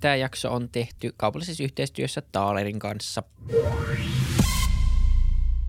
Tämä 0.00 0.16
jakso 0.16 0.52
on 0.52 0.68
tehty 0.68 1.14
kaupallisessa 1.16 1.64
yhteistyössä 1.64 2.22
Taalerin 2.32 2.78
kanssa. 2.78 3.22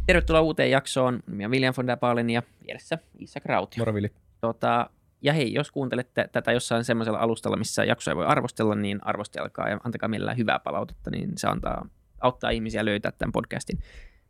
Tervetuloa 0.05 0.42
uuteen 0.42 0.71
jaksoon. 0.71 1.19
Minä 1.25 1.50
William 1.50 1.73
von 1.77 1.88
der 1.88 1.97
Baalen 1.97 2.29
ja 2.29 2.43
vieressä 2.66 2.98
Isak 3.19 3.45
Rautio. 3.45 3.82
Moro 3.82 3.93
Vili. 3.93 4.11
Tota, 4.42 4.90
ja 5.21 5.33
hei, 5.33 5.53
jos 5.53 5.71
kuuntelette 5.71 6.29
tätä 6.32 6.51
jossain 6.51 6.83
semmoisella 6.83 7.19
alustalla, 7.19 7.58
missä 7.58 7.83
jaksoja 7.83 8.16
voi 8.16 8.25
arvostella, 8.25 8.75
niin 8.75 9.00
arvostelkaa 9.02 9.70
ja 9.70 9.79
antakaa 9.84 10.09
mielellään 10.09 10.38
hyvää 10.38 10.59
palautetta, 10.59 11.09
niin 11.09 11.32
se 11.38 11.48
antaa, 11.48 11.89
auttaa 12.21 12.50
ihmisiä 12.50 12.86
löytää 12.86 13.12
tämän 13.12 13.32
podcastin. 13.32 13.80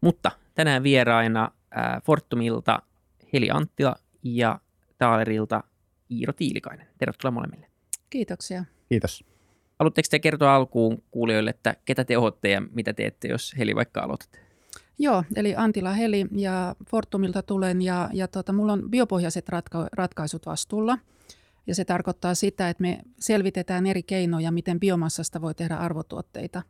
Mutta 0.02 0.32
tänään 0.56 0.84
vieraina 0.84 1.52
äh, 1.78 2.04
Fortumilta 2.04 2.82
Heli 3.34 3.50
Anttila 3.52 3.96
ja 4.24 4.60
Taalerilta 4.98 5.64
Iiro 6.12 6.34
Tiilikainen. 6.34 6.88
Tervetuloa 6.98 7.32
molemmille. 7.32 7.68
Kiitoksia. 8.10 8.66
Kiitos. 8.90 9.37
Haluatteko 9.80 10.08
te 10.12 10.20
kertoa 10.20 10.56
alkuun 10.56 11.04
kuulijoille, 11.12 11.50
että 11.50 11.76
ketä 11.86 12.06
te 12.06 12.18
olette 12.18 12.50
ja 12.50 12.62
mitä 12.62 12.94
teette, 12.94 13.28
jos 13.28 13.56
Heli 13.58 13.76
vaikka 13.76 14.02
aloitatte? 14.02 14.40
Joo, 15.00 15.24
eli 15.36 15.56
Antila 15.56 15.94
Heli 15.94 16.26
ja 16.32 16.76
Fortumilta 16.90 17.42
tulen 17.42 17.82
ja, 17.82 18.10
ja 18.14 18.28
tota, 18.28 18.54
mulla 18.54 18.74
on 18.74 18.90
biopohjaiset 18.90 19.50
ratka- 19.50 19.88
ratkaisut 19.94 20.46
vastuulla. 20.46 20.98
Ja 21.68 21.76
se 21.76 21.86
tarkoittaa 21.86 22.36
sitä, 22.36 22.70
että 22.70 22.82
me 22.82 23.00
selvitetään 23.20 23.86
eri 23.86 24.04
keinoja, 24.04 24.52
miten 24.52 24.80
biomassasta 24.80 25.42
voi 25.42 25.56
tehdä 25.56 25.76
arvotuotteita. 25.76 26.62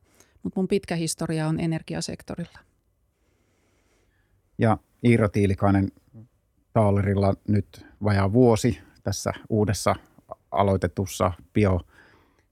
Mutta 0.43 0.59
mun 0.59 0.67
pitkä 0.67 0.95
historia 0.95 1.47
on 1.47 1.59
energiasektorilla. 1.59 2.59
Ja 4.57 4.77
Iiro 5.05 5.29
Tiilikainen 5.29 5.91
Taalerilla 6.73 7.33
nyt 7.47 7.85
vajaa 8.03 8.33
vuosi 8.33 8.79
tässä 9.03 9.33
uudessa 9.49 9.95
aloitetussa 10.51 11.31
bio, 11.53 11.81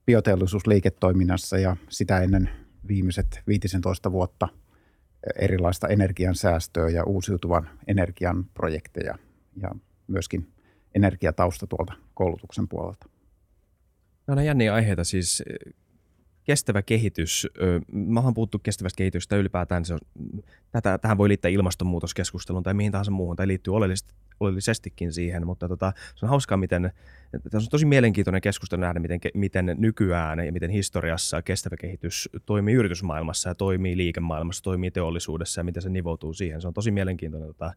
bioteollisuusliiketoiminnassa 0.06 1.58
ja 1.58 1.76
sitä 1.88 2.20
ennen 2.20 2.50
viimeiset 2.88 3.42
15 3.46 4.12
vuotta 4.12 4.48
erilaista 5.38 5.88
energiansäästöä 5.88 6.88
ja 6.88 7.04
uusiutuvan 7.04 7.70
energian 7.86 8.44
projekteja 8.44 9.18
ja 9.62 9.70
myöskin 10.06 10.52
energiatausta 10.94 11.66
tuolta 11.66 11.92
koulutuksen 12.14 12.68
puolelta. 12.68 13.08
No 14.26 14.34
on 14.34 14.44
jänniä 14.44 14.74
aiheita 14.74 15.04
siis 15.04 15.42
kestävä 16.46 16.82
kehitys. 16.82 17.48
Mä 17.92 18.20
oon 18.20 18.34
puhuttu 18.34 18.58
kestävästä 18.58 18.96
kehityksestä 18.96 19.36
ylipäätään. 19.36 19.84
Se 19.84 19.94
on, 19.94 20.00
tätä, 20.72 20.98
tähän 20.98 21.18
voi 21.18 21.28
liittää 21.28 21.48
ilmastonmuutoskeskusteluun 21.48 22.62
tai 22.62 22.74
mihin 22.74 22.92
tahansa 22.92 23.10
muuhun, 23.10 23.36
tai 23.36 23.46
liittyy 23.46 23.74
oleellisesti, 23.74 24.14
oleellisestikin 24.40 25.12
siihen, 25.12 25.46
mutta 25.46 25.68
tota, 25.68 25.92
se 26.14 26.26
on 26.26 26.30
hauskaa, 26.30 26.58
miten, 26.58 26.90
se 27.48 27.56
on 27.56 27.62
tosi 27.70 27.86
mielenkiintoinen 27.86 28.40
keskustelu 28.40 28.80
nähdä, 28.80 29.00
miten, 29.00 29.20
miten 29.34 29.76
nykyään 29.78 30.46
ja 30.46 30.52
miten 30.52 30.70
historiassa 30.70 31.42
kestävä 31.42 31.76
kehitys 31.76 32.28
toimii 32.46 32.74
yritysmaailmassa 32.74 33.48
ja 33.48 33.54
toimii 33.54 33.96
liikemaailmassa, 33.96 34.62
toimii 34.62 34.90
teollisuudessa 34.90 35.60
ja 35.60 35.64
miten 35.64 35.82
se 35.82 35.88
nivoutuu 35.88 36.32
siihen. 36.32 36.60
Se 36.60 36.68
on 36.68 36.74
tosi 36.74 36.90
mielenkiintoinen 36.90 37.48
tota, 37.48 37.72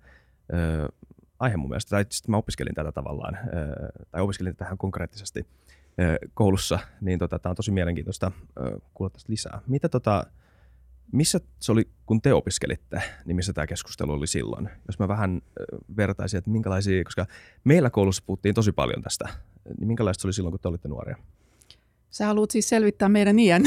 ö, 0.54 0.90
aihe 1.40 1.58
mun 1.58 1.70
mielestä. 1.70 1.90
Tai 1.90 2.06
sitten 2.10 2.32
mä 2.32 2.38
opiskelin 2.38 2.76
tätä 2.76 2.92
tavallaan, 2.92 3.36
ö, 3.36 3.48
tai 4.12 4.22
opiskelin 4.22 4.56
tähän 4.56 4.78
konkreettisesti 4.78 5.46
koulussa, 6.34 6.80
niin 7.02 7.20
tota, 7.20 7.40
tämä 7.40 7.52
on 7.52 7.56
tosi 7.56 7.72
mielenkiintoista 7.72 8.32
kuulla 8.94 9.10
tästä 9.10 9.32
lisää. 9.32 9.62
Mitä 9.68 9.90
tota, 9.90 10.24
missä 11.12 11.40
se 11.60 11.72
oli, 11.72 11.90
kun 12.06 12.22
te 12.22 12.34
opiskelitte, 12.34 13.02
niin 13.26 13.36
missä 13.36 13.54
tämä 13.54 13.68
keskustelu 13.68 14.12
oli 14.12 14.28
silloin? 14.28 14.70
Jos 14.88 15.00
mä 15.00 15.08
vähän 15.08 15.42
vertaisin, 15.98 16.38
että 16.38 16.50
minkälaisia, 16.50 17.04
koska 17.04 17.26
meillä 17.64 17.90
koulussa 17.90 18.24
puhuttiin 18.26 18.56
tosi 18.56 18.72
paljon 18.72 19.02
tästä, 19.02 19.30
niin 19.80 19.88
minkälaista 19.88 20.22
se 20.22 20.28
oli 20.28 20.34
silloin, 20.34 20.52
kun 20.52 20.60
te 20.60 20.68
olitte 20.68 20.88
nuoria? 20.88 21.18
Sä 22.10 22.26
haluat 22.26 22.52
siis 22.52 22.70
selvittää 22.70 23.10
meidän 23.10 23.40
iän. 23.40 23.64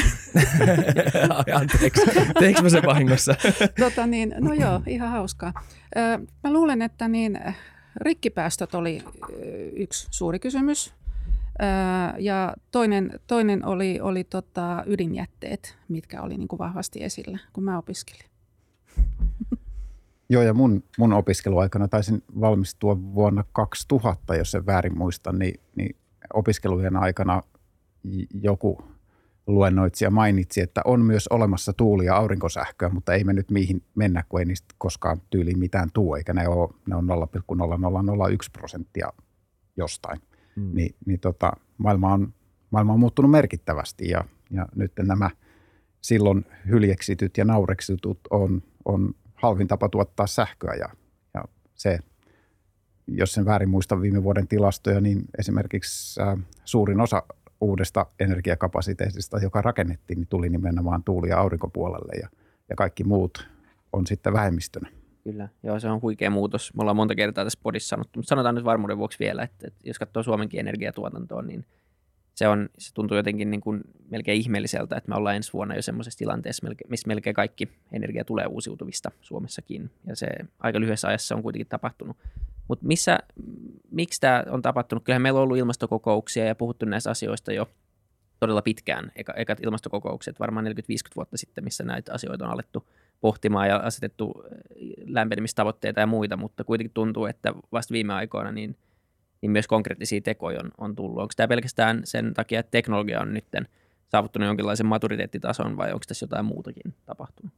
Anteeksi, 1.60 2.02
teekö 2.38 2.62
mä 2.62 2.68
sen 2.68 2.82
vahingossa? 2.86 3.34
tota 3.80 4.06
niin, 4.06 4.34
no 4.40 4.52
joo, 4.52 4.82
ihan 4.86 5.10
hauskaa. 5.10 5.52
Mä 6.44 6.52
luulen, 6.52 6.82
että 6.82 7.08
niin, 7.08 7.38
rikkipäästöt 7.96 8.74
oli 8.74 9.04
yksi 9.76 10.06
suuri 10.10 10.38
kysymys. 10.38 10.94
Ja 12.18 12.54
toinen, 12.70 13.10
toinen 13.26 13.66
oli, 13.66 14.00
oli 14.00 14.24
tota 14.24 14.84
ydinjätteet, 14.86 15.76
mitkä 15.88 16.22
oli 16.22 16.36
niin 16.36 16.48
kuin 16.48 16.58
vahvasti 16.58 17.04
esillä, 17.04 17.38
kun 17.52 17.64
mä 17.64 17.78
opiskelin. 17.78 18.24
Joo, 20.28 20.42
ja 20.42 20.54
mun, 20.54 20.84
mun 20.98 21.12
opiskeluaikana 21.12 21.88
taisin 21.88 22.22
valmistua 22.40 22.96
vuonna 23.14 23.44
2000, 23.52 24.36
jos 24.36 24.50
sen 24.50 24.66
väärin 24.66 24.98
muistan, 24.98 25.38
niin, 25.38 25.60
niin 25.76 25.96
opiskelujen 26.34 26.96
aikana 26.96 27.42
joku 28.42 28.84
luennoitsija 29.46 30.10
mainitsi, 30.10 30.60
että 30.60 30.80
on 30.84 31.00
myös 31.00 31.28
olemassa 31.28 31.72
tuuli- 31.72 32.06
ja 32.06 32.16
aurinkosähköä, 32.16 32.88
mutta 32.88 33.14
ei 33.14 33.24
me 33.24 33.32
nyt 33.32 33.50
mihin 33.50 33.82
mennä, 33.94 34.24
kun 34.28 34.40
ei 34.40 34.46
niistä 34.46 34.74
koskaan 34.78 35.22
tyyliin 35.30 35.58
mitään 35.58 35.88
tuu, 35.94 36.14
eikä 36.14 36.32
ne, 36.32 36.48
ole, 36.48 36.68
ne 36.88 36.96
on 36.96 37.06
0,0001 37.06 38.50
prosenttia 38.52 39.12
jostain 39.76 40.20
mm. 40.56 40.70
niin, 40.74 40.94
niin 41.06 41.20
tota, 41.20 41.52
maailma, 41.78 42.12
on, 42.12 42.34
maailma 42.70 42.92
on 42.92 43.00
muuttunut 43.00 43.30
merkittävästi 43.30 44.08
ja, 44.08 44.24
ja 44.50 44.66
nyt 44.74 44.92
nämä 44.98 45.30
silloin 46.00 46.46
hyljeksityt 46.68 47.38
ja 47.38 47.44
naureksitut 47.44 48.18
on, 48.30 48.62
on 48.84 49.14
halvin 49.34 49.68
tapa 49.68 49.88
tuottaa 49.88 50.26
sähköä 50.26 50.74
ja, 50.74 50.88
ja 51.34 51.44
se, 51.74 51.98
jos 53.06 53.32
sen 53.32 53.44
väärin 53.44 53.70
muista 53.70 54.00
viime 54.00 54.22
vuoden 54.22 54.48
tilastoja, 54.48 55.00
niin 55.00 55.24
esimerkiksi 55.38 56.22
äh, 56.22 56.38
suurin 56.64 57.00
osa 57.00 57.22
uudesta 57.60 58.06
energiakapasiteetista, 58.20 59.38
joka 59.38 59.62
rakennettiin, 59.62 60.16
niin 60.16 60.26
tuli 60.26 60.48
nimenomaan 60.48 61.04
tuuli- 61.04 61.28
ja 61.28 61.38
aurinkopuolelle 61.38 62.12
ja, 62.20 62.28
ja 62.68 62.76
kaikki 62.76 63.04
muut 63.04 63.48
on 63.92 64.06
sitten 64.06 64.32
vähemmistönä. 64.32 64.90
Kyllä, 65.24 65.48
joo 65.62 65.80
se 65.80 65.88
on 65.88 66.02
huikea 66.02 66.30
muutos. 66.30 66.74
Me 66.74 66.80
ollaan 66.80 66.96
monta 66.96 67.14
kertaa 67.14 67.44
tässä 67.44 67.58
podissa 67.62 67.88
sanottu, 67.88 68.18
mutta 68.18 68.28
sanotaan 68.28 68.54
nyt 68.54 68.64
varmuuden 68.64 68.98
vuoksi 68.98 69.18
vielä, 69.18 69.42
että, 69.42 69.66
että 69.66 69.80
jos 69.84 69.98
katsoo 69.98 70.22
Suomenkin 70.22 70.60
energiatuotantoa, 70.60 71.42
niin 71.42 71.64
se, 72.34 72.48
on, 72.48 72.68
se 72.78 72.94
tuntuu 72.94 73.16
jotenkin 73.16 73.50
niin 73.50 73.60
kuin 73.60 73.80
melkein 74.08 74.40
ihmeelliseltä, 74.40 74.96
että 74.96 75.08
me 75.08 75.16
ollaan 75.16 75.36
ensi 75.36 75.52
vuonna 75.52 75.74
jo 75.74 75.82
semmoisessa 75.82 76.18
tilanteessa, 76.18 76.66
missä 76.88 77.08
melkein 77.08 77.34
kaikki 77.34 77.68
energia 77.92 78.24
tulee 78.24 78.46
uusiutuvista 78.46 79.10
Suomessakin. 79.20 79.90
Ja 80.06 80.16
se 80.16 80.26
aika 80.58 80.80
lyhyessä 80.80 81.08
ajassa 81.08 81.34
on 81.34 81.42
kuitenkin 81.42 81.66
tapahtunut. 81.66 82.16
Mutta 82.68 82.86
missä, 82.86 83.18
miksi 83.90 84.20
tämä 84.20 84.44
on 84.50 84.62
tapahtunut? 84.62 85.04
Kyllähän 85.04 85.22
meillä 85.22 85.38
on 85.38 85.44
ollut 85.44 85.56
ilmastokokouksia 85.56 86.44
ja 86.44 86.54
puhuttu 86.54 86.86
näistä 86.86 87.10
asioista 87.10 87.52
jo 87.52 87.68
todella 88.40 88.62
pitkään. 88.62 89.12
Eka, 89.16 89.32
ekat 89.36 89.60
ilmastokokoukset 89.60 90.40
varmaan 90.40 90.66
40-50 90.66 90.68
vuotta 91.16 91.36
sitten, 91.36 91.64
missä 91.64 91.84
näitä 91.84 92.12
asioita 92.14 92.44
on 92.44 92.50
alettu 92.50 92.86
pohtimaan 93.22 93.68
ja 93.68 93.76
asetettu 93.76 94.34
äh, 94.44 94.58
lämpenemistavoitteita 95.06 96.00
ja 96.00 96.06
muita, 96.06 96.36
mutta 96.36 96.64
kuitenkin 96.64 96.94
tuntuu, 96.94 97.26
että 97.26 97.52
vasta 97.72 97.92
viime 97.92 98.12
aikoina 98.12 98.52
niin, 98.52 98.76
niin 99.40 99.50
myös 99.50 99.66
konkreettisia 99.66 100.20
tekoja 100.20 100.60
on, 100.60 100.70
on 100.78 100.96
tullut. 100.96 101.18
Onko 101.18 101.32
tämä 101.36 101.48
pelkästään 101.48 102.00
sen 102.04 102.34
takia, 102.34 102.60
että 102.60 102.70
teknologia 102.70 103.20
on 103.20 103.34
nyt 103.34 103.44
saavuttanut 104.08 104.46
jonkinlaisen 104.46 104.86
maturiteettitason 104.86 105.76
vai 105.76 105.92
onko 105.92 106.04
tässä 106.08 106.24
jotain 106.24 106.44
muutakin 106.44 106.94
tapahtunut? 107.06 107.52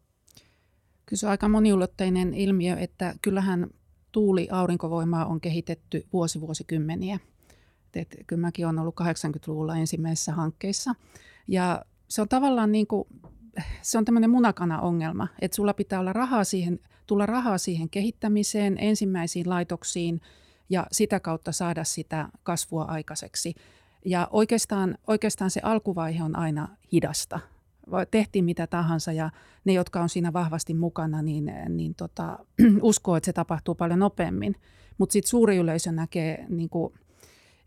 Kyllä 1.07 1.21
se 1.21 1.27
on 1.27 1.31
aika 1.31 1.49
moniulotteinen 1.49 2.35
ilmiö, 2.35 2.77
että 2.77 3.15
kyllähän 3.23 3.67
tuuli-aurinkovoimaa 4.13 5.27
on 5.27 5.41
kehitetty 5.41 6.07
vuosi 6.13 6.41
vuosikymmeniä. 6.41 7.19
Et 7.95 8.17
kyllä 8.27 8.41
mäkin 8.41 8.67
olen 8.67 8.79
ollut 8.79 9.01
80-luvulla 9.01 9.77
ensimmäisissä 9.77 10.33
hankkeissa. 10.33 10.95
Ja 11.49 11.85
se 12.09 12.23
on 12.23 12.29
tavallaan 12.29 12.73
niin 12.73 12.87
kuin 12.87 13.09
se 13.83 13.99
on 13.99 14.05
tämmöinen 14.05 14.31
munakana-ongelma, 14.31 15.29
että 15.41 15.55
sulla 15.55 15.75
pitää 15.75 16.01
olla 16.01 16.13
rahaa 16.13 16.45
siihen, 16.45 16.81
tulla 17.07 17.27
rahaa 17.27 17.59
siihen 17.59 17.91
kehittämiseen, 17.91 18.77
ensimmäisiin 18.81 19.49
laitoksiin 19.49 20.21
ja 20.71 20.87
sitä 20.93 21.21
kautta 21.21 21.53
saada 21.53 21.85
sitä 21.85 22.29
kasvua 22.43 22.85
aikaiseksi. 22.85 23.55
Ja 24.05 24.29
oikeastaan, 24.31 24.99
oikeastaan 25.07 25.51
se 25.51 25.61
alkuvaihe 25.63 26.23
on 26.23 26.37
aina 26.37 26.69
hidasta. 26.93 27.41
Tehtiin 28.11 28.45
mitä 28.45 28.67
tahansa 28.67 29.13
ja 29.13 29.31
ne, 29.65 29.73
jotka 29.73 30.01
on 30.01 30.09
siinä 30.09 30.33
vahvasti 30.33 30.75
mukana, 30.75 31.23
niin, 31.23 31.53
niin 31.69 31.95
tota, 31.95 32.39
uskoo, 32.83 33.17
että 33.17 33.27
se 33.27 33.33
tapahtuu 33.33 33.75
paljon 33.75 33.99
nopeammin. 33.99 34.57
Mutta 34.99 35.13
sitten 35.13 35.31
suuri 35.31 35.57
yleisö 35.57 35.93
näkee, 35.93 36.47
niin 36.49 36.69
kuin, 36.69 36.95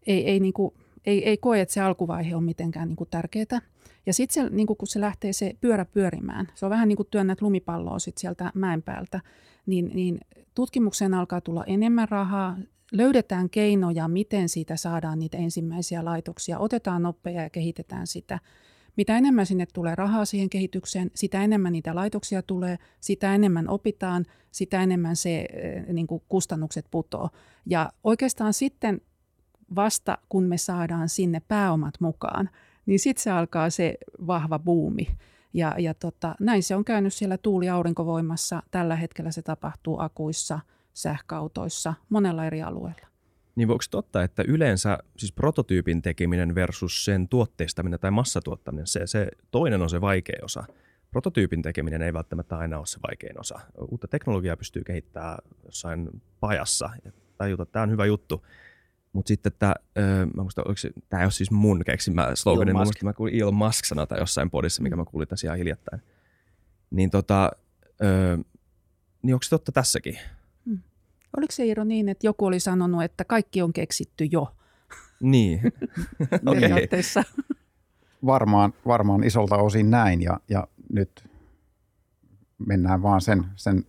ei, 0.07 0.29
ei, 0.29 0.39
niin 0.39 0.53
kuin, 0.53 0.73
ei, 1.05 1.29
ei 1.29 1.37
koe, 1.37 1.61
että 1.61 1.73
se 1.73 1.81
alkuvaihe 1.81 2.35
on 2.35 2.43
mitenkään 2.43 2.87
niin 2.87 3.07
tärkeää. 3.09 3.61
Ja 4.07 4.13
sitten 4.13 4.43
se, 4.43 4.49
niin 4.55 4.67
kun 4.67 4.87
se 4.87 5.01
lähtee 5.01 5.33
se 5.33 5.53
pyörä 5.61 5.85
pyörimään, 5.85 6.47
se 6.55 6.65
on 6.65 6.69
vähän 6.69 6.87
niin 6.87 6.97
kuin 6.97 7.07
työnnät 7.11 7.41
lumipalloa 7.41 7.99
sit 7.99 8.17
sieltä 8.17 8.51
mäen 8.55 8.83
päältä, 8.83 9.21
niin, 9.65 9.91
niin 9.93 10.19
tutkimukseen 10.55 11.13
alkaa 11.13 11.41
tulla 11.41 11.63
enemmän 11.65 12.09
rahaa, 12.09 12.57
löydetään 12.91 13.49
keinoja, 13.49 14.07
miten 14.07 14.49
siitä 14.49 14.75
saadaan 14.75 15.19
niitä 15.19 15.37
ensimmäisiä 15.37 16.05
laitoksia, 16.05 16.59
otetaan 16.59 17.05
oppeja 17.05 17.41
ja 17.41 17.49
kehitetään 17.49 18.07
sitä. 18.07 18.39
Mitä 18.97 19.17
enemmän 19.17 19.45
sinne 19.45 19.65
tulee 19.73 19.95
rahaa 19.95 20.25
siihen 20.25 20.49
kehitykseen, 20.49 21.11
sitä 21.15 21.43
enemmän 21.43 21.73
niitä 21.73 21.95
laitoksia 21.95 22.41
tulee, 22.41 22.77
sitä 22.99 23.35
enemmän 23.35 23.69
opitaan, 23.69 24.25
sitä 24.51 24.83
enemmän 24.83 25.15
se 25.15 25.39
eh, 25.39 25.85
niin 25.93 26.07
kuin 26.07 26.23
kustannukset 26.29 26.85
putoo. 26.91 27.29
Ja 27.65 27.91
oikeastaan 28.03 28.53
sitten 28.53 29.01
vasta 29.75 30.17
kun 30.29 30.43
me 30.43 30.57
saadaan 30.57 31.09
sinne 31.09 31.41
pääomat 31.47 31.93
mukaan, 31.99 32.49
niin 32.87 32.99
sitten 32.99 33.23
se 33.23 33.31
alkaa 33.31 33.69
se 33.69 33.97
vahva 34.27 34.59
buumi. 34.59 35.07
Ja, 35.53 35.75
ja 35.77 35.93
tota, 35.93 36.35
näin 36.39 36.63
se 36.63 36.75
on 36.75 36.85
käynyt 36.85 37.13
siellä 37.13 37.37
tuuli-aurinkovoimassa. 37.37 38.63
Tällä 38.71 38.95
hetkellä 38.95 39.31
se 39.31 39.41
tapahtuu 39.41 39.99
akuissa, 39.99 40.59
sähköautoissa, 40.93 41.93
monella 42.09 42.45
eri 42.45 42.61
alueella. 42.61 43.07
Niin 43.55 43.67
voiko 43.67 43.83
totta, 43.91 44.23
että 44.23 44.43
yleensä 44.47 44.97
siis 45.17 45.31
prototyypin 45.31 46.01
tekeminen 46.01 46.55
versus 46.55 47.05
sen 47.05 47.27
tuotteistaminen 47.27 47.99
tai 47.99 48.11
massatuottaminen, 48.11 48.87
se, 48.87 49.07
se 49.07 49.27
toinen 49.51 49.81
on 49.81 49.89
se 49.89 50.01
vaikea 50.01 50.39
osa. 50.43 50.63
Prototyypin 51.11 51.61
tekeminen 51.61 52.01
ei 52.01 52.13
välttämättä 52.13 52.57
aina 52.57 52.77
ole 52.77 52.85
se 52.85 52.99
vaikein 53.07 53.39
osa. 53.39 53.59
Uutta 53.91 54.07
teknologiaa 54.07 54.57
pystyy 54.57 54.83
kehittämään 54.83 55.37
jossain 55.65 56.21
pajassa 56.39 56.89
ja 57.05 57.11
tajuta, 57.37 57.63
että 57.63 57.73
tämä 57.73 57.83
on 57.83 57.91
hyvä 57.91 58.05
juttu. 58.05 58.45
Mutta 59.17 59.27
sitten, 59.27 59.51
että 59.53 59.75
mä 60.35 60.41
muistan, 60.43 60.67
oliko 60.67 60.77
se, 60.77 60.91
tämä 61.09 61.21
ei 61.21 61.25
ole 61.25 61.31
siis 61.31 61.51
mun 61.51 61.81
keksimä 61.85 62.31
sloganin, 62.35 62.69
Elon 62.69 62.77
Elon 62.77 62.87
Musk. 62.87 63.03
mä 63.03 63.13
kuulin 63.13 63.41
Elon 63.41 63.55
Musk 63.55 63.85
sanota 63.85 64.17
jossain 64.17 64.49
podissa, 64.49 64.83
mikä 64.83 64.95
mä 64.95 65.05
kuulin 65.05 65.27
tässä 65.27 65.47
ihan 65.47 65.57
hiljattain. 65.57 66.01
Niin 66.91 67.09
tota, 67.09 67.51
ö, 68.03 68.37
niin 69.21 69.33
onko 69.33 69.43
se 69.43 69.49
totta 69.49 69.71
tässäkin? 69.71 70.19
Oliko 71.37 71.51
se 71.51 71.65
Iiro 71.65 71.83
niin, 71.83 72.09
että 72.09 72.27
joku 72.27 72.45
oli 72.45 72.59
sanonut, 72.59 73.03
että 73.03 73.23
kaikki 73.25 73.61
on 73.61 73.73
keksitty 73.73 74.25
jo 74.25 74.55
Niin. 75.19 75.61
Okei. 76.45 76.61
periaatteessa? 76.61 77.23
Varmaan, 78.25 78.73
varmaan 78.87 79.23
isolta 79.23 79.55
osin 79.55 79.89
näin 79.91 80.21
ja, 80.21 80.39
ja 80.49 80.67
nyt 80.93 81.29
mennään 82.67 83.01
vaan 83.01 83.21
sen, 83.21 83.45
sen 83.55 83.85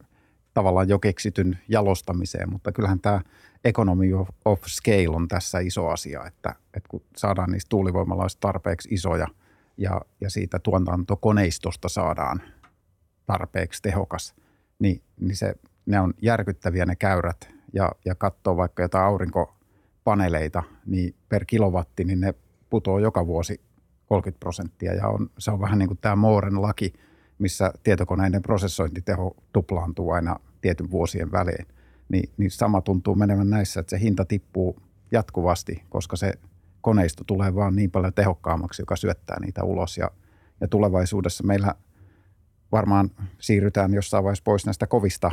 tavallaan 0.59 0.89
jo 0.89 0.99
keksityn 0.99 1.59
jalostamiseen, 1.69 2.53
mutta 2.53 2.73
kyllähän 2.73 3.01
tämä 3.01 3.21
economy 3.65 4.15
of, 4.15 4.29
of 4.45 4.61
scale 4.67 5.17
on 5.17 5.29
tässä 5.29 5.59
iso 5.59 5.89
asia, 5.89 6.27
että, 6.27 6.55
että 6.75 6.89
kun 6.89 7.03
saadaan 7.17 7.51
niistä 7.51 7.69
tuulivoimalaista 7.69 8.41
tarpeeksi 8.41 8.89
isoja 8.93 9.27
ja, 9.77 10.01
ja 10.21 10.31
siitä 10.31 10.59
tuotantokoneistosta 10.59 11.89
saadaan 11.89 12.43
tarpeeksi 13.27 13.83
tehokas, 13.83 14.35
niin, 14.79 15.03
niin 15.21 15.37
se, 15.37 15.55
ne 15.87 16.01
on 16.01 16.15
järkyttäviä 16.23 16.87
ne 16.87 16.97
käyrät. 16.97 17.49
Ja, 17.73 17.93
ja 18.05 18.15
katsoo 18.15 18.57
vaikka 18.57 18.83
jotain 18.83 19.05
aurinkopaneeleita, 19.05 20.63
niin 20.87 21.15
per 21.29 21.45
kilowatti, 21.45 22.05
niin 22.05 22.21
ne 22.21 22.35
putoo 22.71 22.99
joka 22.99 23.27
vuosi 23.27 23.61
30 24.07 24.41
prosenttia. 24.41 24.95
Ja 24.95 25.09
on, 25.09 25.31
se 25.39 25.51
on 25.51 25.61
vähän 25.61 25.79
niin 25.79 25.89
kuin 25.89 25.99
tämä 25.99 26.17
Mooren 26.17 26.63
laki, 26.63 26.93
missä 27.39 27.73
tietokoneiden 27.83 28.43
prosessointiteho 28.43 29.37
tuplaantuu 29.53 30.11
aina 30.11 30.37
tietyn 30.61 30.91
vuosien 30.91 31.33
välein. 31.33 31.67
Niin, 32.09 32.31
niin 32.37 32.51
sama 32.51 32.81
tuntuu 32.81 33.15
menevän 33.15 33.51
näissä, 33.51 33.81
että 33.81 33.91
se 33.91 34.01
hinta 34.01 34.25
tippuu 34.25 34.77
jatkuvasti, 35.13 35.83
koska 35.89 36.17
se 36.17 36.33
koneisto 36.81 37.25
tulee 37.25 37.55
vaan 37.55 37.77
niin 37.77 37.91
paljon 37.91 38.15
tehokkaammaksi, 38.15 38.83
joka 38.83 38.97
syöttää 38.97 39.41
niitä 39.41 39.65
ulos. 39.65 39.99
Ja, 39.99 40.11
ja 40.61 40.69
tulevaisuudessa 40.69 41.45
meillä 41.45 41.75
varmaan 42.73 43.11
siirrytään 43.41 43.95
jossain 43.95 44.25
vaiheessa 44.25 44.45
pois 44.45 44.67
näistä 44.67 44.87
kovista 44.87 45.31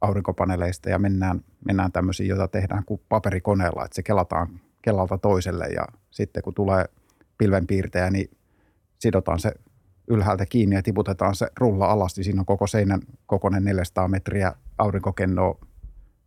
aurinkopaneeleista 0.00 0.90
ja 0.90 0.98
mennään, 0.98 1.44
mennään 1.66 1.92
tämmöisiin, 1.92 2.28
joita 2.28 2.48
tehdään 2.48 2.84
kuin 2.84 3.00
paperikoneella, 3.08 3.84
että 3.84 3.94
se 3.94 4.02
kelataan 4.02 4.60
kelalta 4.82 5.18
toiselle 5.18 5.66
ja 5.66 5.84
sitten 6.10 6.42
kun 6.42 6.54
tulee 6.54 6.84
pilvenpiirtäjä, 7.38 8.10
niin 8.10 8.30
sidotaan 8.98 9.38
se 9.38 9.52
ylhäältä 10.10 10.46
kiinni 10.46 10.76
ja 10.76 10.82
tiputetaan 10.82 11.34
se 11.34 11.46
rulla 11.60 11.86
alas, 11.86 12.16
niin 12.16 12.24
siinä 12.24 12.40
on 12.40 12.46
koko 12.46 12.66
seinän 12.66 13.00
kokoinen 13.26 13.64
400 13.64 14.08
metriä 14.08 14.52
aurinkokennoa 14.78 15.58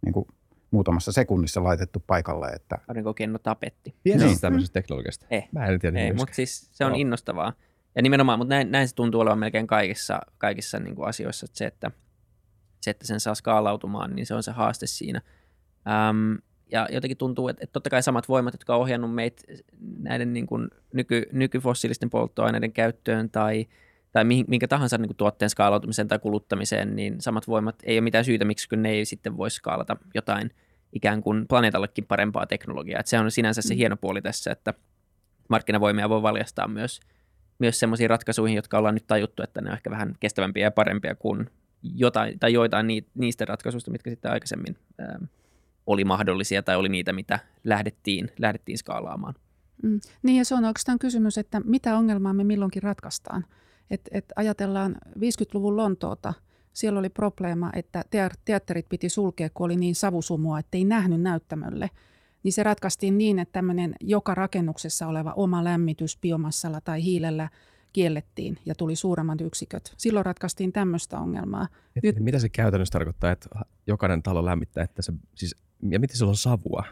niin 0.05 0.13
kuin 0.13 0.27
muutamassa 0.71 1.11
sekunnissa 1.11 1.63
laitettu 1.63 2.03
paikalle. 2.07 2.47
Että 2.47 2.77
Aurinkokenno 2.87 3.39
tapetti. 3.39 3.95
Tiedätkö 4.03 4.27
Niin. 4.27 4.41
tämmöisestä 4.41 4.73
teknologiasta? 4.73 5.25
Eh. 5.29 5.47
Mä 5.51 5.65
en 5.65 5.79
tiedä. 5.79 5.99
Ei, 5.99 6.13
mutta 6.13 6.35
siis 6.35 6.69
se 6.71 6.85
on 6.85 6.91
Joo. 6.91 6.99
innostavaa. 6.99 7.53
Ja 7.95 8.01
nimenomaan, 8.01 8.39
mutta 8.39 8.55
näin, 8.55 8.71
näin 8.71 8.87
se 8.87 8.95
tuntuu 8.95 9.21
olevan 9.21 9.39
melkein 9.39 9.67
kaikissa, 9.67 10.19
kaikissa 10.37 10.79
niin 10.79 10.95
kuin 10.95 11.07
asioissa, 11.07 11.45
että 11.45 11.57
se, 11.57 11.65
että 11.65 11.91
se, 12.81 12.91
että 12.91 13.07
sen 13.07 13.19
saa 13.19 13.35
skaalautumaan, 13.35 14.15
niin 14.15 14.25
se 14.25 14.35
on 14.35 14.43
se 14.43 14.51
haaste 14.51 14.87
siinä. 14.87 15.21
Äm, 16.09 16.37
ja 16.71 16.87
jotenkin 16.91 17.17
tuntuu, 17.17 17.47
että, 17.47 17.63
että 17.63 17.73
totta 17.73 17.89
kai 17.89 18.03
samat 18.03 18.29
voimat, 18.29 18.53
jotka 18.53 18.75
on 18.75 18.81
ohjannut 18.81 19.15
meitä 19.15 19.43
näiden 19.99 20.33
niin 20.33 20.47
kuin 20.47 20.67
nyky, 20.93 21.23
nykyfossiilisten 21.31 22.09
polttoaineiden 22.09 22.73
käyttöön 22.73 23.29
tai, 23.29 23.65
tai 24.11 24.23
mihin- 24.23 24.45
minkä 24.47 24.67
tahansa 24.67 24.97
niin 24.97 25.07
kuin 25.07 25.17
tuotteen 25.17 25.49
skaalautumiseen 25.49 26.07
tai 26.07 26.19
kuluttamiseen, 26.19 26.95
niin 26.95 27.21
samat 27.21 27.47
voimat 27.47 27.75
ei 27.83 27.95
ole 27.95 28.01
mitään 28.01 28.25
syytä, 28.25 28.45
miksi 28.45 28.69
kun 28.69 28.81
ne 28.81 28.89
ei 28.89 29.05
sitten 29.05 29.37
voisi 29.37 29.55
skaalata 29.55 29.97
jotain 30.13 30.51
ikään 30.93 31.21
kuin 31.21 31.47
planeetallekin 31.47 32.05
parempaa 32.05 32.45
teknologiaa. 32.45 32.99
Että 32.99 33.09
se 33.09 33.19
on 33.19 33.31
sinänsä 33.31 33.61
se 33.61 33.75
hieno 33.75 33.97
puoli 33.97 34.21
tässä, 34.21 34.51
että 34.51 34.73
markkinavoimia 35.49 36.09
voi 36.09 36.21
valjastaa 36.21 36.67
myös, 36.67 36.99
myös 37.59 37.79
sellaisiin 37.79 38.09
ratkaisuihin, 38.09 38.55
jotka 38.55 38.77
ollaan 38.77 38.95
nyt 38.95 39.07
tajuttu, 39.07 39.43
että 39.43 39.61
ne 39.61 39.69
on 39.69 39.73
ehkä 39.73 39.89
vähän 39.89 40.15
kestävämpiä 40.19 40.63
ja 40.63 40.71
parempia 40.71 41.15
kuin 41.15 41.49
jotain, 41.83 42.39
tai 42.39 42.53
joitain 42.53 42.87
ni- 42.87 43.07
niistä 43.13 43.45
ratkaisuista, 43.45 43.91
mitkä 43.91 44.09
sitten 44.09 44.31
aikaisemmin 44.31 44.77
oli 45.87 46.03
mahdollisia 46.03 46.63
tai 46.63 46.75
oli 46.75 46.89
niitä, 46.89 47.13
mitä 47.13 47.39
lähdettiin, 47.63 48.31
lähdettiin 48.39 48.77
skaalaamaan. 48.77 49.33
Mm. 49.83 49.99
Niin 50.23 50.37
ja 50.37 50.45
se 50.45 50.55
on 50.55 50.65
oikeastaan 50.65 50.99
kysymys, 50.99 51.37
että 51.37 51.61
mitä 51.65 51.97
ongelmaa 51.97 52.33
me 52.33 52.43
milloinkin 52.43 52.83
ratkaistaan. 52.83 53.45
Et, 53.91 54.01
et 54.11 54.25
ajatellaan 54.35 54.95
50-luvun 55.19 55.77
Lontoota, 55.77 56.33
siellä 56.73 56.99
oli 56.99 57.09
probleema, 57.09 57.69
että 57.73 58.03
teat- 58.11 58.39
teatterit 58.45 58.89
piti 58.89 59.09
sulkea, 59.09 59.49
kun 59.53 59.65
oli 59.65 59.75
niin 59.75 59.95
savusumua, 59.95 60.59
että 60.59 60.77
ei 60.77 60.85
nähnyt 60.85 61.21
näyttämölle. 61.21 61.89
Niin 62.43 62.53
se 62.53 62.63
ratkaistiin 62.63 63.17
niin, 63.17 63.39
että 63.39 63.51
tämmöinen 63.53 63.95
joka 64.01 64.35
rakennuksessa 64.35 65.07
oleva 65.07 65.33
oma 65.35 65.63
lämmitys 65.63 66.17
biomassalla 66.21 66.81
tai 66.81 67.03
hiilellä 67.03 67.49
kiellettiin 67.93 68.57
ja 68.65 68.75
tuli 68.75 68.95
suuremmat 68.95 69.41
yksiköt. 69.41 69.93
Silloin 69.97 70.25
ratkaistiin 70.25 70.73
tämmöistä 70.73 71.19
ongelmaa. 71.19 71.67
Et, 71.95 72.03
Nyt- 72.03 72.19
Mitä 72.19 72.39
se 72.39 72.49
käytännössä 72.49 72.91
tarkoittaa, 72.91 73.31
että 73.31 73.49
jokainen 73.87 74.23
talo 74.23 74.45
lämmittää, 74.45 74.83
että 74.83 75.01
se, 75.01 75.13
siis, 75.35 75.55
ja 75.89 75.99
miten 75.99 76.17
sillä 76.17 76.29
on 76.29 76.35
savua? 76.35 76.83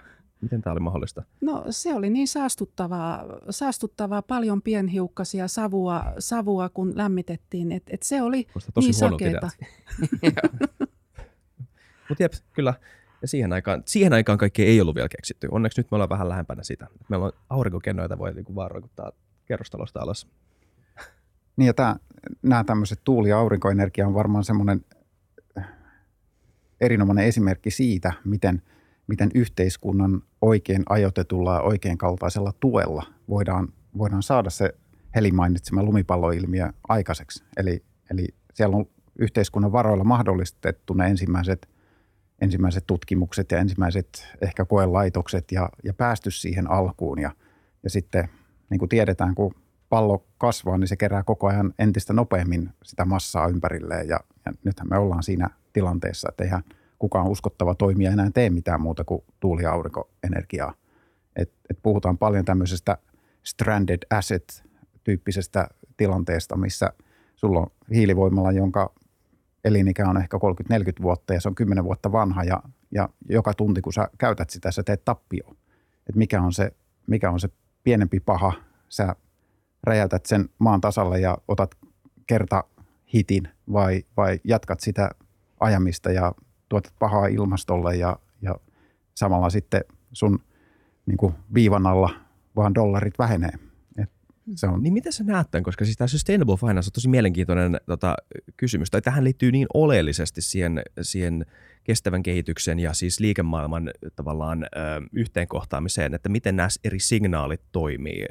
Miten 0.41 0.61
tämä 0.61 0.71
oli 0.71 0.79
mahdollista? 0.79 1.23
No 1.41 1.65
se 1.69 1.93
oli 1.93 2.09
niin 2.09 2.27
saastuttavaa, 2.27 3.25
saastuttavaa 3.49 4.21
paljon 4.21 4.61
pienhiukkasia 4.61 5.47
savua, 5.47 6.13
savua 6.19 6.69
kun 6.69 6.97
lämmitettiin, 6.97 7.71
että 7.71 7.91
et 7.93 8.03
se 8.03 8.21
oli 8.21 8.43
Kuulostaa 8.43 8.71
tosi 8.73 8.87
niin 8.87 8.93
sakeeta. 8.93 9.49
Mutta 12.09 12.23
jep, 12.23 12.33
kyllä. 12.53 12.73
Ja 13.21 13.27
siihen 13.27 13.53
aikaan, 13.53 13.83
siihen 13.85 14.13
aikaan 14.13 14.37
kaikki 14.37 14.63
ei 14.63 14.81
ollut 14.81 14.95
vielä 14.95 15.09
keksitty. 15.09 15.47
Onneksi 15.51 15.79
nyt 15.79 15.91
me 15.91 15.95
ollaan 15.95 16.09
vähän 16.09 16.29
lähempänä 16.29 16.63
sitä. 16.63 16.87
Meillä 17.09 17.25
on 17.25 17.31
aurinkokennoja, 17.49 18.03
joita 18.03 18.17
voi 18.17 18.33
niinku 18.33 18.55
vaan 18.55 18.71
roikuttaa 18.71 19.11
kerrostalosta 19.45 19.99
alas. 19.99 20.27
Niin 21.57 21.67
ja 21.67 21.73
tämä, 21.73 21.95
nämä 22.41 22.63
tämmöiset 22.63 22.99
tuuli- 23.03 23.29
ja 23.29 23.39
aurinkoenergia 23.39 24.07
on 24.07 24.13
varmaan 24.13 24.43
semmoinen 24.43 24.85
erinomainen 26.81 27.25
esimerkki 27.25 27.71
siitä, 27.71 28.13
miten, 28.25 28.61
miten 29.11 29.31
yhteiskunnan 29.35 30.21
oikein 30.41 30.83
ajoitetulla 30.89 31.53
ja 31.53 31.61
oikein 31.61 31.97
kaltaisella 31.97 32.53
tuella 32.59 33.03
voidaan, 33.29 33.67
voidaan 33.97 34.23
saada 34.23 34.49
se 34.49 34.73
Heli 35.15 35.31
mainitsema 35.31 35.83
lumipalloilmiö 35.83 36.69
aikaiseksi. 36.87 37.43
Eli, 37.57 37.83
eli 38.11 38.27
siellä 38.53 38.77
on 38.77 38.85
yhteiskunnan 39.19 39.71
varoilla 39.71 40.03
mahdollistettu 40.03 40.93
ne 40.93 41.07
ensimmäiset, 41.07 41.69
ensimmäiset 42.41 42.87
tutkimukset 42.87 43.51
ja 43.51 43.59
ensimmäiset 43.59 44.27
ehkä 44.41 44.65
koelaitokset 44.65 45.51
ja, 45.51 45.69
ja 45.83 45.93
päästy 45.93 46.31
siihen 46.31 46.71
alkuun. 46.71 47.19
Ja, 47.19 47.31
ja 47.83 47.89
sitten 47.89 48.29
niin 48.69 48.79
kuin 48.79 48.89
tiedetään, 48.89 49.35
kun 49.35 49.55
pallo 49.89 50.25
kasvaa, 50.37 50.77
niin 50.77 50.87
se 50.87 50.95
kerää 50.95 51.23
koko 51.23 51.47
ajan 51.47 51.73
entistä 51.79 52.13
nopeammin 52.13 52.69
sitä 52.83 53.05
massaa 53.05 53.47
ympärilleen. 53.47 54.07
Ja, 54.07 54.19
ja 54.45 54.53
nythän 54.63 54.89
me 54.89 54.97
ollaan 54.97 55.23
siinä 55.23 55.49
tilanteessa, 55.73 56.29
että 56.29 56.43
eihän 56.43 56.63
kukaan 57.01 57.27
uskottava 57.27 57.75
toimija 57.75 58.11
enää 58.11 58.31
tee 58.33 58.49
mitään 58.49 58.81
muuta 58.81 59.03
kuin 59.03 59.23
tuuli- 59.39 59.63
ja 59.63 59.71
aurinkoenergiaa. 59.71 60.73
Et, 61.35 61.51
et 61.69 61.79
puhutaan 61.83 62.17
paljon 62.17 62.45
tämmöisestä 62.45 62.97
stranded 63.43 63.99
asset-tyyppisestä 64.09 65.67
tilanteesta, 65.97 66.57
missä 66.57 66.93
sulla 67.35 67.59
on 67.59 67.67
hiilivoimala, 67.93 68.51
jonka 68.51 68.93
elinikä 69.63 70.09
on 70.09 70.17
ehkä 70.17 70.37
30-40 70.73 71.01
vuotta 71.01 71.33
ja 71.33 71.41
se 71.41 71.49
on 71.49 71.55
10 71.55 71.83
vuotta 71.83 72.11
vanha 72.11 72.43
ja, 72.43 72.63
ja 72.91 73.09
joka 73.29 73.53
tunti 73.53 73.81
kun 73.81 73.93
sä 73.93 74.07
käytät 74.17 74.49
sitä, 74.49 74.71
sä 74.71 74.83
teet 74.83 75.05
tappio. 75.05 75.55
Et 76.09 76.15
mikä, 76.15 76.41
on 76.41 76.53
se, 76.53 76.71
mikä 77.07 77.31
on 77.31 77.39
se 77.39 77.49
pienempi 77.83 78.19
paha, 78.19 78.53
sä 78.89 79.15
räjäytät 79.83 80.25
sen 80.25 80.49
maan 80.59 80.81
tasalle 80.81 81.19
ja 81.19 81.37
otat 81.47 81.75
kerta 82.27 82.63
hitin 83.13 83.47
vai, 83.73 84.03
vai 84.17 84.39
jatkat 84.43 84.79
sitä 84.79 85.09
ajamista 85.59 86.11
ja 86.11 86.31
tuotat 86.71 86.93
pahaa 86.99 87.27
ilmastolle 87.27 87.95
ja, 87.95 88.19
ja 88.41 88.55
samalla 89.15 89.49
sitten 89.49 89.81
sun 90.13 90.39
niin 91.05 91.17
kuin 91.17 91.33
viivan 91.53 91.87
alla 91.87 92.09
vaan 92.55 92.75
dollarit 92.75 93.19
vähenee. 93.19 93.51
Et 93.97 94.09
se 94.55 94.67
on, 94.67 94.83
Niin 94.83 94.93
miten 94.93 95.13
sä 95.13 95.23
näet 95.23 95.51
tämän? 95.51 95.63
Koska 95.63 95.85
siis 95.85 95.97
tämä 95.97 96.07
sustainable 96.07 96.57
finance 96.57 96.87
on 96.87 96.91
tosi 96.91 97.09
mielenkiintoinen 97.09 97.77
tota, 97.85 98.15
kysymys. 98.57 98.91
Tai 98.91 99.01
tähän 99.01 99.23
liittyy 99.23 99.51
niin 99.51 99.67
oleellisesti 99.73 100.41
siihen, 100.41 100.81
siihen 101.01 101.45
kestävän 101.91 102.23
kehityksen 102.23 102.79
ja 102.79 102.93
siis 102.93 103.19
liikemaailman 103.19 103.91
tavallaan 104.15 104.67
yhteenkohtaamiseen, 105.13 106.13
että 106.13 106.29
miten 106.29 106.55
nämä 106.55 106.67
eri 106.83 106.99
signaalit 106.99 107.61
toimii. 107.71 108.25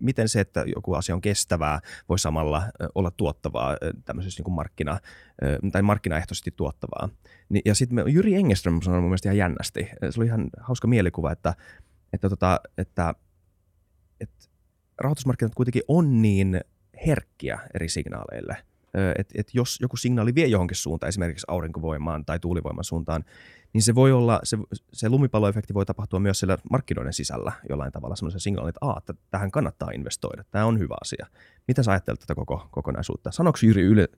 Miten 0.00 0.28
se, 0.28 0.40
että 0.40 0.64
joku 0.76 0.94
asia 0.94 1.14
on 1.14 1.20
kestävää, 1.20 1.80
voi 2.08 2.18
samalla 2.18 2.62
olla 2.94 3.10
tuottavaa 3.10 3.76
tämmöisessä 4.04 4.40
niin 4.40 4.44
kuin 4.44 4.54
markkina, 4.54 4.98
tai 5.72 5.82
markkinaehtoisesti 5.82 6.50
tuottavaa. 6.56 7.08
Ja 7.64 7.74
sitten 7.74 8.04
Jyri 8.08 8.34
Engeström 8.34 8.80
sanoi 8.82 9.00
mun 9.00 9.10
mielestä 9.10 9.28
ihan 9.28 9.36
jännästi. 9.36 9.88
Se 10.10 10.20
oli 10.20 10.26
ihan 10.26 10.50
hauska 10.60 10.88
mielikuva, 10.88 11.32
että, 11.32 11.54
että, 12.12 12.28
tota, 12.28 12.60
että, 12.78 13.14
että 14.20 14.46
rahoitusmarkkinat 14.98 15.54
kuitenkin 15.54 15.82
on 15.88 16.22
niin 16.22 16.60
herkkiä 17.06 17.58
eri 17.74 17.88
signaaleille– 17.88 18.56
että 19.18 19.34
et 19.38 19.48
jos 19.54 19.78
joku 19.80 19.96
signaali 19.96 20.34
vie 20.34 20.46
johonkin 20.46 20.76
suuntaan, 20.76 21.08
esimerkiksi 21.08 21.44
aurinkovoimaan 21.48 22.24
tai 22.24 22.38
tuulivoiman 22.38 22.84
suuntaan, 22.84 23.24
niin 23.72 23.82
se 23.82 23.94
voi 23.94 24.12
olla, 24.12 24.40
se, 24.42 24.58
se 24.92 25.08
lumipalloefekti 25.08 25.74
voi 25.74 25.86
tapahtua 25.86 26.20
myös 26.20 26.38
siellä 26.38 26.58
markkinoiden 26.70 27.12
sisällä 27.12 27.52
jollain 27.68 27.92
tavalla 27.92 28.16
semmoisen 28.16 28.40
signaalin, 28.40 28.68
että, 28.68 28.86
Aa, 28.86 28.98
että 28.98 29.14
tähän 29.30 29.50
kannattaa 29.50 29.90
investoida, 29.90 30.44
tämä 30.50 30.64
on 30.64 30.78
hyvä 30.78 30.94
asia. 31.00 31.26
Mitä 31.68 31.82
sä 31.82 31.90
ajattelet 31.90 32.20
tätä 32.20 32.34
koko 32.34 32.68
kokonaisuutta? 32.70 33.30
Sanoiko 33.30 33.58
Jyri 33.62 33.82
yle, 33.82 34.08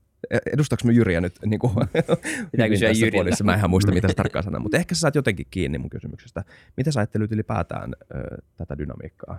edustaako 0.52 0.83
me 0.87 0.92
Jyriä 0.92 1.21
nyt 1.21 1.38
niin 1.47 1.59
kuin, 1.59 1.75
Pitää 2.52 2.68
kysyä 2.68 2.90
Jyriltä. 3.00 3.45
Mä 3.45 3.52
en 3.52 3.59
ihan 3.59 3.71
muista, 3.71 3.92
mitä 3.92 4.09
se 4.09 4.14
tarkkaan 4.14 4.45
sanoo, 4.45 4.61
mutta 4.61 4.76
ehkä 4.76 4.95
sä 4.95 5.00
saat 5.00 5.14
jotenkin 5.14 5.47
kiinni 5.50 5.78
mun 5.78 5.90
kysymyksestä. 5.90 6.45
Mitä 6.76 6.90
sä 6.90 7.00
ajattelut 7.00 7.33
ylipäätään 7.33 7.92
ö, 8.14 8.42
tätä 8.56 8.78
dynamiikkaa? 8.78 9.38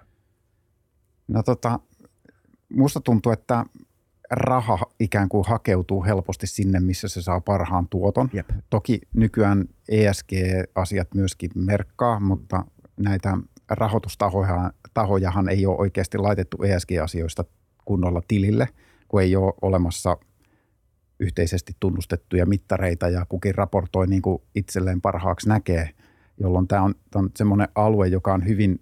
No 1.28 1.44
tota, 1.44 1.80
musta 2.74 3.02
tuntuu, 3.02 3.32
että 3.32 3.66
raha 4.30 4.80
ikään 5.00 5.30
kuin 5.30 5.46
hakeutuu 5.48 6.04
helposti 6.04 6.48
sinne, 6.48 6.80
missä 6.80 7.08
se 7.08 7.22
saa 7.22 7.42
parhaan 7.42 7.88
tuoton. 7.90 8.30
Jep. 8.34 8.50
Toki 8.70 9.02
nykyään 9.14 9.66
ESG-asiat 9.90 11.08
myöskin 11.16 11.52
merkkaa, 11.56 12.20
mutta 12.20 12.66
näitä 12.98 13.38
rahoitustahojahan 13.70 15.50
ei 15.50 15.66
ole 15.66 15.78
oikeasti 15.78 16.18
laitettu 16.18 16.64
ESG-asioista 16.64 17.46
kunnolla 17.86 18.22
tilille, 18.28 18.68
kun 19.08 19.22
ei 19.22 19.36
ole 19.36 19.54
olemassa 19.62 20.18
yhteisesti 21.20 21.74
tunnustettuja 21.80 22.46
mittareita 22.46 23.10
ja 23.10 23.26
kukin 23.30 23.56
raportoi 23.56 24.08
niin 24.08 24.22
kuin 24.22 24.42
itselleen 24.56 25.02
parhaaksi 25.02 25.50
näkee, 25.50 25.90
jolloin 26.40 26.68
tämä 26.68 26.82
on, 26.82 26.96
tämä 27.12 27.24
on 27.24 27.32
semmoinen 27.36 27.68
alue, 27.76 28.08
joka 28.08 28.34
on 28.34 28.48
hyvin 28.48 28.82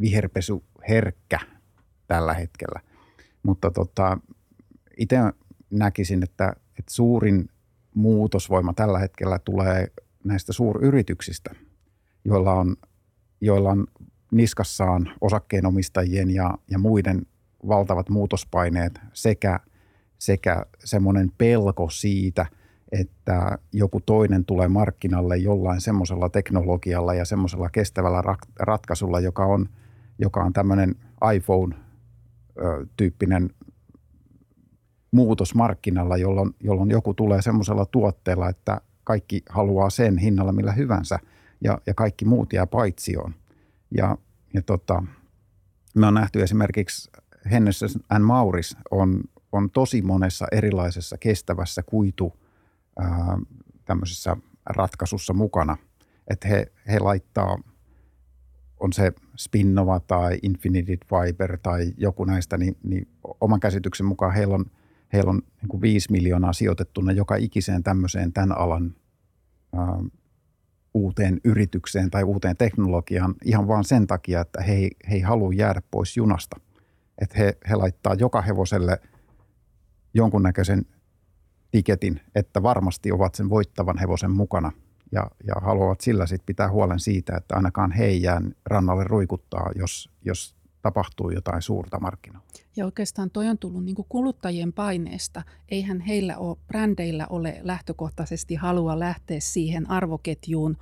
viherpesuherkkä 0.00 1.38
tällä 2.06 2.34
hetkellä. 2.34 2.80
Mutta 3.42 3.70
tota, 3.70 4.18
itse 5.02 5.16
näkisin, 5.70 6.22
että, 6.22 6.52
että 6.78 6.94
suurin 6.94 7.48
muutosvoima 7.94 8.72
tällä 8.72 8.98
hetkellä 8.98 9.38
tulee 9.38 9.88
näistä 10.24 10.52
suuryrityksistä, 10.52 11.50
joilla 12.24 12.52
on, 12.52 12.76
joilla 13.40 13.70
on 13.70 13.86
niskassaan 14.32 15.12
osakkeenomistajien 15.20 16.30
ja, 16.30 16.58
ja 16.70 16.78
muiden 16.78 17.26
valtavat 17.68 18.08
muutospaineet 18.08 19.00
sekä, 19.12 19.60
sekä 20.18 20.66
semmoinen 20.84 21.32
pelko 21.38 21.90
siitä, 21.90 22.46
että 22.92 23.58
joku 23.72 24.00
toinen 24.00 24.44
tulee 24.44 24.68
markkinalle 24.68 25.36
jollain 25.36 25.80
semmoisella 25.80 26.28
teknologialla 26.28 27.14
ja 27.14 27.24
semmoisella 27.24 27.70
kestävällä 27.70 28.22
ratkaisulla, 28.60 29.20
joka 29.20 29.46
on, 29.46 29.68
joka 30.18 30.44
on 30.44 30.52
tämmöinen 30.52 30.94
iPhone-tyyppinen 31.34 33.50
muutos 35.12 35.54
markkinalla, 35.54 36.16
jolloin, 36.16 36.54
jolloin 36.60 36.90
joku 36.90 37.14
tulee 37.14 37.42
semmoisella 37.42 37.86
tuotteella, 37.86 38.48
että 38.48 38.80
kaikki 39.04 39.42
haluaa 39.48 39.90
sen 39.90 40.18
hinnalla 40.18 40.52
millä 40.52 40.72
hyvänsä 40.72 41.18
ja, 41.60 41.78
ja 41.86 41.94
kaikki 41.94 42.24
muut 42.24 42.52
jää 42.52 42.66
paitsioon. 42.66 43.34
Ja, 43.96 44.18
ja 44.54 44.62
tota, 44.62 45.02
me 45.94 46.06
on 46.06 46.14
nähty 46.14 46.42
esimerkiksi 46.42 47.10
Hennesses 47.50 47.98
and 48.08 48.24
Mauris 48.24 48.76
on, 48.90 49.20
on 49.52 49.70
tosi 49.70 50.02
monessa 50.02 50.46
erilaisessa 50.52 51.18
kestävässä 51.18 51.82
kuitu 51.82 52.32
ää, 52.98 53.38
tämmöisessä 53.84 54.36
ratkaisussa 54.66 55.32
mukana. 55.32 55.76
Että 56.30 56.48
he, 56.48 56.72
he 56.88 56.98
laittaa, 56.98 57.58
on 58.80 58.92
se 58.92 59.12
Spinnova 59.36 60.00
tai 60.00 60.38
Infinity 60.42 60.98
Fiber 61.06 61.58
tai 61.62 61.92
joku 61.96 62.24
näistä, 62.24 62.58
niin, 62.58 62.76
niin 62.82 63.08
oman 63.40 63.60
käsityksen 63.60 64.06
mukaan 64.06 64.34
heillä 64.34 64.54
on– 64.54 64.64
heillä 65.12 65.30
on 65.30 65.42
niin 65.60 65.68
kuin 65.68 65.80
5 65.80 66.12
miljoonaa 66.12 66.52
sijoitettuna 66.52 67.12
joka 67.12 67.36
ikiseen 67.36 67.82
tämmöiseen 67.82 68.32
tämän 68.32 68.58
alan 68.58 68.94
ää, 69.74 69.98
uuteen 70.94 71.40
yritykseen 71.44 72.10
tai 72.10 72.24
uuteen 72.24 72.56
teknologiaan 72.56 73.34
ihan 73.44 73.68
vain 73.68 73.84
sen 73.84 74.06
takia, 74.06 74.40
että 74.40 74.62
he, 74.62 74.90
he 75.10 75.14
ei 75.14 75.20
halua 75.20 75.52
jäädä 75.54 75.82
pois 75.90 76.16
junasta. 76.16 76.60
Että 77.18 77.38
he, 77.38 77.58
he 77.70 77.74
laittaa 77.74 78.14
joka 78.14 78.42
hevoselle 78.42 79.00
jonkunnäköisen 80.14 80.86
tiketin, 81.70 82.20
että 82.34 82.62
varmasti 82.62 83.12
ovat 83.12 83.34
sen 83.34 83.50
voittavan 83.50 83.98
hevosen 83.98 84.30
mukana 84.30 84.72
ja, 85.12 85.30
ja 85.46 85.54
haluavat 85.60 86.00
sillä 86.00 86.26
sitten 86.26 86.46
pitää 86.46 86.70
huolen 86.70 87.00
siitä, 87.00 87.36
että 87.36 87.56
ainakaan 87.56 87.92
he 87.92 88.04
ei 88.04 88.22
jää 88.22 88.42
rannalle 88.66 89.04
ruikuttaa, 89.04 89.70
jos, 89.76 90.10
jos 90.24 90.56
tapahtuu 90.82 91.30
jotain 91.30 91.62
suurta 91.62 92.00
markkinaa. 92.00 92.42
Ja 92.76 92.84
oikeastaan 92.84 93.30
toi 93.30 93.48
on 93.48 93.58
tullut 93.58 93.84
niin 93.84 93.96
kuluttajien 94.08 94.72
paineesta. 94.72 95.42
Eihän 95.68 96.00
heillä 96.00 96.38
ole, 96.38 96.56
brändeillä 96.66 97.26
ole 97.30 97.60
lähtökohtaisesti 97.62 98.54
halua 98.54 98.98
lähteä 98.98 99.40
siihen 99.40 99.90
arvoketjuun 99.90 100.76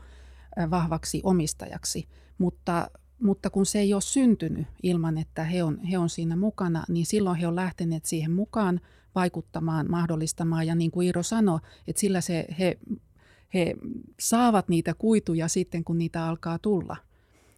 vahvaksi 0.71 1.21
omistajaksi, 1.25 2.09
mutta, 2.39 2.91
mutta 3.23 3.51
kun 3.51 3.67
se 3.67 3.79
ei 3.79 3.95
ole 3.95 4.03
syntynyt 4.03 4.67
ilman, 4.83 5.19
että 5.19 5.45
he 5.45 5.63
on, 5.63 5.81
he 5.83 5.99
on 5.99 6.09
siinä 6.09 6.37
mukana, 6.37 6.85
niin 6.89 7.07
silloin 7.07 7.37
he 7.37 7.47
on 7.47 7.57
lähteneet 7.57 8.05
siihen 8.05 8.31
mukaan 8.31 8.81
vaikuttamaan, 9.15 9.91
mahdollistamaan 9.91 10.67
ja 10.67 10.75
niin 10.75 10.91
kuin 10.91 11.07
Iiro 11.07 11.23
sanoi, 11.23 11.61
että 11.87 12.01
sillä 12.01 12.21
se, 12.21 12.47
he, 12.59 12.79
he 13.55 13.75
saavat 14.21 14.69
niitä 14.69 14.95
kuituja 14.95 15.49
sitten, 15.49 15.85
kun 15.85 15.99
niitä 15.99 16.27
alkaa 16.27 16.59
tulla. 16.59 16.97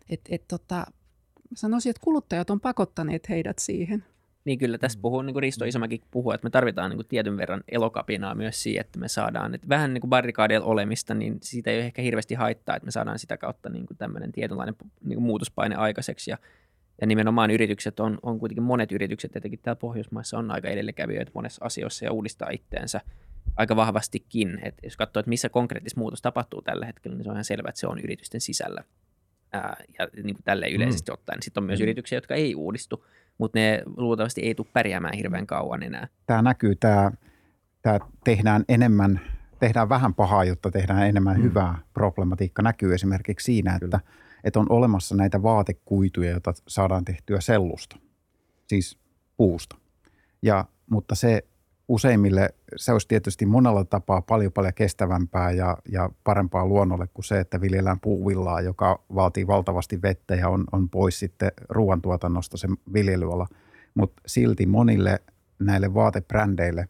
Et, 0.09 0.21
et 0.29 0.49
tota, 0.49 0.87
sanoisin, 1.55 1.91
että 1.91 2.01
kuluttajat 2.05 2.51
on 2.51 2.61
pakottaneet 2.61 3.29
heidät 3.29 3.59
siihen. 3.59 4.05
Niin 4.45 4.59
kyllä 4.59 4.79
tässä 4.79 4.99
mm. 4.99 5.03
puhuu, 5.03 5.23
niin 5.23 5.35
kuin 5.35 5.43
Risto 5.43 5.65
Isomäki 5.65 6.03
puhuu, 6.11 6.33
että 6.33 6.47
me 6.47 6.51
tarvitaan 6.51 6.91
niin 6.91 6.99
kuin 6.99 7.07
tietyn 7.07 7.37
verran 7.37 7.65
elokapinaa 7.69 8.35
myös 8.35 8.63
siihen, 8.63 8.81
että 8.81 8.99
me 8.99 9.09
saadaan, 9.09 9.55
että 9.55 9.69
vähän 9.69 9.95
niin 9.95 10.01
kuin 10.01 10.09
barrikaadeilla 10.09 10.67
olemista, 10.67 11.15
niin 11.15 11.39
siitä 11.43 11.71
ei 11.71 11.77
ole 11.77 11.85
ehkä 11.85 12.03
hirveästi 12.03 12.35
haittaa, 12.35 12.77
että 12.77 12.85
me 12.87 12.91
saadaan 12.91 13.19
sitä 13.19 13.37
kautta 13.37 13.69
niin 13.69 13.87
kuin 13.87 13.97
tämmöinen 13.97 14.33
tietynlainen 14.33 14.75
niin 15.05 15.17
kuin 15.17 15.25
muutospaine 15.25 15.77
aikaiseksi 15.77 16.31
ja, 16.31 16.39
ja 17.01 17.07
nimenomaan 17.07 17.51
yritykset 17.51 18.01
on, 18.01 18.19
on 18.23 18.39
kuitenkin 18.39 18.63
monet 18.63 18.93
yritykset, 18.93 19.37
etenkin 19.37 19.61
täällä 19.63 19.81
Pohjoismaissa 19.81 20.39
on 20.39 20.51
aika 20.51 20.69
edelläkävijöitä 20.69 21.31
monessa 21.35 21.65
asioissa 21.65 22.05
ja 22.05 22.13
uudistaa 22.13 22.51
itteensä 22.51 23.01
aika 23.57 23.77
vahvastikin. 23.77 24.59
Et 24.63 24.75
jos 24.83 24.97
katsoo, 24.97 25.21
että 25.21 25.29
missä 25.29 25.49
konkreettista 25.49 26.01
muutos 26.01 26.23
tapahtuu 26.23 26.63
tällä 26.63 26.87
hetkellä, 26.87 27.17
niin 27.17 27.25
se 27.25 27.31
on 27.31 27.37
ihan 27.37 27.45
selvää, 27.45 27.69
että 27.69 27.81
se 27.81 27.87
on 27.87 27.99
yritysten 27.99 28.41
sisällä. 28.41 28.85
Ää, 29.53 29.77
ja 29.99 30.09
niin 30.23 30.35
kuin 30.35 30.45
tälleen 30.45 30.73
yleisesti 30.73 31.11
mm. 31.11 31.15
ottaen. 31.15 31.43
Sitten 31.43 31.63
on 31.63 31.67
myös 31.67 31.79
mm. 31.79 31.83
yrityksiä, 31.83 32.17
jotka 32.17 32.35
ei 32.35 32.55
uudistu, 32.55 33.07
mutta 33.39 33.59
ne 33.59 33.83
luultavasti 33.97 34.41
ei 34.41 34.55
tule 34.55 34.67
pärjäämään 34.73 35.17
hirveän 35.17 35.47
kauan 35.47 35.83
enää. 35.83 36.09
Tämä 36.27 36.43
näkyy, 36.43 36.75
tämä, 36.77 37.13
tämä 37.83 37.99
tehdään 38.25 38.65
enemmän, 38.69 39.21
tehdään 39.61 39.89
vähän 39.89 40.15
pahaa, 40.15 40.45
jotta 40.45 40.71
tehdään 40.71 41.09
enemmän 41.09 41.37
mm. 41.37 41.43
hyvää. 41.43 41.79
Problematiikka 41.95 42.63
näkyy 42.63 42.95
esimerkiksi 42.95 43.45
siinä, 43.45 43.79
että, 43.83 44.01
että 44.45 44.61
on 44.61 44.67
olemassa 44.69 45.17
näitä 45.17 45.43
vaatekuituja, 45.43 46.31
joita 46.31 46.53
saadaan 46.69 47.05
tehtyä 47.05 47.41
sellusta, 47.41 47.97
siis 48.67 48.99
puusta. 49.37 49.77
Ja, 50.43 50.65
mutta 50.91 51.15
se 51.15 51.45
useimmille 51.89 52.55
se 52.77 52.93
olisi 52.93 53.09
tietysti 53.09 53.47
monella 53.47 53.85
tapaa 53.85 54.23
paljon 54.23 54.53
paljon 54.53 54.75
kestävämpää 54.75 55.51
ja, 55.51 55.77
ja 55.89 56.11
parempaa 56.25 56.67
luonnolle 56.67 57.07
kuin 57.15 57.25
se, 57.25 57.41
että 57.41 57.61
viljellään 57.61 58.01
puuvillaa, 58.01 58.61
joka 58.61 59.05
vaatii 59.15 59.47
valtavasti 59.47 60.03
vettä 60.03 60.35
ja 60.35 60.49
on, 60.49 60.65
on 60.73 60.89
pois 60.89 61.19
sitten 61.19 61.53
ruoantuotannosta 61.69 62.57
se 62.57 62.69
viljelyala. 62.93 63.47
Mutta 63.95 64.23
silti 64.27 64.67
monille 64.67 65.23
näille 65.59 65.95
vaatebrändeille 65.95 66.89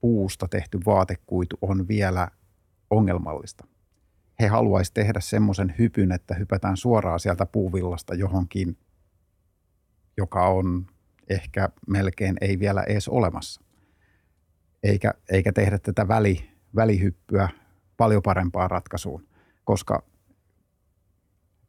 puusta 0.00 0.48
tehty 0.48 0.78
vaatekuitu 0.86 1.56
on 1.62 1.88
vielä 1.88 2.28
ongelmallista. 2.90 3.66
He 4.40 4.46
haluaisivat 4.46 4.94
tehdä 4.94 5.20
semmoisen 5.20 5.74
hypyn, 5.78 6.12
että 6.12 6.34
hypätään 6.34 6.76
suoraan 6.76 7.20
sieltä 7.20 7.46
puuvillasta 7.46 8.14
johonkin, 8.14 8.76
joka 10.16 10.48
on 10.48 10.86
ehkä 11.28 11.68
melkein 11.86 12.36
ei 12.40 12.58
vielä 12.58 12.82
edes 12.82 13.08
olemassa 13.08 13.67
eikä, 14.82 15.14
eikä 15.30 15.52
tehdä 15.52 15.78
tätä 15.78 16.08
väli, 16.08 16.50
välihyppyä 16.76 17.48
paljon 17.96 18.22
parempaan 18.22 18.70
ratkaisuun, 18.70 19.28
koska 19.64 20.02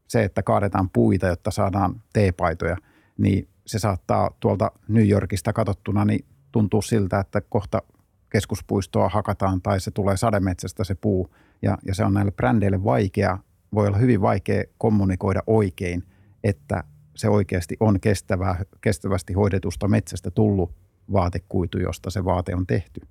se, 0.07 0.23
että 0.23 0.43
kaadetaan 0.43 0.89
puita, 0.89 1.27
jotta 1.27 1.51
saadaan 1.51 2.03
teepaitoja, 2.13 2.77
niin 3.17 3.47
se 3.65 3.79
saattaa 3.79 4.29
tuolta 4.39 4.71
New 4.87 5.09
Yorkista 5.09 5.53
katsottuna 5.53 6.05
niin 6.05 6.25
tuntuu 6.51 6.81
siltä, 6.81 7.19
että 7.19 7.41
kohta 7.41 7.81
keskuspuistoa 8.29 9.09
hakataan 9.09 9.61
tai 9.61 9.79
se 9.79 9.91
tulee 9.91 10.17
sademetsästä 10.17 10.83
se 10.83 10.95
puu. 10.95 11.35
Ja, 11.61 11.77
ja 11.85 11.95
se 11.95 12.03
on 12.03 12.13
näille 12.13 12.31
brändeille 12.31 12.83
vaikea, 12.83 13.37
voi 13.73 13.87
olla 13.87 13.97
hyvin 13.97 14.21
vaikea 14.21 14.63
kommunikoida 14.77 15.43
oikein, 15.47 16.03
että 16.43 16.83
se 17.15 17.29
oikeasti 17.29 17.77
on 17.79 17.99
kestävää, 17.99 18.65
kestävästi 18.81 19.33
hoidetusta 19.33 19.87
metsästä 19.87 20.31
tullut 20.31 20.75
vaatekuitu, 21.11 21.77
josta 21.77 22.09
se 22.09 22.25
vaate 22.25 22.55
on 22.55 22.67
tehty. 22.67 23.01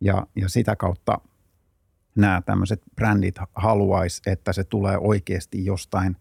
Ja, 0.00 0.26
ja 0.36 0.48
sitä 0.48 0.76
kautta 0.76 1.20
nämä 2.14 2.42
tämmöiset 2.46 2.82
brändit 2.96 3.38
haluaisi, 3.54 4.22
että 4.26 4.52
se 4.52 4.64
tulee 4.64 4.98
oikeasti 4.98 5.64
jostain 5.64 6.16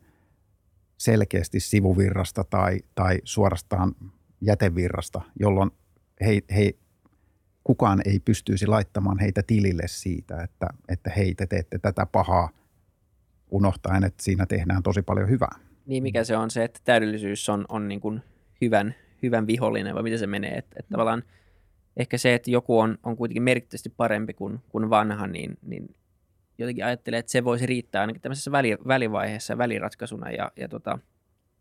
selkeästi 0.97 1.59
sivuvirrasta 1.59 2.43
tai, 2.43 2.79
tai 2.95 3.21
suorastaan 3.23 3.95
jätevirrasta, 4.41 5.21
jolloin 5.39 5.71
he, 6.25 6.41
he, 6.55 6.73
kukaan 7.63 8.01
ei 8.05 8.19
pystyisi 8.19 8.67
laittamaan 8.67 9.19
heitä 9.19 9.43
tilille 9.47 9.83
siitä, 9.85 10.43
että, 10.43 10.67
että 10.89 11.09
hei, 11.09 11.35
te 11.35 11.47
teette 11.47 11.79
tätä 11.79 12.05
pahaa, 12.05 12.49
unohtaen, 13.51 14.03
että 14.03 14.23
siinä 14.23 14.45
tehdään 14.45 14.83
tosi 14.83 15.01
paljon 15.01 15.29
hyvää. 15.29 15.59
Niin, 15.85 16.03
mikä 16.03 16.23
se 16.23 16.37
on 16.37 16.51
se, 16.51 16.63
että 16.63 16.79
täydellisyys 16.85 17.49
on, 17.49 17.65
on 17.69 17.87
niin 17.87 18.01
kuin 18.01 18.21
hyvän, 18.61 18.95
hyvän 19.23 19.47
vihollinen, 19.47 19.95
vai 19.95 20.03
miten 20.03 20.19
se 20.19 20.27
menee, 20.27 20.51
että, 20.51 20.75
että 20.79 20.91
tavallaan 20.91 21.23
ehkä 21.97 22.17
se, 22.17 22.33
että 22.33 22.51
joku 22.51 22.79
on, 22.79 22.97
on 23.03 23.17
kuitenkin 23.17 23.43
merkittävästi 23.43 23.89
parempi 23.97 24.33
kuin, 24.33 24.59
kuin 24.69 24.89
vanha, 24.89 25.27
niin, 25.27 25.57
niin 25.61 25.95
jotenkin 26.57 26.85
ajattelee, 26.85 27.19
että 27.19 27.31
se 27.31 27.43
voisi 27.43 27.65
riittää 27.65 28.01
ainakin 28.01 28.21
tämmöisessä 28.21 28.51
väli, 28.51 28.77
välivaiheessa 28.87 29.57
väliratkaisuna 29.57 30.31
ja, 30.31 30.51
ja 30.55 30.67
tota, 30.67 30.99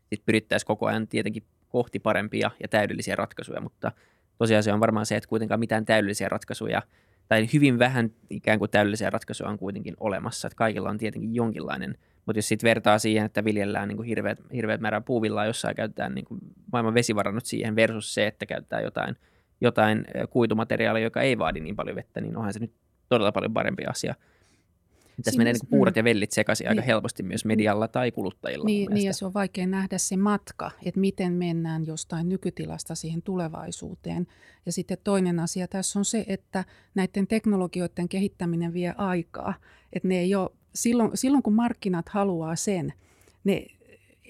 sitten 0.01 0.27
pyrittäisiin 0.27 0.67
koko 0.67 0.87
ajan 0.87 1.09
tietenkin 1.09 1.43
kohti 1.69 1.99
parempia 1.99 2.51
ja 2.63 2.69
täydellisiä 2.69 3.17
ratkaisuja, 3.17 3.61
mutta 3.61 3.93
tosiaan 4.39 4.63
se 4.63 4.73
on 4.73 4.81
varmaan 4.81 5.07
se, 5.07 5.17
että 5.17 5.29
kuitenkaan 5.29 5.61
mitään 5.61 5.85
täydellisiä 5.85 6.29
ratkaisuja 6.29 6.83
tai 7.29 7.49
hyvin 7.53 7.79
vähän 7.79 8.11
ikään 8.31 8.59
kuin 8.59 8.71
täydellisiä 8.71 9.11
ratkaisuja 9.11 9.51
on 9.51 9.59
kuitenkin 9.59 9.95
olemassa, 10.01 10.49
että 10.49 10.57
kaikilla 10.57 10.91
on 10.91 10.99
tietenkin 10.99 11.35
jonkinlainen, 11.35 11.99
mutta 12.27 12.39
jos 12.39 12.49
sitten 12.49 12.69
vertaa 12.69 12.99
siihen, 12.99 13.27
että 13.27 13.45
viljellään 13.45 13.89
niin 13.89 13.97
kuin 13.97 14.07
hirveät, 14.07 14.39
hirveät 14.55 14.81
määrä 14.81 15.01
puuvillaa, 15.01 15.47
jossa 15.47 15.75
käytetään 15.75 16.15
niin 16.15 16.25
kuin 16.25 16.41
maailman 16.73 16.95
vesivarannut 16.95 17.47
siihen 17.47 17.77
versus 17.77 18.15
se, 18.15 18.27
että 18.27 18.47
käytetään 18.47 18.85
jotain, 18.85 19.17
jotain 19.61 20.05
kuitumateriaalia, 20.31 21.03
joka 21.03 21.23
ei 21.23 21.39
vaadi 21.39 21.61
niin 21.61 21.77
paljon 21.77 21.97
vettä, 21.97 22.21
niin 22.21 22.37
onhan 22.37 22.53
se 22.53 22.59
nyt 22.59 22.73
todella 23.09 23.33
paljon 23.33 23.55
parempi 23.55 23.85
asia– 23.85 24.15
tässä 25.23 25.39
menee 25.39 25.53
niin 25.53 25.69
puurot 25.71 25.97
ja 25.97 26.05
vellit 26.05 26.33
sekaisin 26.33 26.65
niin, 26.65 26.71
aika 26.71 26.83
helposti 26.83 27.23
myös 27.23 27.45
medialla 27.45 27.89
tai 27.89 28.11
kuluttajilla. 28.11 28.65
Niin, 28.65 28.93
niin 28.93 29.07
ja 29.07 29.15
se 29.15 29.27
on 29.27 29.35
vaikea 29.35 29.67
nähdä 29.67 29.99
se 29.99 30.17
matka, 30.17 30.71
että 30.85 31.01
miten 31.01 31.33
mennään 31.33 31.87
jostain 31.87 32.29
nykytilasta 32.29 32.95
siihen 32.95 33.23
tulevaisuuteen. 33.23 34.27
Ja 34.67 34.73
sitten 34.73 34.99
toinen 35.05 35.41
asia 35.41 35.69
tässä 35.69 35.99
on 35.99 36.05
se, 36.05 36.25
että 36.29 36.65
näiden 36.95 37.27
teknologioiden 37.27 38.09
kehittäminen 38.09 38.73
vie 38.73 38.95
aikaa. 38.97 39.55
Että 39.93 40.09
ne 40.09 40.19
ei 40.19 40.35
ole, 40.35 40.51
silloin, 40.75 41.11
silloin 41.15 41.43
kun 41.43 41.55
markkinat 41.55 42.09
haluaa 42.09 42.57
sen, 42.57 42.93
ne 43.45 43.67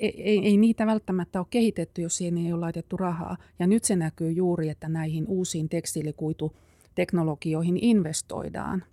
ei, 0.01 0.23
ei, 0.23 0.47
ei 0.47 0.57
niitä 0.57 0.87
välttämättä 0.87 1.39
ole 1.39 1.47
kehitetty, 1.51 2.03
jos 2.03 2.17
siihen 2.17 2.39
ei 2.39 2.53
ole 2.53 2.61
laitettu 2.61 2.97
rahaa. 2.97 3.37
Ja 3.59 3.67
nyt 3.67 3.85
se 3.85 3.97
näkyy 3.97 4.33
juuri, 4.33 4.69
että 4.69 4.89
näihin 4.89 5.25
uusiin 5.29 5.69
tekstiilikuituteknologioihin 5.69 7.77
investoidaan. 7.77 8.85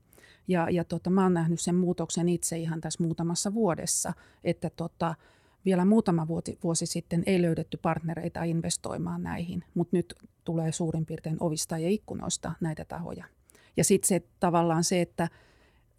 Ja, 0.48 0.70
ja 0.70 0.84
tota, 0.84 1.10
mä 1.10 1.24
oon 1.24 1.34
nähnyt 1.34 1.62
sen 1.62 1.76
muutoksen 1.76 2.30
itse 2.30 2.58
ihan 2.58 2.82
tässä 2.82 3.04
muutamassa 3.04 3.54
vuodessa, 3.54 4.14
että 4.44 4.70
tota, 4.70 5.16
vielä 5.66 5.86
muutama 5.86 6.28
vuosi, 6.28 6.58
vuosi 6.64 6.86
sitten 6.86 7.24
ei 7.26 7.42
löydetty 7.42 7.78
partnereita 7.78 8.44
investoimaan 8.44 9.24
näihin, 9.24 9.64
mutta 9.74 9.98
nyt 9.98 10.16
tulee 10.44 10.72
suurin 10.72 11.06
piirtein 11.06 11.38
ovista 11.40 11.78
ja 11.78 11.90
ikkunoista 11.90 12.52
näitä 12.60 12.86
tahoja. 12.86 13.26
Ja 13.78 13.84
sitten 13.84 14.08
se 14.08 14.22
tavallaan 14.40 14.84
se, 14.84 15.02
että 15.02 15.30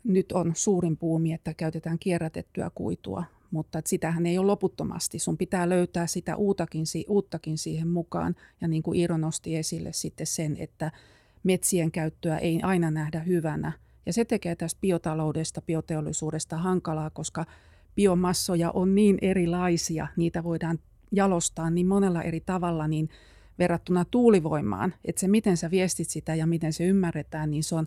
nyt 0.05 0.33
on 0.33 0.52
suurin 0.57 0.97
puumi, 0.97 1.33
että 1.33 1.55
käytetään 1.55 1.99
kierrätettyä 1.99 2.71
kuitua, 2.75 3.25
mutta 3.50 3.78
että 3.78 3.88
sitähän 3.88 4.26
ei 4.26 4.38
ole 4.38 4.47
loputtomasti. 4.47 5.19
Sun 5.19 5.38
pitää 5.38 5.69
löytää 5.69 6.07
sitä 6.07 6.37
uuttakin, 6.37 6.85
uuttakin 7.09 7.59
siihen 7.59 7.88
mukaan. 7.88 8.35
Ja 8.61 8.69
niin 8.69 8.83
kuin 8.83 8.99
Iiro 8.99 9.17
nosti 9.17 9.57
esille 9.57 9.93
sitten 9.93 10.26
sen, 10.26 10.57
että 10.57 10.93
metsien 11.43 11.93
käyttöä 11.93 12.38
ei 12.38 12.61
aina 12.62 12.90
nähdä 12.90 13.21
hyvänä– 13.21 13.73
ja 14.09 14.12
se 14.12 14.25
tekee 14.25 14.56
tästä 14.56 14.80
biotaloudesta, 14.80 15.63
bioteollisuudesta 15.63 16.56
hankalaa, 16.56 17.11
koska 17.11 17.45
biomassoja 17.95 18.71
on 18.71 18.95
niin 18.95 19.19
erilaisia, 19.23 20.06
niitä 20.17 20.45
voidaan 20.45 20.78
jalostaa 21.13 21.71
niin 21.71 21.87
monella 21.87 22.23
eri 22.23 22.41
tavalla, 22.41 22.89
niin 22.89 23.08
verrattuna 23.58 24.04
tuulivoimaan, 24.04 24.95
että 25.04 25.21
se 25.21 25.28
miten 25.28 25.56
sä 25.56 25.71
viestit 25.71 26.08
sitä 26.08 26.34
ja 26.34 26.47
miten 26.47 26.73
se 26.73 26.87
ymmärretään, 26.87 27.50
niin 27.50 27.65
se 27.65 27.75
on 27.75 27.87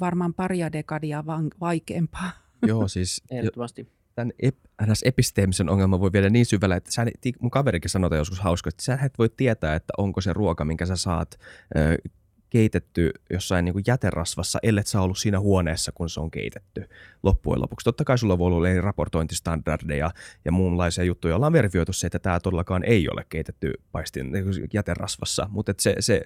varmaan 0.00 0.34
paria 0.34 0.72
dekadia 0.72 1.24
vaikeampaa. 1.60 2.30
Joo, 2.66 2.88
siis 2.88 3.22
ehdottomasti. 3.30 3.92
Tämän 4.14 4.32
ep- 4.46 4.94
episteemisen 5.04 5.68
ongelma 5.68 6.00
voi 6.00 6.12
viedä 6.12 6.30
niin 6.30 6.46
syvälle, 6.46 6.76
että 6.76 6.92
sä, 6.92 7.06
mun 7.40 7.50
kaverikin 7.50 7.90
sanoi 7.90 8.16
joskus 8.16 8.40
hauska, 8.40 8.68
että 8.68 8.82
sä 8.82 8.98
et 9.04 9.18
voi 9.18 9.28
tietää, 9.28 9.74
että 9.74 9.92
onko 9.98 10.20
se 10.20 10.32
ruoka, 10.32 10.64
minkä 10.64 10.86
sä 10.86 10.96
saat 10.96 11.38
keitetty 12.50 13.10
jossain 13.30 13.64
niin 13.64 13.72
kuin 13.72 13.84
jäterasvassa, 13.86 14.58
ellei 14.62 14.84
sä 14.86 15.00
ollut 15.00 15.18
siinä 15.18 15.40
huoneessa, 15.40 15.92
kun 15.92 16.10
se 16.10 16.20
on 16.20 16.30
keitetty 16.30 16.88
loppujen 17.22 17.62
lopuksi. 17.62 17.84
Totta 17.84 18.04
kai 18.04 18.18
sulla 18.18 18.38
voi 18.38 18.46
olla 18.46 18.68
eri 18.68 18.80
raportointistandardeja 18.80 20.10
ja 20.44 20.52
muunlaisia 20.52 21.04
juttuja, 21.04 21.32
joilla 21.32 21.46
on 21.46 21.52
verifioitu 21.52 21.92
se, 21.92 22.06
että 22.06 22.18
tämä 22.18 22.40
todellakaan 22.40 22.84
ei 22.84 23.08
ole 23.08 23.26
keitetty 23.28 23.72
paistin 23.92 24.32
niin 24.32 24.44
jäterasvassa, 24.72 25.46
mutta 25.50 25.74
se, 25.78 25.94
se 26.00 26.22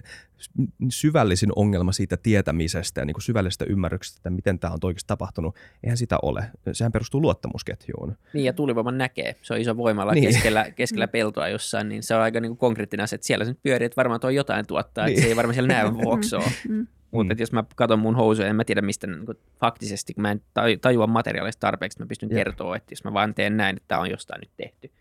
syvällisin 0.89 1.49
ongelma 1.55 1.91
siitä 1.91 2.17
tietämisestä 2.17 3.01
ja 3.01 3.05
niin 3.05 3.13
kuin 3.13 3.23
syvällisestä 3.23 3.65
ymmärryksestä, 3.65 4.19
että 4.19 4.29
miten 4.29 4.59
tämä 4.59 4.73
on 4.73 4.79
oikeasti 4.83 5.07
tapahtunut, 5.07 5.55
eihän 5.83 5.97
sitä 5.97 6.17
ole. 6.21 6.45
Sehän 6.71 6.91
perustuu 6.91 7.21
luottamusketjuun. 7.21 8.17
Niin 8.33 8.45
ja 8.45 8.53
tuulivoiman 8.53 8.97
näkee. 8.97 9.35
Se 9.41 9.53
on 9.53 9.59
iso 9.59 9.77
voimala 9.77 10.13
niin. 10.13 10.27
keskellä, 10.27 10.71
keskellä 10.71 11.07
peltoa 11.07 11.47
jossain, 11.47 11.89
niin 11.89 12.03
se 12.03 12.15
on 12.15 12.21
aika 12.21 12.39
niin 12.39 12.49
kuin 12.49 12.57
konkreettinen 12.57 13.03
asia, 13.03 13.15
että 13.15 13.27
siellä 13.27 13.45
se 13.45 13.51
nyt 13.51 13.63
pyörii, 13.63 13.85
että 13.85 13.95
varmaan 13.95 14.19
tuo 14.19 14.29
jotain 14.29 14.67
tuottaa, 14.67 15.05
niin. 15.05 15.13
että 15.13 15.21
se 15.21 15.27
ei 15.27 15.35
varmaan 15.35 15.53
siellä 15.53 15.67
näy 15.67 15.91
juoksua. 16.15 16.51
Mm. 16.69 16.75
mm. 16.75 16.87
Mutta 17.11 17.33
mm. 17.33 17.39
jos 17.39 17.51
mä 17.51 17.63
katson 17.75 17.99
mun 17.99 18.15
housuja, 18.15 18.47
en 18.47 18.55
mä 18.55 18.63
tiedä 18.63 18.81
mistä 18.81 19.07
niin 19.07 19.25
kuin, 19.25 19.37
faktisesti, 19.59 20.13
kun 20.13 20.21
mä 20.21 20.31
en 20.31 20.41
tajua 20.81 21.07
materiaalista 21.07 21.59
tarpeeksi, 21.59 21.99
mä 21.99 22.05
pystyn 22.05 22.29
kertoa, 22.29 22.75
että 22.75 22.91
jos 22.91 23.03
mä 23.03 23.13
vaan 23.13 23.33
teen 23.33 23.57
näin, 23.57 23.77
että 23.77 23.87
tämä 23.87 24.01
on 24.01 24.09
jostain 24.09 24.39
nyt 24.39 24.51
tehty. 24.57 24.91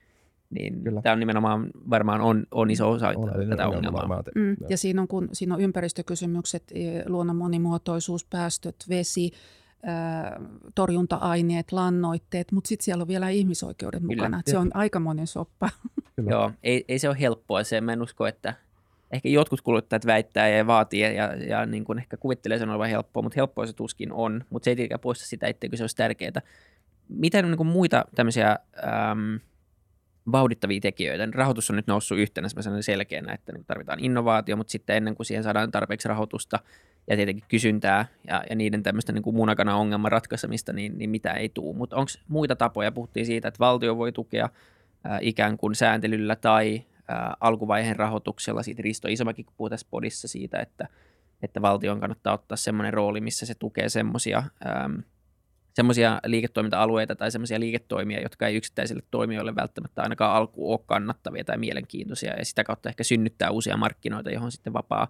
Niin 0.50 0.82
Kyllä. 0.82 1.02
tämä 1.02 1.12
on 1.12 1.20
nimenomaan 1.20 1.70
varmaan 1.90 2.20
on, 2.20 2.46
on 2.50 2.70
iso 2.70 2.90
osa 2.90 3.08
on, 3.16 3.30
tätä 3.48 3.68
ongelmaa. 3.68 4.02
ongelmaa. 4.02 4.22
Mm. 4.34 4.56
Ja 4.68 4.76
siinä 4.76 5.02
on, 5.02 5.08
kun, 5.08 5.28
siinä 5.32 5.54
on 5.54 5.60
ympäristökysymykset, 5.60 6.62
e, 6.72 7.08
luonnon 7.08 7.36
monimuotoisuus, 7.36 8.24
päästöt, 8.24 8.76
vesi, 8.88 9.30
torjunta-aineet, 10.74 11.72
lannoitteet, 11.72 12.52
mutta 12.52 12.68
sitten 12.68 12.84
siellä 12.84 13.02
on 13.02 13.08
vielä 13.08 13.28
ihmisoikeudet 13.28 14.02
Kyllä. 14.02 14.14
mukana. 14.14 14.42
Se 14.46 14.58
on 14.58 14.70
aikamoinen 14.74 15.26
soppa. 15.26 15.70
Kyllä. 16.16 16.30
Joo, 16.30 16.52
ei, 16.62 16.84
ei 16.88 16.98
se 16.98 17.08
ole 17.08 17.20
helppoa. 17.20 17.64
Se, 17.64 17.80
mä 17.80 17.92
en 17.92 18.02
usko, 18.02 18.26
että 18.26 18.54
ehkä 19.14 19.28
jotkut 19.28 19.60
kuluttajat 19.60 20.06
väittää 20.06 20.48
ja 20.48 20.66
vaatii 20.66 21.00
ja, 21.00 21.34
ja, 21.34 21.66
niin 21.66 21.84
kuin 21.84 21.98
ehkä 21.98 22.16
kuvittelee 22.16 22.58
sen 22.58 22.70
olevan 22.70 22.88
helppoa, 22.88 23.22
mutta 23.22 23.36
helppoa 23.36 23.66
se 23.66 23.72
tuskin 23.72 24.12
on, 24.12 24.44
mutta 24.50 24.64
se 24.64 24.70
ei 24.70 24.76
tietenkään 24.76 25.00
poista 25.00 25.26
sitä, 25.26 25.46
etteikö 25.46 25.76
se 25.76 25.82
olisi 25.82 25.96
tärkeää. 25.96 26.42
Mitä 27.08 27.42
niin 27.42 27.56
kuin 27.56 27.66
muita 27.66 28.04
tämmöisiä 28.14 28.50
äm, 28.50 29.40
vauhdittavia 30.32 30.80
tekijöitä? 30.80 31.28
Rahoitus 31.34 31.70
on 31.70 31.76
nyt 31.76 31.86
noussut 31.86 32.18
yhtenä 32.18 32.48
selkeänä, 32.80 33.32
että 33.32 33.52
niin 33.52 33.64
tarvitaan 33.64 34.04
innovaatio, 34.04 34.56
mutta 34.56 34.70
sitten 34.70 34.96
ennen 34.96 35.14
kuin 35.14 35.26
siihen 35.26 35.44
saadaan 35.44 35.70
tarpeeksi 35.70 36.08
rahoitusta 36.08 36.58
ja 37.10 37.16
tietenkin 37.16 37.44
kysyntää 37.48 38.06
ja, 38.28 38.44
ja 38.50 38.56
niiden 38.56 38.82
tämmöistä 38.82 39.12
niin 39.12 39.22
kuin 39.22 39.36
munakana 39.36 39.76
ongelman 39.76 40.12
ratkaisemista, 40.12 40.72
niin, 40.72 40.98
niin 40.98 41.10
mitä 41.10 41.32
ei 41.32 41.48
tule. 41.48 41.76
Mutta 41.76 41.96
onko 41.96 42.10
muita 42.28 42.56
tapoja? 42.56 42.92
Puhuttiin 42.92 43.26
siitä, 43.26 43.48
että 43.48 43.58
valtio 43.58 43.96
voi 43.96 44.12
tukea 44.12 44.48
ikään 45.20 45.56
kuin 45.56 45.74
sääntelyllä 45.74 46.36
tai 46.36 46.84
ää, 47.08 47.36
alkuvaiheen 47.40 47.96
rahoituksella. 47.96 48.62
Siitä 48.62 48.82
Risto 48.82 49.08
Isomäki 49.08 49.44
puhuu 49.44 49.70
tässä 49.70 49.86
podissa 49.90 50.28
siitä, 50.28 50.58
että, 50.58 50.88
että 51.42 51.62
valtion 51.62 52.00
kannattaa 52.00 52.34
ottaa 52.34 52.56
semmoinen 52.56 52.94
rooli, 52.94 53.20
missä 53.20 53.46
se 53.46 53.54
tukee 53.54 53.88
semmoisia 53.88 54.42
semmoisia 55.74 56.20
liiketoiminta-alueita 56.26 57.14
tai 57.16 57.30
semmoisia 57.30 57.60
liiketoimia, 57.60 58.22
jotka 58.22 58.46
ei 58.46 58.56
yksittäisille 58.56 59.02
toimijoille 59.10 59.54
välttämättä 59.54 60.02
ainakaan 60.02 60.36
alkuun 60.36 60.72
ole 60.72 60.80
kannattavia 60.86 61.44
tai 61.44 61.58
mielenkiintoisia, 61.58 62.36
ja 62.38 62.44
sitä 62.44 62.64
kautta 62.64 62.88
ehkä 62.88 63.04
synnyttää 63.04 63.50
uusia 63.50 63.76
markkinoita, 63.76 64.30
johon 64.30 64.52
sitten 64.52 64.72
vapaa 64.72 65.08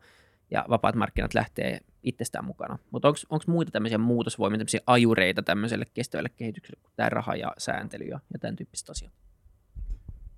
ja 0.50 0.64
vapaat 0.68 0.94
markkinat 0.94 1.35
lähtee 1.35 1.80
itsestään 2.02 2.44
mukana. 2.44 2.78
Mutta 2.90 3.09
onko 3.09 3.44
muita 3.46 3.72
tämmöisiä 3.72 3.98
muutosvoimia, 3.98 4.59
tämmöisiä 4.59 4.80
ajureita 4.87 5.42
tämmöiselle 5.42 5.85
kestävälle 5.94 6.28
kehitykselle 6.28 6.80
kuin 6.83 6.92
tämä 6.96 7.09
raha 7.09 7.35
ja 7.37 7.52
sääntely 7.59 8.04
ja, 8.04 8.20
ja 8.33 8.38
tämän 8.38 8.57
tyyppiset 8.57 8.90
asiat? 8.90 9.12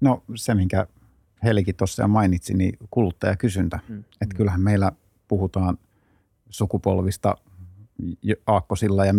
No 0.00 0.24
se, 0.34 0.54
minkä 0.54 0.86
Helikin 1.44 1.76
tuossa 1.76 2.02
jo 2.02 2.08
mainitsi, 2.08 2.54
niin 2.54 2.78
kuluttajakysyntä. 2.90 3.78
Mm. 3.88 4.04
Että 4.20 4.36
kyllähän 4.36 4.60
meillä 4.60 4.92
puhutaan 5.28 5.78
sukupolvista 6.50 7.34
aakkosilla 8.46 9.06
ja 9.06 9.14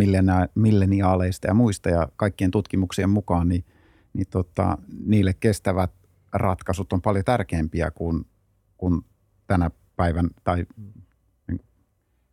milleniaaleista 0.56 1.48
ja 1.48 1.54
muista 1.54 1.90
ja 1.90 2.08
kaikkien 2.16 2.52
tutkimuksien 2.52 3.10
mukaan, 3.10 3.50
niin, 3.50 3.66
niin 4.14 4.28
tota, 4.30 4.78
niille 5.06 5.34
kestävät 5.34 5.92
ratkaisut 6.34 6.94
on 6.94 7.02
paljon 7.02 7.26
tärkeämpiä 7.26 7.92
kuin, 7.92 8.26
kuin 8.78 9.02
tänä 9.48 9.72
päivän 9.96 10.30
tai 10.44 10.66
niin 11.48 11.60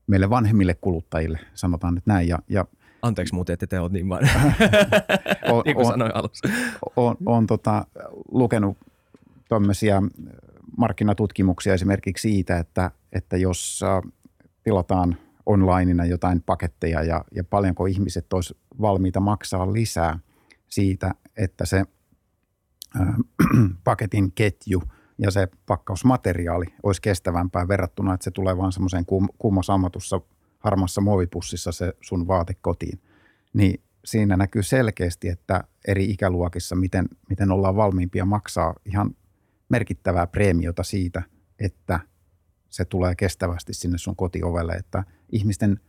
meille 0.06 0.30
vanhemmille 0.30 0.74
kuluttajille, 0.74 1.40
sanotaan 1.54 1.94
nyt 1.94 2.06
näin. 2.06 2.28
Ja, 2.28 2.38
ja 2.48 2.64
Anteeksi 3.04 3.34
muuten, 3.34 3.54
että 3.54 3.66
te 3.66 3.80
olette 3.80 3.98
niin 3.98 4.08
vaan, 4.08 4.22
on, 5.52 5.62
niin 5.66 5.76
kuin 5.76 5.86
on, 5.86 5.92
sanoin 5.92 6.16
alussa. 6.16 6.48
tota, 7.46 7.86
lukenut 8.30 8.78
tämmöisiä 9.54 10.02
markkinatutkimuksia 10.78 11.74
esimerkiksi 11.74 12.28
siitä, 12.28 12.58
että, 12.58 12.90
että 13.12 13.36
jos 13.36 13.80
äh, 13.82 14.12
tilataan 14.62 15.16
onlineina 15.46 16.04
jotain 16.04 16.42
paketteja 16.42 17.02
ja, 17.02 17.24
ja 17.34 17.44
paljonko 17.44 17.86
ihmiset 17.86 18.32
olisi 18.32 18.56
valmiita 18.80 19.20
maksaa 19.20 19.72
lisää 19.72 20.18
siitä, 20.68 21.14
että 21.36 21.66
se 21.66 21.84
äh, 23.00 23.14
paketin 23.84 24.32
ketju 24.32 24.82
ja 25.18 25.30
se 25.30 25.48
pakkausmateriaali 25.66 26.66
olisi 26.82 27.02
kestävämpää 27.02 27.68
verrattuna, 27.68 28.14
että 28.14 28.24
se 28.24 28.30
tulee 28.30 28.56
vaan 28.56 28.72
semmoiseen 28.72 29.04
kuumasammatussa 29.38 30.20
harmassa 30.58 31.00
muovipussissa 31.00 31.72
se 31.72 31.92
sun 32.00 32.26
vaate 32.28 32.54
kotiin. 32.60 33.00
Niin 33.52 33.80
siinä 34.04 34.36
näkyy 34.36 34.62
selkeästi, 34.62 35.28
että 35.28 35.64
eri 35.88 36.04
ikäluokissa, 36.04 36.76
miten, 36.76 37.08
miten 37.28 37.50
ollaan 37.50 37.76
valmiimpia 37.76 38.24
maksaa 38.24 38.74
ihan 38.84 39.10
merkittävää 39.74 40.26
preemiota 40.26 40.82
siitä, 40.82 41.22
että 41.58 42.00
se 42.70 42.84
tulee 42.84 43.14
kestävästi 43.14 43.74
sinne 43.74 43.98
sun 43.98 44.16
kotiovelle, 44.16 44.72
että 44.72 45.04
ihmisten 45.32 45.80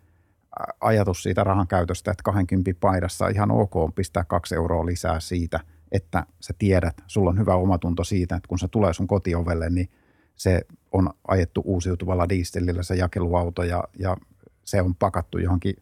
ajatus 0.82 1.24
siitä 1.24 1.43
rahan 1.43 1.67
käytöstä, 1.67 2.12
että 2.12 2.24
20 2.24 2.71
paidassa 2.80 3.28
ihan 3.28 3.52
ok 3.52 3.76
on 3.76 3.93
pistää 3.93 4.24
kaksi 4.24 4.56
euroa 4.56 4.86
lisää 4.86 5.19
siitä, 5.19 5.60
että 5.91 6.26
sä 6.39 6.54
tiedät, 6.58 7.02
sulla 7.08 7.30
on 7.30 7.39
hyvä 7.39 7.56
omatunto 7.56 8.04
siitä, 8.04 8.36
että 8.36 8.48
kun 8.48 8.60
se 8.60 8.67
tulee 8.67 8.93
sun 8.93 9.08
kotiovelle, 9.08 9.69
niin 9.69 9.89
se 10.36 10.62
on 10.91 11.10
ajettu 11.28 11.62
uusiutuvalla 11.65 12.30
dieselillä 12.30 12.84
se 12.84 12.95
jakeluauto 12.95 13.63
ja, 13.63 13.84
ja 14.00 14.17
se 14.63 14.82
on 14.82 14.95
pakattu 14.95 15.38
johonkin 15.38 15.76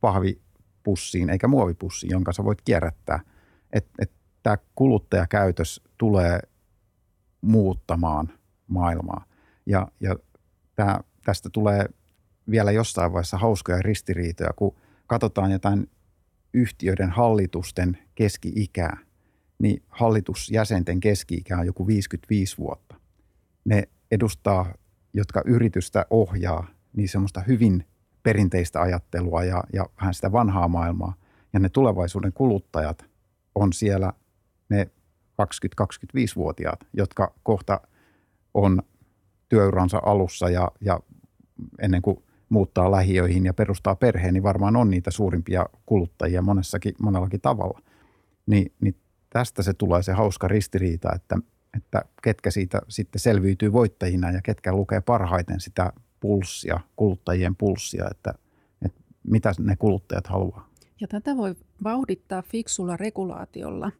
pahvipussiin 0.00 1.30
eikä 1.30 1.48
muovipussiin, 1.48 2.10
jonka 2.10 2.32
sä 2.32 2.44
voit 2.44 2.62
kierrättää. 2.62 3.20
Että 3.72 3.90
et, 3.98 4.12
tämä 4.42 4.58
kuluttajakäytös 4.74 5.80
tulee 5.98 6.40
muuttamaan 7.40 8.28
maailmaa. 8.68 9.24
Ja, 9.66 9.88
ja 10.00 10.16
tää, 10.74 11.00
tästä 11.24 11.50
tulee 11.52 11.86
vielä 12.50 12.70
jossain 12.70 13.12
vaiheessa 13.12 13.38
hauskoja 13.38 13.82
ristiriitoja, 13.82 14.50
kun 14.56 14.76
katsotaan 15.06 15.50
jotain 15.50 15.90
yhtiöiden 16.54 17.10
hallitusten 17.10 17.98
keski-ikää, 18.14 18.96
niin 19.58 19.82
hallitusjäsenten 19.88 21.00
keski-ikä 21.00 21.58
on 21.58 21.66
joku 21.66 21.86
55 21.86 22.58
vuotta. 22.58 22.94
Ne 23.64 23.82
edustaa, 24.10 24.74
jotka 25.14 25.42
yritystä 25.44 26.06
ohjaa, 26.10 26.66
niin 26.96 27.08
semmoista 27.08 27.40
hyvin 27.40 27.84
perinteistä 28.22 28.80
ajattelua 28.80 29.44
ja, 29.44 29.64
ja 29.72 29.86
vähän 30.00 30.14
sitä 30.14 30.32
vanhaa 30.32 30.68
maailmaa. 30.68 31.14
Ja 31.52 31.58
ne 31.58 31.68
tulevaisuuden 31.68 32.32
kuluttajat 32.32 33.04
on 33.54 33.72
siellä 33.72 34.12
ne 34.68 34.90
20-25-vuotiaat, 35.42 36.80
jotka 36.92 37.34
kohta 37.42 37.80
on 38.54 38.82
työuransa 39.48 40.00
alussa 40.04 40.50
ja, 40.50 40.70
ja 40.80 41.00
ennen 41.78 42.02
kuin 42.02 42.24
muuttaa 42.48 42.90
lähiöihin 42.90 43.44
ja 43.44 43.54
perustaa 43.54 43.96
perheen, 43.96 44.34
niin 44.34 44.42
varmaan 44.42 44.76
on 44.76 44.90
niitä 44.90 45.10
suurimpia 45.10 45.66
kuluttajia 45.86 46.42
monessakin, 46.42 46.94
monellakin 47.02 47.40
tavalla. 47.40 47.80
Ni, 48.46 48.66
niin 48.80 48.94
tästä 49.30 49.62
se 49.62 49.74
tulee 49.74 50.02
se 50.02 50.12
hauska 50.12 50.48
ristiriita, 50.48 51.08
että, 51.14 51.38
että 51.76 52.02
ketkä 52.22 52.50
siitä 52.50 52.80
sitten 52.88 53.20
selviytyy 53.20 53.72
voittajina 53.72 54.30
ja 54.30 54.42
ketkä 54.42 54.72
lukee 54.72 55.00
parhaiten 55.00 55.60
sitä 55.60 55.92
pulssia, 56.20 56.80
kuluttajien 56.96 57.56
pulssia, 57.56 58.08
että, 58.10 58.34
että 58.84 59.00
mitä 59.24 59.52
ne 59.58 59.76
kuluttajat 59.76 60.26
haluaa. 60.26 60.68
Ja 61.00 61.08
tätä 61.08 61.36
voi 61.36 61.54
vauhdittaa 61.84 62.42
fiksulla 62.42 62.96
regulaatiolla. 62.96 63.92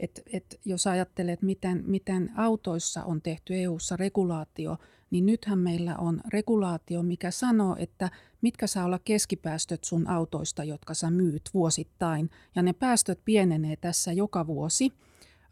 Et, 0.00 0.22
et 0.32 0.60
jos 0.64 0.86
ajattelet, 0.86 1.42
miten, 1.42 1.84
miten 1.86 2.30
autoissa 2.36 3.04
on 3.04 3.22
tehty 3.22 3.54
EU-ssa 3.54 3.96
regulaatio, 3.96 4.76
niin 5.10 5.26
nythän 5.26 5.58
meillä 5.58 5.96
on 5.96 6.20
regulaatio, 6.28 7.02
mikä 7.02 7.30
sanoo, 7.30 7.76
että 7.78 8.10
mitkä 8.42 8.66
saa 8.66 8.84
olla 8.84 8.98
keskipäästöt 8.98 9.84
sun 9.84 10.08
autoista, 10.08 10.64
jotka 10.64 10.94
sä 10.94 11.10
myyt 11.10 11.42
vuosittain. 11.54 12.30
Ja 12.54 12.62
ne 12.62 12.72
päästöt 12.72 13.20
pienenee 13.24 13.76
tässä 13.76 14.12
joka 14.12 14.46
vuosi. 14.46 14.92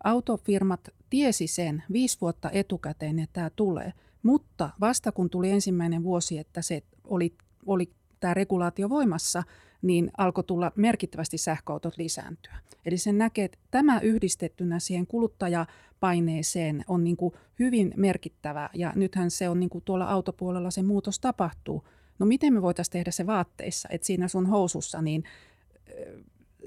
Autofirmat 0.04 0.88
tiesi 1.11 1.46
sen 1.46 1.83
viisi 1.92 2.18
vuotta 2.20 2.50
etukäteen, 2.50 3.18
että 3.18 3.33
tämä 3.33 3.50
tulee. 3.50 3.92
Mutta 4.22 4.70
vasta 4.80 5.12
kun 5.12 5.30
tuli 5.30 5.50
ensimmäinen 5.50 6.02
vuosi, 6.02 6.38
että 6.38 6.62
se 6.62 6.83
oli, 7.04 7.35
oli 7.66 7.90
tämä 8.20 8.35
regulaatio 8.35 8.88
voimassa, 8.88 9.42
niin 9.84 10.10
alkoi 10.18 10.44
tulla 10.44 10.72
merkittävästi 10.76 11.38
sähköautot 11.38 11.96
lisääntyä. 11.98 12.56
Eli 12.86 12.98
sen 12.98 13.18
näkee, 13.18 13.44
että 13.44 13.58
tämä 13.70 14.00
yhdistettynä 14.00 14.78
siihen 14.78 15.06
kuluttajapaineeseen 15.06 16.84
on 16.88 17.04
niin 17.04 17.16
kuin 17.16 17.34
hyvin 17.58 17.94
merkittävä 17.96 18.70
ja 18.74 18.92
nythän 18.96 19.30
se 19.30 19.48
on 19.48 19.60
niin 19.60 19.70
kuin 19.70 19.84
tuolla 19.84 20.04
autopuolella 20.04 20.70
se 20.70 20.82
muutos 20.82 21.20
tapahtuu. 21.20 21.84
No 22.18 22.26
miten 22.26 22.52
me 22.52 22.62
voitaisiin 22.62 22.92
tehdä 22.92 23.10
se 23.10 23.26
vaatteissa, 23.26 23.88
että 23.92 24.06
siinä 24.06 24.28
sun 24.28 24.46
housussa 24.46 25.02
niin 25.02 25.24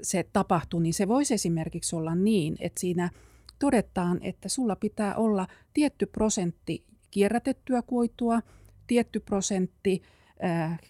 se 0.02 0.26
tapahtuu, 0.32 0.80
niin 0.80 0.94
se 0.94 1.08
voisi 1.08 1.34
esimerkiksi 1.34 1.96
olla 1.96 2.14
niin, 2.14 2.56
että 2.60 2.80
siinä 2.80 3.10
todetaan, 3.58 4.18
että 4.22 4.48
sulla 4.48 4.76
pitää 4.76 5.14
olla 5.14 5.46
tietty 5.74 6.06
prosentti 6.06 6.84
kierrätettyä 7.10 7.82
kuitua, 7.82 8.42
tietty 8.86 9.20
prosentti 9.20 10.02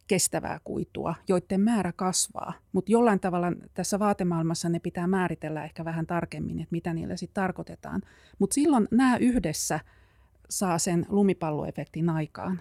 kestävää 0.07 0.61
kuitua, 0.65 1.15
joiden 1.29 1.61
määrä 1.61 1.93
kasvaa. 1.93 2.53
Mutta 2.73 2.93
jollain 2.93 3.21
tavalla 3.21 3.53
tässä 3.75 3.99
vaatemaailmassa 3.99 4.69
ne 4.69 4.79
pitää 4.79 5.07
määritellä 5.07 5.65
ehkä 5.65 5.85
vähän 5.85 6.07
tarkemmin, 6.07 6.61
että 6.61 6.73
mitä 6.73 6.95
niillä 6.95 7.17
sitten 7.17 7.43
tarkoitetaan. 7.43 8.03
Mutta 8.39 8.55
silloin 8.55 8.89
nämä 8.91 9.17
yhdessä 9.17 9.81
saa 10.49 10.79
sen 10.79 11.07
lumipalloefektin 11.09 12.11
aikaan. 12.11 12.61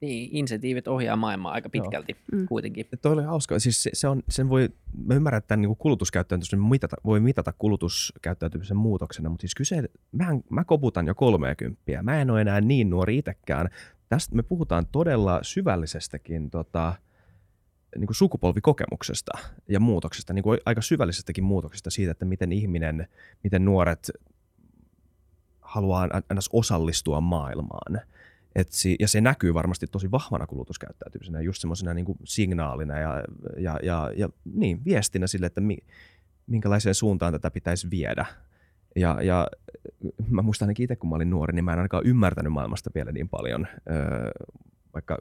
Niin, 0.00 0.28
insentiivit 0.32 0.88
ohjaa 0.88 1.16
maailmaa 1.16 1.52
aika 1.52 1.68
pitkälti 1.68 2.16
Joo. 2.32 2.40
Mm. 2.40 2.46
kuitenkin. 2.48 2.86
Toi 3.02 3.12
oli 3.12 3.22
hauska. 3.22 3.58
Siis 3.58 3.82
se, 3.82 3.90
se 3.92 4.08
on, 4.08 4.22
sen 4.28 4.48
voi, 4.48 4.68
mä 5.06 5.14
ymmärrän, 5.14 5.38
että 5.38 5.56
niin 5.56 5.76
kulutuskäyttäytymisen 5.76 6.60
mitata, 6.60 6.96
voi 7.04 7.20
mitata 7.20 7.52
kulutuskäyttäytymisen 7.58 8.76
muutoksena, 8.76 9.28
mutta 9.28 9.40
siis 9.40 9.54
kyse, 9.54 9.88
mä, 10.12 10.26
mä 10.50 10.64
koputan 10.64 11.06
jo 11.06 11.14
30. 11.14 12.02
Mä 12.02 12.20
en 12.20 12.30
ole 12.30 12.40
enää 12.40 12.60
niin 12.60 12.90
nuori 12.90 13.18
itsekään. 13.18 13.68
Tästä 14.14 14.36
me 14.36 14.42
puhutaan 14.42 14.86
todella 14.86 15.38
syvällisestäkin 15.42 16.50
tota, 16.50 16.94
niin 17.96 18.06
kuin 18.06 18.16
sukupolvikokemuksesta 18.16 19.32
ja 19.68 19.80
muutoksesta, 19.80 20.32
niin 20.32 20.42
kuin 20.42 20.60
aika 20.66 20.82
syvällisestäkin 20.82 21.44
muutoksesta 21.44 21.90
siitä, 21.90 22.10
että 22.10 22.24
miten 22.24 22.52
ihminen, 22.52 23.08
miten 23.44 23.64
nuoret 23.64 24.10
haluaa 25.60 26.08
ns. 26.34 26.50
osallistua 26.52 27.20
maailmaan– 27.20 28.00
et 28.54 28.72
si- 28.72 28.96
ja 29.00 29.08
se 29.08 29.20
näkyy 29.20 29.54
varmasti 29.54 29.86
tosi 29.86 30.10
vahvana 30.10 30.46
kulutuskäyttäytymisenä, 30.46 31.40
just 31.40 31.60
semmoisena 31.60 31.94
niin 31.94 32.06
signaalina 32.24 32.98
ja, 32.98 33.24
ja, 33.56 33.78
ja, 33.82 34.12
ja 34.16 34.28
niin, 34.44 34.84
viestinä 34.84 35.26
sille, 35.26 35.46
että 35.46 35.60
mi- 35.60 35.86
minkälaiseen 36.46 36.94
suuntaan 36.94 37.32
tätä 37.32 37.50
pitäisi 37.50 37.90
viedä. 37.90 38.26
Ja, 38.96 39.22
ja 39.22 39.48
mä 40.28 40.42
muistan 40.42 40.66
ainakin 40.66 40.84
itse, 40.84 40.96
kun 40.96 41.10
mä 41.10 41.16
olin 41.16 41.30
nuori, 41.30 41.54
niin 41.54 41.64
mä 41.64 41.72
en 41.72 41.78
ainakaan 41.78 42.06
ymmärtänyt 42.06 42.52
maailmasta 42.52 42.90
vielä 42.94 43.12
niin 43.12 43.28
paljon, 43.28 43.66
öö, 43.90 44.30
vaikka 44.94 45.18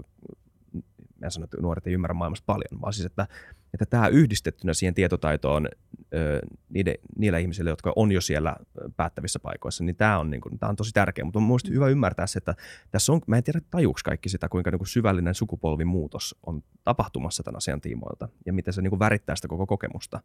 mä 1.24 1.28
en 1.28 1.32
sano, 1.32 1.44
että 1.44 1.58
nuoret 1.62 1.88
ei 1.88 1.94
ymmärrä 1.94 2.14
maailmasta 2.14 2.46
paljon, 2.46 2.82
vaan 2.82 2.94
siis, 2.94 3.06
että, 3.06 3.28
että 3.74 3.86
tämä 3.86 4.08
yhdistettynä 4.08 4.74
siihen 4.74 4.94
tietotaitoon 4.94 5.68
ö, 6.14 6.40
niiden, 6.70 6.96
niillä 7.18 7.38
ihmisillä, 7.38 7.70
jotka 7.70 7.94
on 7.96 8.12
jo 8.12 8.22
siellä 8.22 8.56
päättävissä 8.98 9.40
paikoissa, 9.40 9.84
niin 9.84 9.96
tämä 9.96 10.20
on, 10.20 10.30
niin 10.30 10.42
kuin, 10.42 10.60
tämä 10.60 10.70
on 10.70 10.76
tosi 10.76 10.92
tärkeä. 10.94 11.26
Mutta 11.26 11.40
on 11.40 11.44
mielestäni 11.44 11.76
hyvä 11.76 11.88
ymmärtää 11.88 12.28
se, 12.28 12.38
että 12.38 12.56
tässä 12.92 13.14
on, 13.14 13.22
mä 13.28 13.38
en 13.38 13.44
tiedä 13.44 13.62
tajuuks 13.72 14.04
kaikki 14.04 14.30
sitä, 14.30 14.50
kuinka 14.50 14.72
niin 14.72 14.80
kuin 14.80 14.88
syvällinen 14.88 15.36
sukupolvin 15.36 15.88
muutos 15.88 16.36
on 16.46 16.64
tapahtumassa 16.84 17.44
tämän 17.44 17.58
asian 17.58 17.82
tiimoilta 17.82 18.30
ja 18.46 18.54
miten 18.54 18.74
se 18.74 18.82
niin 18.82 18.92
kuin 18.92 19.00
värittää 19.00 19.36
sitä 19.36 19.48
koko 19.48 19.68
kokemusta 19.68 20.20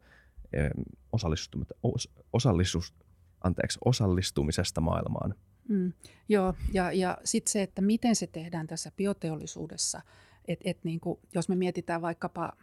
osallistus, 2.33 2.93
anteeksi, 3.43 3.79
osallistumisesta 3.85 4.81
maailmaan. 4.81 5.35
Mm, 5.67 5.93
joo, 6.29 6.53
ja, 6.73 6.91
ja 6.91 7.17
sitten 7.23 7.51
se, 7.51 7.61
että 7.61 7.81
miten 7.81 8.15
se 8.15 8.27
tehdään 8.27 8.67
tässä 8.67 8.91
bioteollisuudessa– 8.97 10.01
et, 10.49 10.59
et 10.65 10.77
niin 10.83 10.99
kuin, 10.99 11.19
jos 11.35 11.49
me 11.49 11.55
mietitään 11.55 12.01
vaikkapa 12.01 12.53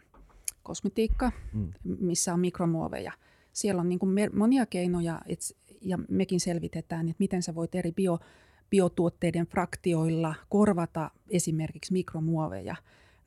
kosmetiikka, 0.63 1.31
mm. 1.53 1.71
missä 1.83 2.33
on 2.33 2.39
mikromuoveja, 2.39 3.11
siellä 3.53 3.81
on 3.81 3.89
niin 3.89 3.99
kuin 3.99 4.15
monia 4.33 4.65
keinoja, 4.65 5.21
et, 5.25 5.39
ja 5.81 5.99
mekin 6.09 6.39
selvitetään, 6.39 7.09
että 7.09 7.19
miten 7.19 7.43
sä 7.43 7.55
voit 7.55 7.75
eri 7.75 7.91
bio, 7.91 8.19
biotuotteiden 8.69 9.47
fraktioilla 9.47 10.35
korvata 10.49 11.11
esimerkiksi 11.29 11.93
mikromuoveja. 11.93 12.75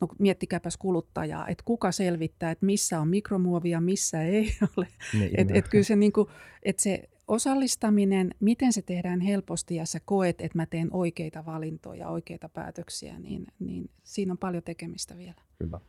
No 0.01 0.09
miettikääpäs 0.19 0.77
kuluttajaa, 0.77 1.49
että 1.49 1.65
kuka 1.65 1.93
selvittää, 1.93 2.51
että 2.51 2.67
missä 2.67 3.01
on 3.01 3.09
mikromuovia, 3.09 3.81
missä 3.81 4.23
ei 4.23 4.53
ole. 4.77 4.89
Niin, 5.13 5.31
et, 5.41 5.49
et 5.51 5.69
kyllä 5.69 5.85
se, 5.85 5.97
niin 5.97 6.13
kuin, 6.13 6.29
että 6.63 6.83
se 6.83 7.09
osallistaminen, 7.31 8.35
miten 8.41 8.73
se 8.73 8.83
tehdään 8.83 9.21
helposti 9.21 9.75
ja 9.75 9.87
sä 9.87 10.01
koet, 10.05 10.41
että 10.41 10.59
mä 10.59 10.67
teen 10.67 10.89
oikeita 10.93 11.47
valintoja, 11.47 12.09
oikeita 12.09 12.49
päätöksiä, 12.49 13.19
niin, 13.19 13.47
niin 13.59 13.91
siinä 14.03 14.33
on 14.33 14.39
paljon 14.39 14.63
tekemistä 14.63 15.19
vielä. 15.19 15.43
Kyllä. 15.59 15.81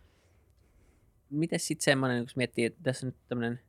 miten 1.30 1.60
sitten 1.60 1.84
semmoinen, 1.84 2.26
kun 2.26 2.32
miettii, 2.36 2.66
että 2.66 2.80
tässä 2.84 3.06
nyt 3.06 3.16
tämmöinen, 3.28 3.60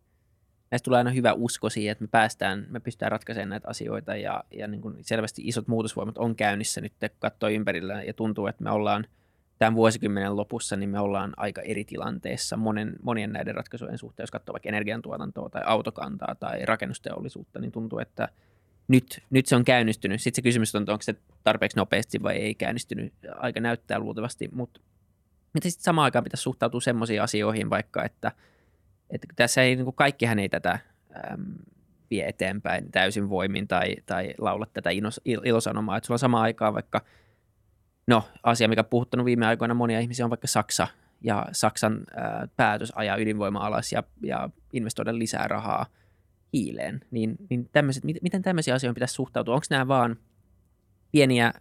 näistä 0.71 0.85
tulee 0.85 0.99
aina 0.99 1.11
hyvä 1.11 1.33
usko 1.33 1.71
siihen, 1.71 1.93
että 1.93 2.05
me 2.05 2.09
päästään, 2.09 2.67
me 2.71 2.81
pystytään 2.81 3.13
ratkaisemaan 3.13 3.49
näitä 3.49 3.69
asioita 3.69 4.17
ja, 4.17 4.45
ja 4.51 4.69
niin 4.69 4.81
kuin 4.81 4.97
selvästi 5.01 5.43
isot 5.45 5.69
muutosvoimat 5.69 6.19
on 6.19 6.37
käynnissä 6.37 6.81
nyt, 6.81 6.93
kun 7.01 7.09
katsoo 7.19 7.49
ympärillä 7.49 8.03
ja 8.03 8.15
tuntuu, 8.15 8.47
että 8.47 8.65
me 8.65 8.71
ollaan 8.71 9.07
tämän 9.63 9.75
vuosikymmenen 9.75 10.37
lopussa, 10.37 10.77
niin 10.77 10.91
me 10.91 11.01
ollaan 11.01 11.33
aika 11.37 11.63
eri 11.63 11.85
tilanteessa 11.85 12.57
monen, 12.57 12.97
monien 13.03 13.33
näiden 13.33 13.55
ratkaisujen 13.55 13.99
suhteen, 13.99 14.23
jos 14.23 14.31
katsoo 14.31 14.53
vaikka 14.53 14.69
energiantuotantoa 14.69 15.49
tai 15.49 15.63
autokantaa 15.67 16.35
tai 16.35 16.67
rakennusteollisuutta, 16.67 17.61
niin 17.61 17.73
tuntuu, 17.73 17.99
että 17.99 18.29
nyt, 18.89 19.23
nyt 19.31 19.47
se 19.47 19.57
on 19.57 19.65
käynnistynyt. 19.65 20.23
Sitten 20.23 20.37
se 20.37 20.43
kysymys 20.43 20.75
on, 20.75 20.83
onko 20.83 21.03
se 21.03 21.15
tarpeeksi 21.45 21.77
nopeasti 21.77 22.23
vai 22.23 22.37
ei 22.37 22.55
käynnistynyt. 22.55 23.13
Aika 23.37 23.61
näyttää 23.61 23.99
luultavasti, 23.99 24.49
mutta 24.53 24.81
mitä 25.55 25.71
sitten 25.71 25.85
samaan 25.85 26.05
aikaan 26.05 26.25
pitäisi 26.25 26.43
suhtautua 26.43 26.81
semmoisiin 26.81 27.23
asioihin 27.23 27.71
vaikka, 27.71 28.05
että, 28.05 28.33
että 29.11 29.29
tässä 29.37 29.63
ei, 29.63 29.77
niin 29.77 29.85
kuin 29.85 29.97
kaikkihan 29.97 30.39
ei 30.39 30.49
tätä 30.49 30.79
äm, 31.33 31.45
vie 32.11 32.29
eteenpäin 32.29 32.93
täysin 32.93 33.29
voimin 33.29 33.69
tai, 33.69 33.97
tai 34.07 34.35
laula 34.39 34.67
tätä 34.73 34.91
ilos, 34.91 35.21
ilosanomaa. 35.25 35.97
Että 35.97 36.07
sulla 36.07 36.15
on 36.15 36.19
samaan 36.19 36.45
aikaan 36.45 36.75
vaikka, 36.75 37.01
no 38.07 38.25
asia, 38.43 38.69
mikä 38.69 38.81
on 38.81 38.87
puhuttanut 38.91 39.27
viime 39.27 39.47
aikoina 39.47 39.75
monia 39.75 40.01
ihmisiä 40.01 40.27
on 40.27 40.31
vaikka 40.31 40.47
Saksa 40.47 40.89
ja 41.21 41.47
Saksan 41.53 42.05
ää, 42.17 42.49
päätös 42.57 42.93
ajaa 42.95 43.17
ydinvoima 43.17 43.59
alas 43.59 43.93
ja, 43.93 44.03
ja 44.23 44.51
investoida 44.73 45.19
lisää 45.19 45.49
rahaa 45.49 45.87
hiileen. 46.53 47.01
Niin, 47.11 47.37
niin 47.51 47.69
tämmöiset, 47.73 48.05
miten 48.05 48.43
tämmöisiä 48.43 48.75
asioita 48.75 48.95
pitäisi 48.95 49.15
suhtautua? 49.15 49.55
Onko 49.55 49.67
nämä 49.71 49.89
vaan 49.89 50.17
pieniä 51.13 51.53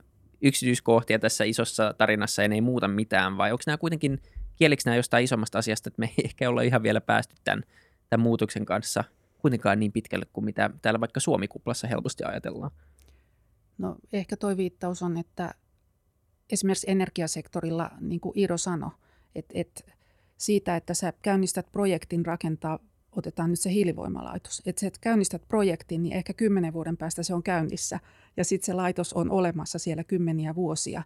yksityiskohtia 0.41 1.19
tässä 1.19 1.43
isossa 1.43 1.93
tarinassa 1.97 2.41
ja 2.41 2.47
ne 2.47 2.55
ei 2.55 2.61
muuta 2.61 2.87
mitään, 2.87 3.37
vai 3.37 3.51
onko 3.51 3.63
nämä 3.65 3.77
kuitenkin, 3.77 4.19
kielikö 4.55 4.81
nämä 4.85 4.95
jostain 4.95 5.23
isommasta 5.23 5.59
asiasta, 5.59 5.87
että 5.89 5.99
me 5.99 6.05
ei 6.05 6.25
ehkä 6.25 6.49
olla 6.49 6.61
ihan 6.61 6.83
vielä 6.83 7.01
päästy 7.01 7.35
tämän, 7.43 7.63
tämän 8.09 8.23
muutoksen 8.23 8.65
kanssa 8.65 9.03
kuitenkaan 9.37 9.79
niin 9.79 9.91
pitkälle 9.91 10.25
kuin 10.33 10.45
mitä 10.45 10.69
täällä 10.81 10.99
vaikka 10.99 11.19
Suomi-kuplassa 11.19 11.87
helposti 11.87 12.23
ajatellaan? 12.23 12.71
No 13.77 13.95
ehkä 14.13 14.37
toi 14.37 14.57
viittaus 14.57 15.03
on, 15.03 15.17
että 15.17 15.53
esimerkiksi 16.51 16.91
energiasektorilla, 16.91 17.91
niin 17.99 18.19
kuin 18.19 18.39
Iiro 18.39 18.57
sanoi, 18.57 18.91
että, 19.35 19.53
että 19.55 19.83
siitä, 20.37 20.75
että 20.75 20.93
sä 20.93 21.13
käynnistät 21.21 21.71
projektin 21.71 22.25
rakentaa 22.25 22.79
otetaan 23.11 23.49
nyt 23.49 23.59
se 23.59 23.71
hiilivoimalaitos. 23.71 24.61
Että 24.65 24.87
et 24.87 24.97
käynnistät 24.97 25.41
projektin, 25.47 26.03
niin 26.03 26.13
ehkä 26.13 26.33
kymmenen 26.33 26.73
vuoden 26.73 26.97
päästä 26.97 27.23
se 27.23 27.33
on 27.33 27.43
käynnissä 27.43 27.99
ja 28.37 28.45
sitten 28.45 28.65
se 28.65 28.73
laitos 28.73 29.13
on 29.13 29.31
olemassa 29.31 29.79
siellä 29.79 30.03
kymmeniä 30.03 30.55
vuosia. 30.55 31.03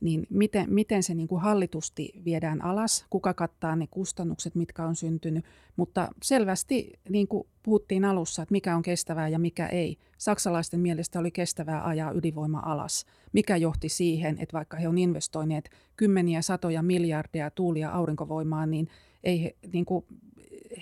Niin 0.00 0.26
miten, 0.30 0.74
miten 0.74 1.02
se 1.02 1.14
niin 1.14 1.28
kuin 1.28 1.42
hallitusti 1.42 2.12
viedään 2.24 2.62
alas, 2.62 3.06
kuka 3.10 3.34
kattaa 3.34 3.76
ne 3.76 3.86
kustannukset, 3.86 4.54
mitkä 4.54 4.84
on 4.84 4.96
syntynyt. 4.96 5.44
Mutta 5.76 6.08
selvästi, 6.22 6.92
niin 7.08 7.28
kuin 7.28 7.48
puhuttiin 7.62 8.04
alussa, 8.04 8.42
että 8.42 8.52
mikä 8.52 8.76
on 8.76 8.82
kestävää 8.82 9.28
ja 9.28 9.38
mikä 9.38 9.66
ei. 9.66 9.98
Saksalaisten 10.18 10.80
mielestä 10.80 11.18
oli 11.18 11.30
kestävää 11.30 11.86
ajaa 11.86 12.12
ydinvoima 12.12 12.62
alas, 12.64 13.06
mikä 13.32 13.56
johti 13.56 13.88
siihen, 13.88 14.38
että 14.38 14.52
vaikka 14.52 14.76
he 14.76 14.88
on 14.88 14.98
investoineet 14.98 15.70
kymmeniä, 15.96 16.42
satoja 16.42 16.82
miljardeja 16.82 17.50
tuulia 17.50 17.90
aurinkovoimaan, 17.90 18.70
niin 18.70 18.88
ei 19.24 19.42
he, 19.42 19.56
niin 19.72 19.84
kuin, 19.84 20.04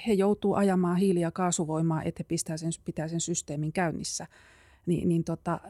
he 0.06 0.12
joutuu 0.12 0.54
ajamaan 0.54 0.96
hiili- 0.96 1.20
ja 1.20 1.30
kaasuvoimaa, 1.30 2.02
että 2.02 2.20
he 2.20 2.24
pistää 2.24 2.56
sen, 2.56 2.70
pitää 2.84 3.08
sen 3.08 3.20
systeemin 3.20 3.72
käynnissä. 3.72 4.26
Ni, 4.86 5.04
niin 5.04 5.24
tota, 5.24 5.60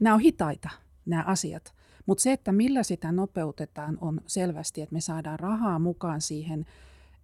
nämä 0.00 0.14
on 0.14 0.20
hitaita, 0.20 0.68
nämä 1.06 1.24
asiat. 1.26 1.74
Mutta 2.06 2.22
se, 2.22 2.32
että 2.32 2.52
millä 2.52 2.82
sitä 2.82 3.12
nopeutetaan, 3.12 3.98
on 4.00 4.20
selvästi, 4.26 4.82
että 4.82 4.92
me 4.92 5.00
saadaan 5.00 5.38
rahaa 5.38 5.78
mukaan 5.78 6.20
siihen 6.20 6.66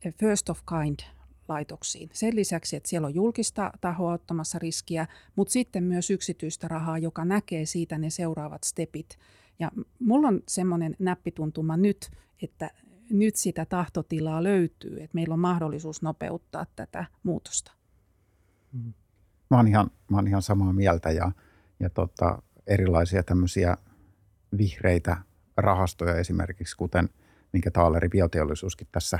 eh, 0.04 0.14
first 0.14 0.50
of 0.50 0.60
kind 0.68 0.98
laitoksiin. 1.48 2.10
Sen 2.12 2.36
lisäksi, 2.36 2.76
että 2.76 2.88
siellä 2.88 3.06
on 3.06 3.14
julkista 3.14 3.72
tahoa 3.80 4.12
ottamassa 4.12 4.58
riskiä, 4.58 5.06
mutta 5.36 5.52
sitten 5.52 5.84
myös 5.84 6.10
yksityistä 6.10 6.68
rahaa, 6.68 6.98
joka 6.98 7.24
näkee 7.24 7.66
siitä 7.66 7.98
ne 7.98 8.10
seuraavat 8.10 8.64
stepit. 8.64 9.18
Ja 9.58 9.70
mulla 9.98 10.28
on 10.28 10.40
semmoinen 10.48 10.96
näppituntuma 10.98 11.76
nyt, 11.76 12.10
että 12.42 12.70
nyt 13.10 13.36
sitä 13.36 13.64
tahtotilaa 13.64 14.42
löytyy, 14.42 15.02
että 15.02 15.14
meillä 15.14 15.32
on 15.32 15.38
mahdollisuus 15.38 16.02
nopeuttaa 16.02 16.66
tätä 16.76 17.04
muutosta. 17.22 17.72
Mä 19.50 19.56
oon 19.56 19.68
ihan, 19.68 19.90
mä 20.10 20.16
oon 20.16 20.28
ihan 20.28 20.42
samaa 20.42 20.72
mieltä 20.72 21.10
ja, 21.10 21.32
ja 21.80 21.90
tota, 21.90 22.42
erilaisia 22.66 23.22
tämmöisiä 23.22 23.76
vihreitä 24.58 25.16
rahastoja 25.56 26.16
esimerkiksi, 26.16 26.76
kuten 26.76 27.08
minkä 27.52 27.70
Taaleri 27.70 28.08
bioteollisuuskin 28.08 28.88
tässä 28.92 29.18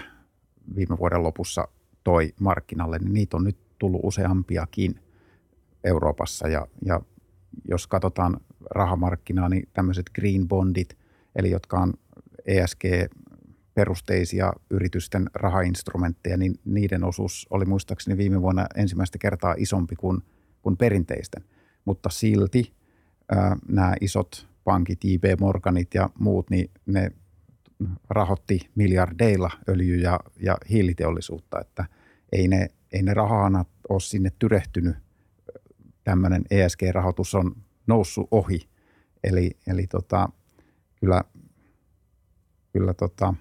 viime 0.77 0.99
vuoden 0.99 1.23
lopussa 1.23 1.69
toi 2.05 2.35
markkinalle, 2.41 2.99
niin 2.99 3.13
niitä 3.13 3.37
on 3.37 3.45
nyt 3.45 3.59
tullut 3.79 4.01
useampiakin 4.05 5.01
Euroopassa 5.85 6.49
ja, 6.49 6.67
ja 6.85 7.01
jos 7.69 7.87
katsotaan 7.87 8.41
rahamarkkinaa, 8.71 9.49
niin 9.49 9.69
tämmöiset 9.73 10.11
green 10.15 10.49
bondit, 10.49 10.99
eli 11.37 11.51
jotka 11.51 11.79
on 11.79 11.95
ESG 12.47 12.85
perusteisia 13.75 14.53
yritysten 14.71 15.31
rahainstrumentteja, 15.35 16.37
niin 16.37 16.55
niiden 16.65 17.05
osuus 17.05 17.47
oli 17.51 17.65
muistaakseni 17.65 18.17
viime 18.17 18.43
vuonna 18.43 18.67
ensimmäistä 18.77 19.19
kertaa 19.19 19.55
isompi 19.59 19.97
kuin, 19.97 20.23
kuin 20.63 20.77
perinteisten. 20.77 21.45
Mutta 21.85 22.11
silti 22.11 22.73
ää, 23.31 23.57
nämä 23.69 23.95
isot 24.01 24.52
pankit, 24.65 25.05
JP 25.05 25.41
Morganit 25.41 25.95
ja 25.95 26.11
muut, 26.19 26.51
niin 26.51 26.71
ne 26.87 27.11
rahoitti 28.11 28.71
miljardeilla 28.75 29.51
öljy- 29.69 30.01
ja, 30.01 30.21
ja 30.41 30.57
hiiliteollisuutta, 30.71 31.61
että 31.61 31.85
ei 32.33 32.49
ne, 32.49 32.69
ei 32.93 33.03
ne 33.03 33.15
rahahanat 33.15 33.69
ole 33.89 34.01
sinne 34.01 34.31
tyrehtynyt. 34.39 34.97
Tämmöinen 36.05 36.43
ESG-rahoitus 36.51 37.35
on 37.35 37.57
noussut 37.87 38.29
ohi. 38.31 38.69
Eli, 39.25 39.51
eli 39.67 39.87
tota, 39.87 40.29
kyllä, 41.01 41.23
kyllä 42.73 42.95
tota, 42.95 43.35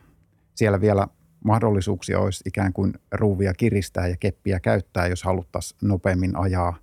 siellä 0.55 0.81
vielä 0.81 1.07
mahdollisuuksia 1.45 2.19
olisi 2.19 2.43
ikään 2.45 2.73
kuin 2.73 2.93
ruuvia 3.11 3.53
kiristää 3.53 4.07
ja 4.07 4.17
keppiä 4.17 4.59
käyttää, 4.59 5.07
jos 5.07 5.23
haluttaisiin 5.23 5.79
nopeammin 5.81 6.35
ajaa 6.35 6.77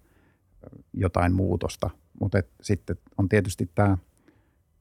jotain 0.92 1.32
muutosta. 1.32 1.90
Mutta 2.20 2.38
sitten 2.62 2.96
on 3.18 3.28
tietysti 3.28 3.70
tämä 3.74 3.98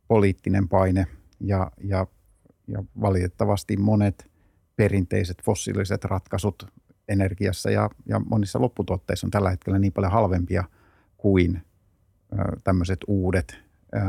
poliittinen 0.08 0.68
paine 0.68 1.08
ja, 1.40 1.72
ja, 1.84 2.08
ja 2.68 2.84
valitettavasti 3.02 3.78
monet 3.78 4.32
perinteiset 4.76 5.42
fossiiliset 5.44 6.06
ratkaisut 6.06 6.68
energiassa 7.08 7.72
ja, 7.72 7.90
ja 8.06 8.20
monissa 8.20 8.62
lopputuotteissa 8.62 9.28
on 9.28 9.32
tällä 9.32 9.50
hetkellä 9.50 9.80
niin 9.80 9.94
paljon 9.94 10.12
halvempia 10.12 10.64
kuin 11.18 11.62
tämmöiset 12.64 13.00
uudet 13.08 13.58
ö, 13.96 14.00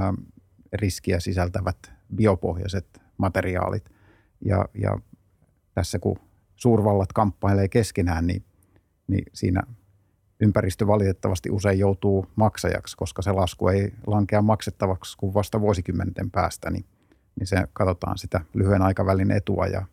riskiä 0.72 1.20
sisältävät 1.20 1.92
biopohjaiset 2.14 3.00
materiaalit– 3.18 3.90
ja, 4.44 4.68
ja 4.74 4.98
tässä 5.74 5.98
kun 5.98 6.16
suurvallat 6.56 7.12
kamppailee 7.12 7.68
keskenään, 7.68 8.26
niin, 8.26 8.44
niin 9.08 9.24
siinä 9.32 9.62
ympäristö 10.40 10.86
valitettavasti 10.86 11.50
usein 11.50 11.78
joutuu 11.78 12.26
maksajaksi, 12.36 12.96
koska 12.96 13.22
se 13.22 13.32
lasku 13.32 13.68
ei 13.68 13.92
lankea 14.06 14.42
maksettavaksi 14.42 15.16
kuin 15.16 15.34
vasta 15.34 15.60
vuosikymmenten 15.60 16.30
päästä, 16.30 16.70
niin, 16.70 16.84
niin 17.36 17.46
se 17.46 17.56
katsotaan 17.72 18.18
sitä 18.18 18.40
lyhyen 18.54 18.82
aikavälin 18.82 19.30
etua 19.30 19.66
ja, 19.66 19.86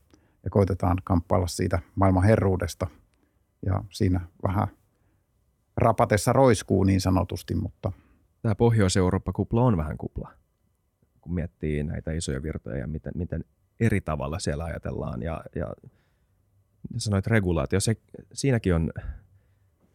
ja 0.44 0.50
koitetaan 0.50 0.98
kamppailla 1.04 1.48
siitä 1.48 1.80
maailman 1.96 2.24
herruudesta. 2.24 2.88
Ja 3.66 3.84
siinä 3.90 4.22
vähän 4.48 4.68
rapatessa 5.78 6.34
roiskuu 6.34 6.84
niin 6.84 7.02
sanotusti, 7.02 7.56
mutta... 7.56 7.92
Tämä 8.42 8.56
Pohjois-Eurooppa-kupla 8.56 9.62
on 9.62 9.78
vähän 9.78 9.98
kupla, 9.98 10.32
kun 11.22 11.34
miettii 11.34 11.84
näitä 11.84 12.12
isoja 12.12 12.44
virtoja 12.44 12.78
ja 12.78 12.88
miten, 12.88 13.14
miten 13.16 13.46
eri 13.80 14.02
tavalla 14.02 14.40
siellä 14.40 14.64
ajatellaan. 14.64 15.22
Ja, 15.22 15.44
ja 15.56 15.74
sanoit 16.98 17.28
regulaatio, 17.28 17.80
se, 17.80 17.96
siinäkin 18.34 18.76
on 18.76 18.92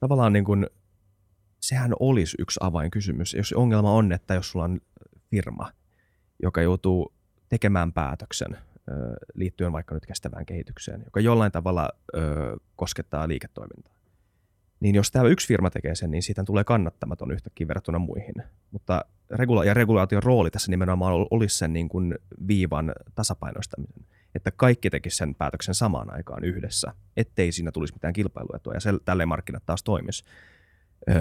tavallaan 0.00 0.32
niin 0.32 0.44
kuin, 0.44 0.66
sehän 1.60 1.92
olisi 2.00 2.36
yksi 2.38 2.60
avainkysymys. 2.62 3.34
Jos 3.34 3.52
ongelma 3.52 3.92
on, 3.92 4.12
että 4.12 4.34
jos 4.34 4.50
sulla 4.50 4.64
on 4.64 4.80
firma, 5.30 5.72
joka 6.42 6.62
joutuu 6.62 7.12
tekemään 7.48 7.92
päätöksen 7.92 8.58
liittyen 9.34 9.72
vaikka 9.72 9.94
nyt 9.94 10.06
kestävään 10.06 10.46
kehitykseen, 10.46 11.02
joka 11.04 11.20
jollain 11.20 11.52
tavalla 11.52 11.90
koskettaa 12.76 13.28
liiketoimintaa, 13.28 13.94
niin 14.80 14.94
jos 14.94 15.10
tämä 15.10 15.28
yksi 15.28 15.48
firma 15.48 15.70
tekee 15.70 15.94
sen, 15.94 16.10
niin 16.10 16.22
siitä 16.22 16.44
tulee 16.44 16.64
kannattamaton 16.64 17.30
yhtäkkiä 17.30 17.68
verrattuna 17.68 17.98
muihin. 17.98 18.34
Mutta 18.70 19.04
regula- 19.30 19.64
ja 19.64 19.74
regulaation 19.74 20.22
rooli 20.22 20.50
tässä 20.50 20.70
nimenomaan 20.70 21.26
olisi 21.30 21.58
sen 21.58 21.72
niin 21.72 21.88
kuin 21.88 22.14
viivan 22.48 22.92
tasapainoistaminen, 23.14 24.06
että 24.34 24.50
kaikki 24.50 24.90
tekisivät 24.90 25.18
sen 25.18 25.34
päätöksen 25.34 25.74
samaan 25.74 26.14
aikaan 26.14 26.44
yhdessä, 26.44 26.94
ettei 27.16 27.52
siinä 27.52 27.72
tulisi 27.72 27.94
mitään 27.94 28.12
kilpailuetua 28.12 28.74
ja 28.74 28.80
se, 28.80 28.92
tälleen 29.04 29.28
markkinat 29.28 29.66
taas 29.66 29.82
toimisi. 29.82 30.24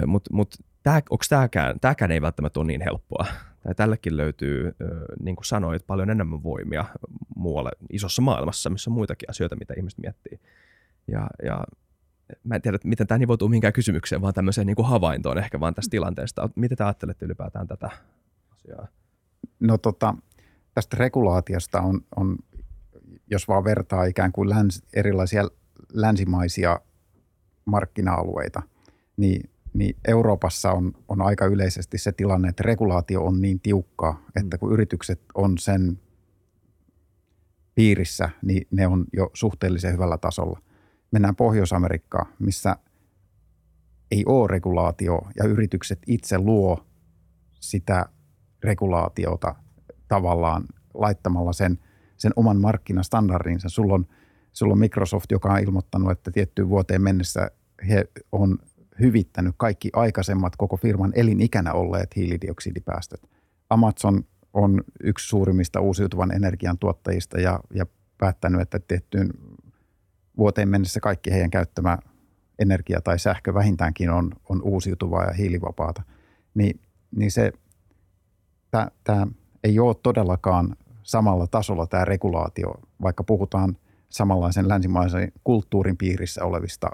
Mutta 0.06 0.34
mut, 0.34 0.54
onko 0.86 1.24
tämäkään, 1.28 1.80
tämäkään 1.80 2.10
ei 2.10 2.22
välttämättä 2.22 2.60
ole 2.60 2.66
niin 2.66 2.80
helppoa. 2.80 3.26
Tai 3.62 3.74
tällekin 3.74 4.16
löytyy, 4.16 4.72
niin 5.22 5.36
kuin 5.36 5.44
sanoit, 5.44 5.86
paljon 5.86 6.10
enemmän 6.10 6.42
voimia 6.42 6.84
muualle 7.36 7.70
isossa 7.92 8.22
maailmassa, 8.22 8.70
missä 8.70 8.90
on 8.90 8.94
muitakin 8.94 9.30
asioita, 9.30 9.56
mitä 9.56 9.74
ihmiset 9.76 9.98
miettii. 9.98 10.40
Ja, 11.08 11.26
ja 11.42 11.64
mä 12.44 12.54
en 12.54 12.62
tiedä, 12.62 12.78
miten 12.84 13.06
tämä 13.06 13.18
nivoutuu 13.18 13.48
mihinkään 13.48 13.72
kysymykseen, 13.72 14.22
vaan 14.22 14.34
tämmöiseen 14.34 14.66
niin 14.66 14.76
kuin 14.76 14.88
havaintoon 14.88 15.38
ehkä 15.38 15.60
vaan 15.60 15.74
tästä 15.74 15.90
tilanteesta. 15.90 16.50
Miten 16.56 16.78
te 16.78 16.84
ajattelette 16.84 17.24
ylipäätään 17.24 17.66
tätä 17.66 17.90
asiaa? 18.50 18.88
No 19.60 19.78
tota, 19.78 20.14
tästä 20.74 20.96
regulaatiosta 20.96 21.80
on, 21.80 22.00
on, 22.16 22.36
jos 23.30 23.48
vaan 23.48 23.64
vertaa 23.64 24.04
ikään 24.04 24.32
kuin 24.32 24.48
läns, 24.48 24.82
erilaisia 24.92 25.48
länsimaisia 25.92 26.80
markkina-alueita, 27.64 28.62
niin, 29.16 29.50
niin 29.72 29.96
Euroopassa 30.08 30.72
on, 30.72 30.92
on 31.08 31.22
aika 31.22 31.46
yleisesti 31.46 31.98
se 31.98 32.12
tilanne, 32.12 32.48
että 32.48 32.62
regulaatio 32.62 33.24
on 33.24 33.40
niin 33.40 33.60
tiukkaa, 33.60 34.26
että 34.36 34.58
kun 34.58 34.72
yritykset 34.72 35.20
on 35.34 35.58
sen 35.58 36.00
piirissä, 37.74 38.30
niin 38.42 38.66
ne 38.70 38.86
on 38.86 39.04
jo 39.12 39.30
suhteellisen 39.34 39.92
hyvällä 39.92 40.18
tasolla. 40.18 40.60
Mennään 41.10 41.36
Pohjois-Amerikkaan, 41.36 42.32
missä 42.38 42.76
ei 44.10 44.24
ole 44.26 44.48
regulaatio 44.48 45.20
ja 45.36 45.44
yritykset 45.44 45.98
itse 46.06 46.38
luo 46.38 46.86
sitä 47.60 48.06
regulaatiota 48.62 49.54
tavallaan 50.08 50.64
laittamalla 50.94 51.52
sen, 51.52 51.78
sen 52.20 52.32
oman 52.36 52.60
markkinastandardinsa. 52.60 53.68
Sulla 53.68 53.94
on, 53.94 54.06
sulla 54.52 54.72
on 54.72 54.78
Microsoft, 54.78 55.30
joka 55.30 55.52
on 55.52 55.60
ilmoittanut, 55.60 56.10
että 56.10 56.30
tiettyyn 56.30 56.68
vuoteen 56.68 57.02
mennessä 57.02 57.50
he 57.88 58.04
on 58.32 58.58
hyvittänyt 59.00 59.54
kaikki 59.56 59.90
aikaisemmat 59.92 60.56
koko 60.56 60.76
firman 60.76 61.12
elinikänä 61.14 61.72
olleet 61.72 62.16
hiilidioksidipäästöt. 62.16 63.20
Amazon 63.70 64.24
on 64.52 64.80
yksi 65.02 65.28
suurimmista 65.28 65.80
uusiutuvan 65.80 66.34
energian 66.34 66.78
tuottajista 66.78 67.40
ja, 67.40 67.60
ja 67.74 67.86
päättänyt, 68.18 68.60
että 68.60 68.78
tiettyyn 68.78 69.30
vuoteen 70.36 70.68
mennessä 70.68 71.00
kaikki 71.00 71.30
heidän 71.30 71.50
käyttämä 71.50 71.98
energia 72.58 73.00
tai 73.00 73.18
sähkö 73.18 73.54
vähintäänkin 73.54 74.10
on, 74.10 74.32
on 74.48 74.62
uusiutuvaa 74.62 75.24
ja 75.24 75.32
hiilivapaata. 75.32 76.02
Niin, 76.54 76.80
niin 77.16 77.30
se, 77.30 77.52
tämä 79.04 79.26
ei 79.64 79.78
ole 79.78 79.96
todellakaan 80.02 80.76
samalla 81.10 81.46
tasolla 81.46 81.86
tämä 81.86 82.04
regulaatio, 82.04 82.74
vaikka 83.02 83.24
puhutaan 83.24 83.76
samanlaisen 84.08 84.68
länsimaisen 84.68 85.32
kulttuurin 85.44 85.96
piirissä 85.96 86.44
olevista 86.44 86.90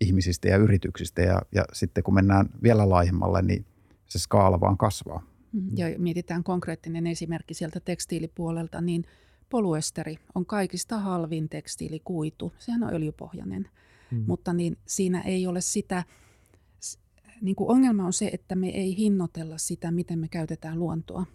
ihmisistä 0.00 0.48
ja 0.48 0.56
yrityksistä. 0.56 1.22
Ja, 1.22 1.42
ja 1.52 1.64
sitten 1.72 2.04
kun 2.04 2.14
mennään 2.14 2.48
vielä 2.62 2.88
laajemmalle, 2.88 3.42
niin 3.42 3.66
se 4.06 4.18
skaala 4.18 4.60
vaan 4.60 4.76
kasvaa. 4.76 5.22
Mm, 5.52 5.68
ja 5.76 5.86
mietitään 5.98 6.44
konkreettinen 6.44 7.06
esimerkki 7.06 7.54
sieltä 7.54 7.80
tekstiilipuolelta, 7.80 8.80
niin 8.80 9.04
poluesteri 9.50 10.16
on 10.34 10.46
kaikista 10.46 10.98
halvin 10.98 11.48
tekstiilikuitu. 11.48 12.52
Sehän 12.58 12.82
on 12.82 12.94
öljypohjainen, 12.94 13.68
mm. 14.10 14.24
mutta 14.26 14.52
niin 14.52 14.76
siinä 14.86 15.20
ei 15.20 15.46
ole 15.46 15.60
sitä, 15.60 16.04
niin 17.40 17.56
kuin 17.56 17.70
ongelma 17.70 18.06
on 18.06 18.12
se, 18.12 18.30
että 18.32 18.54
me 18.54 18.68
ei 18.68 18.96
hinnoitella 18.96 19.58
sitä, 19.58 19.90
miten 19.90 20.18
me 20.18 20.28
käytetään 20.28 20.78
luontoa. 20.78 21.26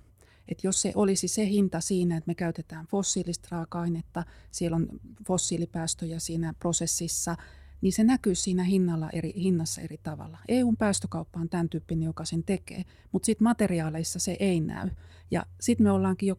Et 0.52 0.64
jos 0.64 0.82
se 0.82 0.92
olisi 0.96 1.28
se 1.28 1.46
hinta 1.46 1.82
siinä, 1.82 2.18
että 2.18 2.28
me 2.28 2.36
käytetään 2.36 2.86
fossiilista 2.88 3.48
raaka-ainetta, 3.52 4.24
siellä 4.52 4.76
on 4.76 4.88
fossiilipäästöjä 5.28 6.20
siinä 6.20 6.54
prosessissa– 6.60 7.38
niin 7.82 7.94
se 7.94 8.04
näkyy 8.04 8.36
siinä 8.36 8.64
hinnalla 8.64 9.10
eri, 9.10 9.34
hinnassa 9.36 9.82
eri 9.82 10.00
tavalla. 10.04 10.38
EUn 10.48 10.78
päästökauppa 10.78 11.40
on 11.40 11.50
tämän 11.50 11.70
tyyppinen, 11.70 12.06
joka 12.06 12.26
sen 12.26 12.44
tekee, 12.44 12.84
mutta 13.12 13.26
sitten 13.26 13.44
materiaaleissa 13.44 14.20
se 14.20 14.38
ei 14.40 14.62
näy. 14.62 14.90
Ja 15.32 15.46
sitten 15.62 15.84
me 15.84 15.92
ollaankin 15.92 16.28
jo 16.28 16.36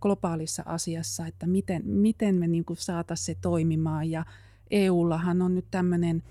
globaalissa 0.00 0.62
asiassa, 0.66 1.26
että 1.26 1.46
miten, 1.46 1.82
miten 1.86 2.34
me 2.34 2.46
niinku 2.46 2.74
saataisiin 2.74 3.26
se 3.26 3.34
toimimaan. 3.40 4.10
Ja 4.10 4.24
EUllahan 4.70 5.42
on 5.42 5.54
nyt 5.54 5.66
tämmöinen 5.70 6.22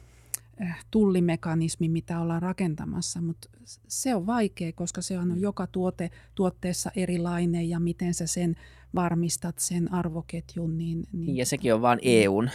tullimekanismi, 0.91 1.89
mitä 1.89 2.19
ollaan 2.19 2.41
rakentamassa, 2.41 3.21
mutta 3.21 3.49
se 3.87 4.15
on 4.15 4.25
vaikea, 4.25 4.71
koska 4.73 5.01
se 5.01 5.19
on 5.19 5.41
joka 5.41 5.67
tuote, 5.67 6.11
tuotteessa 6.35 6.91
erilainen 6.95 7.69
ja 7.69 7.79
miten 7.79 8.13
sä 8.13 8.27
sen 8.27 8.55
varmistat, 8.95 9.59
sen 9.59 9.93
arvoketjun. 9.93 10.77
Niin, 10.77 11.03
niin... 11.11 11.37
Ja 11.37 11.45
sekin 11.45 11.73
on 11.73 11.81
vain 11.81 11.99
EUn 12.01 12.49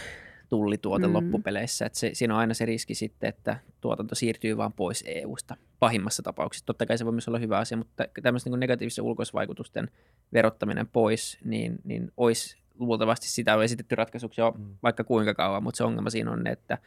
tullituote 0.49 1.07
mm. 1.07 1.13
loppupeleissä. 1.13 1.85
Että 1.85 1.99
se, 1.99 2.09
siinä 2.13 2.33
on 2.33 2.39
aina 2.39 2.53
se 2.53 2.65
riski 2.65 2.95
sitten, 2.95 3.29
että 3.29 3.59
tuotanto 3.81 4.15
siirtyy 4.15 4.57
vaan 4.57 4.73
pois 4.73 5.03
EU-sta 5.07 5.55
pahimmassa 5.79 6.23
tapauksessa. 6.23 6.65
Totta 6.65 6.85
kai 6.85 6.97
se 6.97 7.05
voi 7.05 7.13
myös 7.13 7.27
olla 7.27 7.39
hyvä 7.39 7.57
asia, 7.57 7.77
mutta 7.77 8.05
tämmöisten 8.23 8.51
niin 8.51 8.59
negatiivisten 8.59 9.05
ulkoisvaikutusten 9.05 9.89
verottaminen 10.33 10.87
pois, 10.87 11.37
niin, 11.43 11.79
niin 11.83 12.11
olisi 12.17 12.57
luultavasti 12.79 13.29
sitä 13.29 13.57
on 13.57 13.63
esitetty 13.63 13.95
ratkaisuksi 13.95 14.41
jo 14.41 14.51
mm. 14.57 14.75
vaikka 14.83 15.03
kuinka 15.03 15.33
kauan, 15.33 15.63
mutta 15.63 15.77
se 15.77 15.83
ongelma 15.83 16.09
siinä 16.09 16.31
on, 16.31 16.47
että 16.47 16.77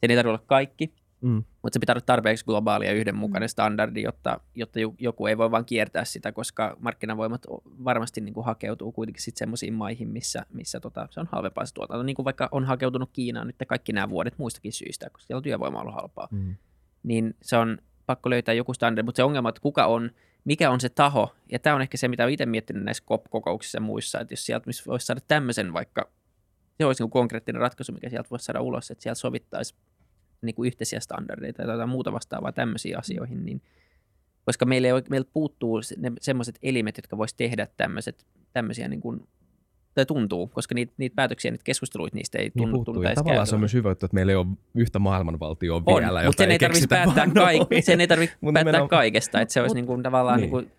se 0.00 0.12
ei 0.12 0.16
tarvitse 0.16 0.28
olla 0.28 0.44
kaikki, 0.46 0.92
Mm. 1.20 1.44
Mutta 1.62 1.76
se 1.76 1.80
pitää 1.80 1.92
olla 1.92 2.04
tarpeeksi 2.06 2.44
globaali 2.44 2.86
ja 2.86 2.92
yhdenmukainen 2.92 3.48
standardi, 3.48 4.02
jotta, 4.02 4.40
jotta 4.54 4.78
joku 4.98 5.26
ei 5.26 5.38
voi 5.38 5.50
vain 5.50 5.64
kiertää 5.64 6.04
sitä, 6.04 6.32
koska 6.32 6.76
markkinavoimat 6.80 7.46
varmasti 7.84 8.20
niin 8.20 8.34
kuin 8.34 8.46
hakeutuu 8.46 8.92
kuitenkin 8.92 9.22
sitten 9.22 9.38
semmoisiin 9.38 9.74
maihin, 9.74 10.08
missä, 10.08 10.46
missä 10.52 10.80
tota, 10.80 11.08
se 11.10 11.20
on 11.20 11.28
halvempaa 11.32 11.66
se 11.66 11.74
tuotanto. 11.74 12.02
Niin 12.02 12.16
kuin 12.16 12.24
vaikka 12.24 12.48
on 12.52 12.64
hakeutunut 12.64 13.10
Kiinaan 13.12 13.46
nyt 13.46 13.56
kaikki 13.66 13.92
nämä 13.92 14.10
vuodet 14.10 14.38
muistakin 14.38 14.72
syistä, 14.72 15.10
koska 15.10 15.26
siellä 15.26 15.38
on 15.38 15.42
työvoima 15.42 15.80
ollut 15.80 15.94
halpaa. 15.94 16.28
Mm. 16.30 16.56
Niin 17.02 17.34
se 17.42 17.56
on 17.56 17.78
pakko 18.06 18.30
löytää 18.30 18.54
joku 18.54 18.74
standardi, 18.74 19.02
mutta 19.02 19.16
se 19.16 19.24
ongelma, 19.24 19.48
että 19.48 19.60
kuka 19.60 19.86
on, 19.86 20.10
mikä 20.44 20.70
on 20.70 20.80
se 20.80 20.88
taho, 20.88 21.34
ja 21.52 21.58
tämä 21.58 21.76
on 21.76 21.82
ehkä 21.82 21.96
se, 21.96 22.08
mitä 22.08 22.22
olen 22.22 22.34
itse 22.34 22.46
miettinyt 22.46 22.84
näissä 22.84 23.04
COP-kokouksissa 23.08 23.76
ja 23.76 23.82
muissa, 23.82 24.20
että 24.20 24.32
jos 24.32 24.46
sieltä 24.46 24.70
voisi 24.86 25.06
saada 25.06 25.20
tämmöisen 25.28 25.72
vaikka, 25.72 26.10
se 26.78 26.84
olisi 26.84 27.02
niin 27.02 27.10
konkreettinen 27.10 27.60
ratkaisu, 27.60 27.92
mikä 27.92 28.10
sieltä 28.10 28.30
voisi 28.30 28.44
saada 28.44 28.60
ulos, 28.60 28.90
että 28.90 29.02
sieltä 29.02 29.18
sovittaisi 29.18 29.74
niin 30.42 30.54
kuin 30.54 30.66
yhteisiä 30.66 31.00
standardeita 31.00 31.62
tai 31.62 31.74
jotain 31.74 31.88
muuta 31.88 32.12
vastaavaa 32.12 32.52
tämmöisiin 32.52 32.98
asioihin, 32.98 33.44
niin 33.44 33.62
koska 34.44 34.64
meillä, 34.64 34.88
ei, 34.88 34.94
meillä 35.10 35.30
puuttuu 35.32 35.80
ne 35.96 36.12
semmoiset 36.20 36.58
elimet, 36.62 36.96
jotka 36.96 37.18
voisi 37.18 37.36
tehdä 37.36 37.68
tämmöiset, 37.76 38.26
tämmöisiä 38.52 38.88
niin 38.88 39.00
kuin, 39.00 39.28
tai 39.94 40.06
tuntuu, 40.06 40.46
koska 40.46 40.74
niitä, 40.74 40.92
niitä 40.96 41.14
päätöksiä, 41.14 41.50
niitä 41.50 41.64
keskusteluita 41.64 42.16
niistä 42.16 42.38
ei 42.38 42.50
tunnu. 42.50 42.76
Niin 42.76 42.84
tunnu 42.84 43.02
ja 43.02 43.14
tavallaan 43.14 43.46
se 43.46 43.54
on 43.54 43.60
myös 43.60 43.74
hyvä, 43.74 43.90
että 43.90 44.08
meillä 44.12 44.32
ei 44.32 44.36
ole 44.36 44.46
yhtä 44.74 44.98
maailmanvaltioa 44.98 45.82
on, 45.86 46.02
vielä. 46.02 46.24
Mutta 46.24 46.42
sen 46.42 46.50
ei 46.50 46.58
tarvitse 46.58 46.86
päättää, 46.86 47.26
kaik- 47.26 47.84
sen 47.84 48.00
ei 48.00 48.08
tarvitse 48.08 48.36
päättää 48.54 48.88
kaikesta, 48.88 49.40
että 49.40 49.52
se 49.52 49.60
olisi 49.60 49.74
niin 49.74 49.86
kuin, 49.86 50.02
tavallaan 50.02 50.40
niin. 50.40 50.42
Niin 50.42 50.50
kuin, 50.50 50.72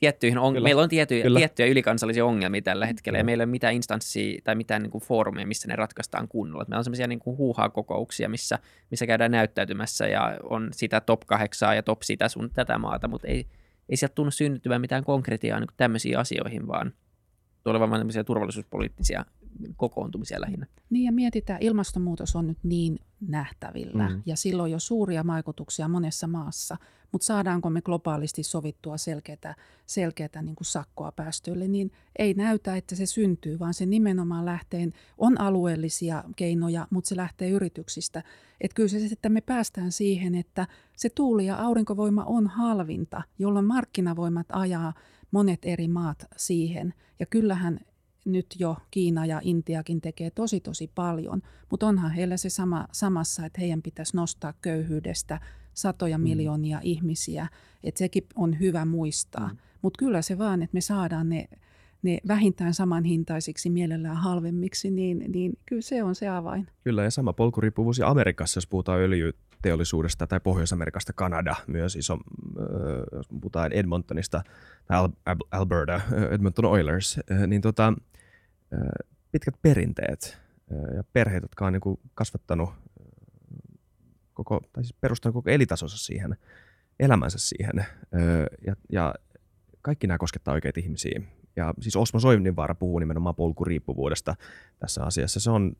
tiettyihin 0.00 0.38
on, 0.38 0.62
meillä 0.62 0.82
on 0.82 0.88
tiettyjä, 0.88 1.24
tiettyjä 1.36 1.68
ylikansallisia 1.68 2.24
ongelmia 2.24 2.62
tällä 2.62 2.86
hetkellä, 2.86 3.18
ja 3.18 3.24
meillä 3.24 3.42
ei 3.42 3.44
ole 3.44 3.50
mitään 3.50 3.74
instanssia 3.74 4.40
tai 4.44 4.54
mitään 4.54 4.82
niin 4.82 4.90
kuin 4.90 5.04
foorumia, 5.04 5.46
missä 5.46 5.68
ne 5.68 5.76
ratkaistaan 5.76 6.28
kunnolla. 6.28 6.64
Meillä 6.68 6.78
on 6.78 6.84
sellaisia 6.84 7.06
niin 7.06 7.18
kuin 7.18 7.36
huuhaa-kokouksia, 7.36 8.28
missä, 8.28 8.58
missä 8.90 9.06
käydään 9.06 9.30
näyttäytymässä, 9.30 10.06
ja 10.06 10.38
on 10.42 10.68
sitä 10.72 11.00
top 11.00 11.20
8 11.26 11.76
ja 11.76 11.82
top 11.82 12.02
sitä 12.02 12.28
sun 12.28 12.50
tätä 12.50 12.78
maata, 12.78 13.08
mutta 13.08 13.28
ei, 13.28 13.46
ei 13.88 13.96
sieltä 13.96 14.14
tunnu 14.14 14.30
synnyttävän 14.30 14.80
mitään 14.80 15.04
konkretiaa 15.04 15.60
niin 15.60 15.68
tämmöisiin 15.76 16.18
asioihin, 16.18 16.68
vaan 16.68 16.92
tulevan 17.64 17.90
vain 17.90 18.00
tämmöisiä 18.00 18.24
turvallisuuspoliittisia 18.24 19.24
kokoontumisia 19.76 20.40
lähinnä. 20.40 20.66
Niin 20.90 21.04
ja 21.04 21.12
mietitään, 21.12 21.62
ilmastonmuutos 21.62 22.36
on 22.36 22.46
nyt 22.46 22.58
niin 22.62 22.98
nähtävillä 23.20 24.08
mm. 24.08 24.22
ja 24.26 24.36
silloin 24.36 24.72
jo 24.72 24.78
suuria 24.78 25.26
vaikutuksia 25.26 25.88
monessa 25.88 26.26
maassa, 26.26 26.76
mutta 27.12 27.24
saadaanko 27.24 27.70
me 27.70 27.82
globaalisti 27.82 28.42
sovittua 28.42 28.96
selkeätä, 28.96 29.54
selkeätä 29.86 30.42
niin 30.42 30.56
kuin 30.56 30.66
sakkoa 30.66 31.12
päästöille, 31.12 31.68
niin 31.68 31.92
ei 32.18 32.34
näytä, 32.34 32.76
että 32.76 32.94
se 32.94 33.06
syntyy, 33.06 33.58
vaan 33.58 33.74
se 33.74 33.86
nimenomaan 33.86 34.44
lähtee, 34.44 34.88
on 35.18 35.40
alueellisia 35.40 36.24
keinoja, 36.36 36.86
mutta 36.90 37.08
se 37.08 37.16
lähtee 37.16 37.50
yrityksistä. 37.50 38.22
Että 38.60 38.74
kyllä 38.74 38.88
se, 38.88 39.08
että 39.12 39.28
me 39.28 39.40
päästään 39.40 39.92
siihen, 39.92 40.34
että 40.34 40.66
se 40.96 41.08
tuuli- 41.08 41.46
ja 41.46 41.56
aurinkovoima 41.56 42.24
on 42.24 42.46
halvinta, 42.46 43.22
jolloin 43.38 43.66
markkinavoimat 43.66 44.46
ajaa 44.52 44.92
monet 45.30 45.60
eri 45.62 45.88
maat 45.88 46.26
siihen. 46.36 46.94
Ja 47.20 47.26
kyllähän 47.26 47.80
nyt 48.24 48.46
jo 48.58 48.76
Kiina 48.90 49.26
ja 49.26 49.40
Intiakin 49.44 50.00
tekee 50.00 50.30
tosi 50.30 50.60
tosi 50.60 50.90
paljon, 50.94 51.42
mutta 51.70 51.86
onhan 51.86 52.10
heillä 52.10 52.36
se 52.36 52.50
sama, 52.50 52.86
samassa, 52.92 53.46
että 53.46 53.60
heidän 53.60 53.82
pitäisi 53.82 54.16
nostaa 54.16 54.52
köyhyydestä 54.62 55.40
satoja 55.74 56.18
mm. 56.18 56.24
miljoonia 56.24 56.80
ihmisiä, 56.82 57.46
että 57.84 57.98
sekin 57.98 58.26
on 58.34 58.60
hyvä 58.60 58.84
muistaa. 58.84 59.48
Mm. 59.48 59.56
Mutta 59.82 59.98
kyllä 59.98 60.22
se 60.22 60.38
vaan, 60.38 60.62
että 60.62 60.74
me 60.74 60.80
saadaan 60.80 61.28
ne, 61.28 61.48
ne 62.02 62.18
vähintään 62.28 62.74
samanhintaisiksi, 62.74 63.70
mielellään 63.70 64.16
halvemmiksi, 64.16 64.90
niin, 64.90 65.24
niin 65.28 65.58
kyllä 65.66 65.82
se 65.82 66.02
on 66.02 66.14
se 66.14 66.28
avain. 66.28 66.68
Kyllä 66.84 67.04
ja 67.04 67.10
sama 67.10 67.32
polkuriippuvuus 67.32 67.98
ja 67.98 68.08
Amerikassa, 68.08 68.58
jos 68.58 68.66
puhutaan 68.66 69.00
öljyteollisuudesta 69.00 70.26
tai 70.26 70.40
Pohjois-Amerikasta, 70.40 71.12
Kanada 71.12 71.54
myös 71.66 71.96
iso, 71.96 72.18
jos 73.12 73.28
puhutaan 73.28 73.72
Edmontonista 73.72 74.42
tai 74.86 75.08
Alberta, 75.50 76.00
Edmonton 76.30 76.64
Oilers, 76.64 77.20
niin 77.46 77.62
tota, 77.62 77.94
pitkät 79.32 79.54
perinteet 79.62 80.38
ja 80.96 81.04
perheet, 81.12 81.42
jotka 81.42 81.66
on 81.66 81.72
niin 81.72 81.98
kasvattanut 82.14 82.70
koko, 84.34 84.60
tai 84.72 84.84
siis 84.84 84.96
perustanut 85.00 85.34
koko 85.34 85.50
elitasonsa 85.50 85.98
siihen, 85.98 86.36
elämänsä 87.00 87.38
siihen. 87.38 87.86
Ja, 88.66 88.76
ja 88.92 89.14
kaikki 89.82 90.06
nämä 90.06 90.18
koskettaa 90.18 90.54
oikeita 90.54 90.80
ihmisiä. 90.80 91.20
Ja 91.56 91.74
siis 91.80 91.96
Osmo 91.96 92.20
Soininvaara 92.20 92.74
puhuu 92.74 92.98
nimenomaan 92.98 93.34
polkuriippuvuudesta 93.34 94.36
tässä 94.78 95.04
asiassa. 95.04 95.40
Se 95.40 95.50
on 95.50 95.76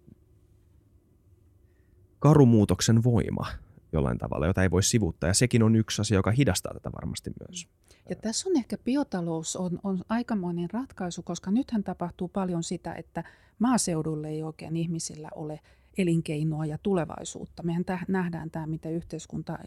karumuutoksen 2.18 3.04
voima 3.04 3.46
jollain 3.94 4.18
tavalla, 4.18 4.46
jota 4.46 4.62
ei 4.62 4.70
voi 4.70 4.82
sivuttaa. 4.82 5.30
Ja 5.30 5.34
sekin 5.34 5.62
on 5.62 5.76
yksi 5.76 6.00
asia, 6.00 6.18
joka 6.18 6.30
hidastaa 6.30 6.74
tätä 6.74 6.90
varmasti 6.92 7.30
myös. 7.48 7.68
Ja 8.10 8.16
tässä 8.16 8.48
on 8.48 8.56
ehkä 8.56 8.78
biotalous 8.78 9.56
on, 9.56 9.80
on 9.82 10.04
aikamoinen 10.08 10.70
ratkaisu, 10.70 11.22
koska 11.22 11.50
nythän 11.50 11.84
tapahtuu 11.84 12.28
paljon 12.28 12.62
sitä, 12.62 12.94
että 12.94 13.24
maaseudulle 13.58 14.28
ei 14.28 14.42
oikein 14.42 14.76
ihmisillä 14.76 15.28
ole 15.34 15.60
elinkeinoa 15.98 16.66
ja 16.66 16.78
tulevaisuutta. 16.78 17.62
Mehän 17.62 17.84
täh, 17.84 18.04
nähdään 18.08 18.50
tämä, 18.50 18.66
miten 18.66 18.92
yhteiskunta 18.92 19.58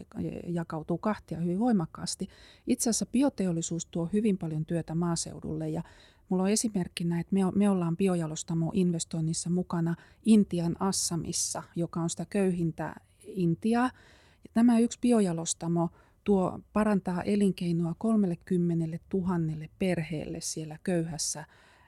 jakautuu 0.46 0.98
kahtia 0.98 1.40
hyvin 1.40 1.58
voimakkaasti. 1.58 2.28
Itse 2.66 2.90
asiassa 2.90 3.06
bioteollisuus 3.06 3.86
tuo 3.86 4.08
hyvin 4.12 4.38
paljon 4.38 4.64
työtä 4.64 4.94
maaseudulle 4.94 5.68
ja 5.68 5.82
Mulla 6.28 6.42
on 6.42 6.50
esimerkkinä, 6.50 7.20
että 7.20 7.34
me, 7.34 7.40
me 7.54 7.70
ollaan 7.70 7.96
biojalostamo 7.96 8.70
investoinnissa 8.74 9.50
mukana 9.50 9.94
Intian 10.24 10.76
Assamissa, 10.80 11.62
joka 11.76 12.00
on 12.00 12.10
sitä 12.10 12.26
köyhintä 12.30 12.94
Intiaa. 13.26 13.90
Ja 14.44 14.50
tämä 14.54 14.78
yksi 14.78 14.98
biojalostamo 15.00 15.90
tuo 16.24 16.60
parantaa 16.72 17.22
elinkeinoa 17.22 17.94
30 17.98 18.98
000 19.14 19.28
perheelle 19.78 20.40
siellä 20.40 20.78
köyhässä 20.84 21.44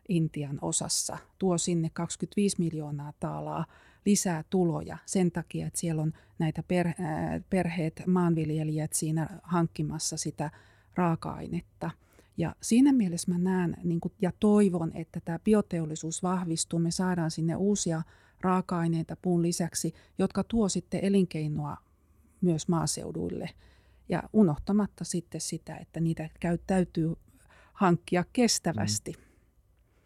Intian 0.09 0.59
osassa. 0.63 1.19
Tuo 1.39 1.59
sinne 1.59 1.91
25 1.93 2.57
miljoonaa 2.59 3.13
taalaa 3.21 3.67
lisää 4.07 4.45
tuloja 4.51 4.99
sen 5.07 5.31
takia, 5.31 5.67
että 5.67 5.81
siellä 5.81 6.03
on 6.03 6.13
näitä 6.39 6.63
äh, 6.73 6.87
perheet, 7.51 8.03
maanviljelijät 8.07 8.93
siinä 8.93 9.41
hankkimassa 9.43 10.17
sitä 10.17 10.51
raaka-ainetta. 10.95 11.91
Ja 12.37 12.55
siinä 12.61 12.93
mielessä 12.93 13.33
mä 13.33 13.39
näen 13.39 13.77
niin 13.85 14.01
kuin, 14.01 14.13
ja 14.21 14.33
toivon, 14.41 14.93
että 14.95 15.21
tämä 15.25 15.39
bioteollisuus 15.39 16.23
vahvistuu. 16.23 16.79
Me 16.79 16.91
saadaan 16.91 17.31
sinne 17.31 17.57
uusia 17.57 18.03
raaka-aineita 18.41 19.17
puun 19.23 19.43
lisäksi, 19.43 19.95
jotka 20.19 20.45
tuo 20.45 20.69
sitten 20.69 21.05
elinkeinoa 21.05 21.77
myös 22.41 22.69
maaseuduille. 22.69 23.51
Ja 24.09 24.23
unohtamatta 24.33 25.05
sitten 25.05 25.41
sitä, 25.41 25.77
että 25.77 26.01
niitä 26.01 26.29
käy, 26.41 26.59
täytyy 26.67 27.15
hankkia 27.73 28.25
kestävästi. 28.33 29.13
Mm. 29.13 29.25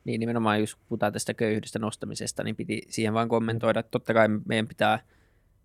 Niin 0.04 0.20
nimenomaan, 0.20 0.60
jos 0.60 0.76
puhutaan 0.76 1.12
tästä 1.12 1.34
köyhyydestä 1.34 1.78
nostamisesta, 1.78 2.44
niin 2.44 2.56
piti 2.56 2.82
siihen 2.88 3.14
vain 3.14 3.28
kommentoida, 3.28 3.82
totta 3.82 4.14
kai 4.14 4.28
meidän 4.48 4.68
pitää, 4.68 4.98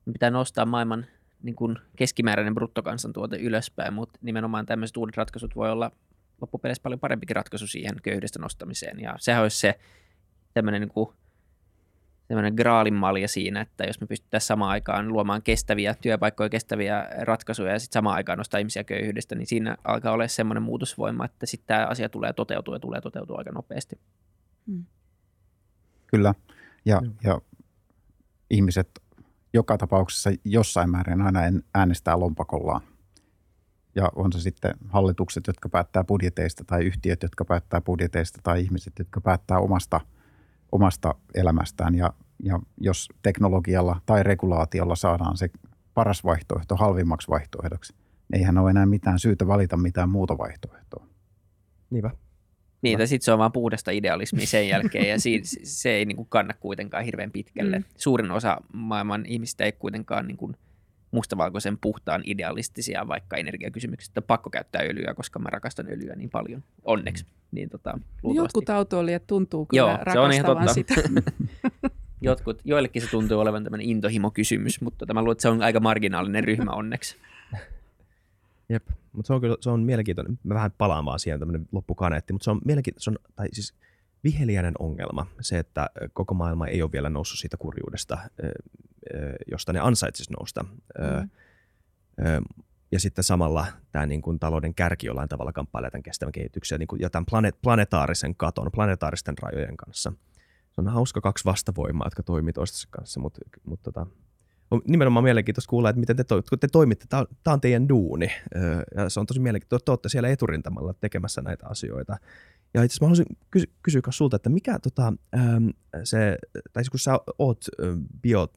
meidän 0.05 0.13
pitää 0.13 0.31
nostaa 0.31 0.65
maailman 0.65 1.05
niin 1.43 1.55
kuin 1.55 1.77
keskimääräinen 1.95 2.55
bruttokansantuote 2.55 3.37
ylöspäin, 3.37 3.93
mutta 3.93 4.19
nimenomaan 4.21 4.65
tämmöiset 4.65 4.97
uudet 4.97 5.17
ratkaisut 5.17 5.55
voi 5.55 5.71
olla 5.71 5.91
loppupeleissä 6.41 6.83
paljon 6.83 6.99
parempikin 6.99 7.35
ratkaisu 7.35 7.67
siihen 7.67 7.95
köyhyydestä 8.03 8.39
nostamiseen. 8.39 8.99
Ja 8.99 9.15
sehän 9.19 9.41
olisi 9.41 9.57
se 9.59 9.79
tämmöinen 10.53 10.81
niin 10.81 10.89
kuin, 10.89 11.09
tämmöinen 12.29 12.53
graalin 12.53 12.93
malja 12.93 13.27
siinä, 13.27 13.61
että 13.61 13.83
jos 13.83 14.01
me 14.01 14.07
pystyttäisiin 14.07 14.47
samaan 14.47 14.71
aikaan 14.71 15.07
luomaan 15.07 15.41
kestäviä 15.41 15.95
työpaikkoja, 16.01 16.49
kestäviä 16.49 17.09
ratkaisuja 17.21 17.71
ja 17.71 17.79
sitten 17.79 17.93
samaan 17.93 18.15
aikaan 18.15 18.37
nostaa 18.37 18.59
ihmisiä 18.59 18.83
köyhyydestä, 18.83 19.35
niin 19.35 19.47
siinä 19.47 19.77
alkaa 19.83 20.13
olla 20.13 20.27
semmoinen 20.27 20.63
muutosvoima, 20.63 21.25
että 21.25 21.45
sitten 21.45 21.67
tämä 21.67 21.85
asia 21.85 22.09
tulee 22.09 22.33
toteutua 22.33 22.75
ja 22.75 22.79
tulee 22.79 23.01
toteutua 23.01 23.37
aika 23.37 23.51
nopeasti. 23.51 23.99
Hmm. 24.67 24.85
Kyllä, 26.07 26.33
ja, 26.85 26.99
hmm. 26.99 27.13
ja 27.23 27.41
ihmiset 28.49 28.89
joka 29.53 29.77
tapauksessa 29.77 30.29
jossain 30.45 30.89
määrin 30.89 31.21
aina 31.21 31.39
äänestää 31.73 32.19
lompakollaan. 32.19 32.81
Ja 33.95 34.11
on 34.15 34.33
se 34.33 34.39
sitten 34.39 34.73
hallitukset, 34.89 35.47
jotka 35.47 35.69
päättää 35.69 36.03
budjeteista 36.03 36.63
tai 36.63 36.85
yhtiöt, 36.85 37.23
jotka 37.23 37.45
päättää 37.45 37.81
budjeteista 37.81 38.39
tai 38.43 38.61
ihmiset, 38.61 38.93
jotka 38.99 39.21
päättää 39.21 39.59
omasta, 39.59 40.01
omasta 40.71 41.15
elämästään. 41.35 41.95
Ja, 41.95 42.13
ja 42.43 42.59
jos 42.77 43.09
teknologialla 43.21 44.01
tai 44.05 44.23
regulaatiolla 44.23 44.95
saadaan 44.95 45.37
se 45.37 45.49
paras 45.93 46.23
vaihtoehto 46.23 46.75
halvimmaksi 46.75 47.27
vaihtoehdoksi, 47.27 47.93
niin 47.93 48.39
eihän 48.39 48.57
ole 48.57 48.69
enää 48.69 48.85
mitään 48.85 49.19
syytä 49.19 49.47
valita 49.47 49.77
mitään 49.77 50.09
muuta 50.09 50.37
vaihtoehtoa. 50.37 51.05
Niinpä. 51.89 52.11
Niin, 52.81 52.97
tai 52.97 53.07
sitten 53.07 53.25
se 53.25 53.31
on 53.31 53.39
vaan 53.39 53.51
puhdasta 53.51 53.91
idealismia 53.91 54.47
sen 54.47 54.67
jälkeen, 54.67 55.09
ja 55.09 55.19
si- 55.19 55.41
se 55.63 55.89
ei 55.89 56.05
niin 56.05 56.15
kuin 56.15 56.27
kanna 56.29 56.53
kuitenkaan 56.59 57.05
hirveän 57.05 57.31
pitkälle. 57.31 57.79
Mm. 57.79 57.85
Suurin 57.97 58.31
osa 58.31 58.57
maailman 58.73 59.25
ihmistä 59.25 59.63
ei 59.63 59.71
kuitenkaan 59.71 60.27
niin 60.27 60.37
kuin– 60.37 60.57
mustavalkoisen 61.11 61.77
puhtaan 61.77 62.21
idealistisia 62.25 63.07
vaikka 63.07 63.37
energiakysymyksistä. 63.37 64.21
Pakko 64.21 64.49
käyttää 64.49 64.81
öljyä, 64.81 65.13
koska 65.13 65.39
mä 65.39 65.49
rakastan 65.49 65.87
öljyä 65.91 66.15
niin 66.15 66.29
paljon. 66.29 66.63
Onneksi. 66.85 67.25
Niin, 67.51 67.69
tota, 67.69 67.99
Jotkut 68.33 68.69
autoilijat 68.69 69.27
tuntuu 69.27 69.65
kyllä 69.65 69.81
Joo, 69.81 69.97
se 70.13 70.19
on 70.19 70.31
ihan 70.31 70.45
totta. 70.45 70.73
sitä. 70.73 70.93
Jotkut, 72.21 72.61
joillekin 72.65 73.01
se 73.01 73.07
tuntuu 73.07 73.39
olevan 73.39 73.63
tämmöinen 73.63 73.87
intohimo-kysymys, 73.87 74.81
mutta 74.81 75.05
tämä 75.05 75.21
luulen, 75.21 75.31
että 75.31 75.41
se 75.41 75.49
on 75.49 75.61
aika 75.61 75.79
marginaalinen 75.79 76.43
ryhmä 76.43 76.71
onneksi. 76.71 77.15
Jep, 78.69 78.87
mutta 79.13 79.27
se 79.27 79.33
on 79.33 79.41
kyllä 79.41 79.57
se 79.61 79.69
on 79.69 79.79
mielenkiintoinen. 79.79 80.39
Mä 80.43 80.53
vähän 80.53 80.71
palaan 80.77 81.05
vaan 81.05 81.19
siihen 81.19 81.39
tämmöinen 81.39 81.67
loppukaneetti, 81.71 82.33
mutta 82.33 82.43
se 82.43 82.51
on 82.51 82.61
mielenkiintoinen, 82.65 83.23
tai 83.35 83.47
siis 83.53 83.73
viheliäinen 84.23 84.73
ongelma 84.79 85.25
se, 85.41 85.59
että 85.59 85.89
koko 86.13 86.33
maailma 86.33 86.67
ei 86.67 86.81
ole 86.81 86.91
vielä 86.91 87.09
noussut 87.09 87.39
siitä 87.39 87.57
kurjuudesta, 87.57 88.17
josta 89.51 89.73
ne 89.73 89.79
ansaitsisi 89.79 90.33
nousta. 90.33 90.63
Mm. 90.63 91.29
Ja 92.91 92.99
sitten 92.99 93.23
samalla 93.23 93.65
tämä 93.91 94.05
niin 94.05 94.21
kuin 94.21 94.39
talouden 94.39 94.75
kärki 94.75 95.07
jollain 95.07 95.29
tavalla 95.29 95.53
kamppailee 95.53 95.91
tämän 95.91 96.03
kestävän 96.03 96.31
kehityksen 96.31 96.79
niin 96.79 96.87
kuin, 96.87 97.01
ja 97.01 97.09
tämän 97.09 97.25
planet, 97.25 97.55
planetaarisen 97.61 98.35
katon, 98.35 98.71
planetaaristen 98.73 99.35
rajojen 99.41 99.77
kanssa. 99.77 100.13
Se 100.71 100.81
on 100.81 100.87
hauska 100.87 101.21
kaksi 101.21 101.45
vastavoimaa, 101.45 102.05
jotka 102.05 102.23
toimii 102.23 102.53
toistensa 102.53 102.87
kanssa, 102.91 103.19
mutta, 103.19 103.39
mutta 103.63 103.91
tota, 103.91 104.05
on 104.71 104.81
nimenomaan 104.87 105.23
mielenkiintoista 105.23 105.69
kuulla, 105.69 105.89
että 105.89 105.99
miten 105.99 106.15
te, 106.15 106.23
to, 106.23 106.43
kun 106.49 106.59
te 106.59 106.67
toimitte, 106.67 107.05
tämä 107.07 107.53
on 107.53 107.61
teidän 107.61 107.89
duuni, 107.89 108.31
ja 108.95 109.09
se 109.09 109.19
on 109.19 109.25
tosi 109.25 109.39
mielenkiintoista, 109.39 109.85
te 109.85 109.91
olette 109.91 110.09
siellä 110.09 110.29
eturintamalla 110.29 110.93
tekemässä 110.93 111.41
näitä 111.41 111.67
asioita, 111.67 112.17
ja 112.73 112.83
itse 112.83 112.93
asiassa 112.93 113.05
mä 113.05 113.07
haluaisin 113.07 113.37
kysy- 113.51 113.73
kysyä 113.83 114.01
sulta, 114.09 114.35
että 114.35 114.49
mikä 114.49 114.79
tota, 114.79 115.13
se, 116.03 116.37
tai 116.73 116.83
siis 116.83 116.89
kun 116.89 116.99
sä 116.99 117.19
oot 117.39 117.65
bio, 118.21 118.47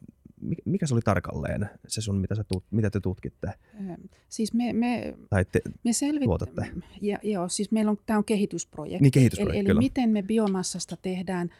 mikä 0.65 0.87
se 0.87 0.95
oli 0.95 1.01
tarkalleen 1.05 1.71
se 1.89 2.01
sun, 2.01 2.17
mitä, 2.17 2.35
sä 2.35 2.45
tut, 2.45 2.65
mitä 2.71 2.91
te 2.91 3.01
tutkitte? 3.01 3.53
Siis 4.29 4.55
me, 4.55 4.73
me, 4.73 5.15
tai 5.31 5.45
te 5.45 5.61
me 5.85 5.93
selvit, 5.93 6.25
tuotatte? 6.25 6.67
Ja, 7.01 7.19
joo, 7.23 7.49
siis 7.49 7.71
meillä 7.71 7.91
on, 7.91 7.99
tämä 8.07 8.19
on 8.19 8.25
kehitysprojekti. 8.25 9.03
Niin, 9.03 9.13
kehitysprojekti, 9.13 9.59
eli, 9.59 9.71
eli 9.71 9.79
miten 9.79 10.11
me 10.11 10.23
biomassasta 10.23 10.97
tehdään 10.97 11.51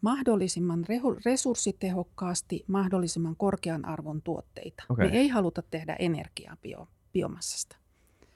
mahdollisimman 0.00 0.84
resurssitehokkaasti 1.24 2.64
mahdollisimman 2.66 3.36
korkean 3.36 3.84
arvon 3.84 4.22
tuotteita. 4.22 4.84
Okay. 4.88 5.08
Me 5.08 5.16
ei 5.18 5.28
haluta 5.28 5.62
tehdä 5.62 5.96
energiaa 5.98 6.56
bio, 6.62 6.88
biomassasta. 7.12 7.76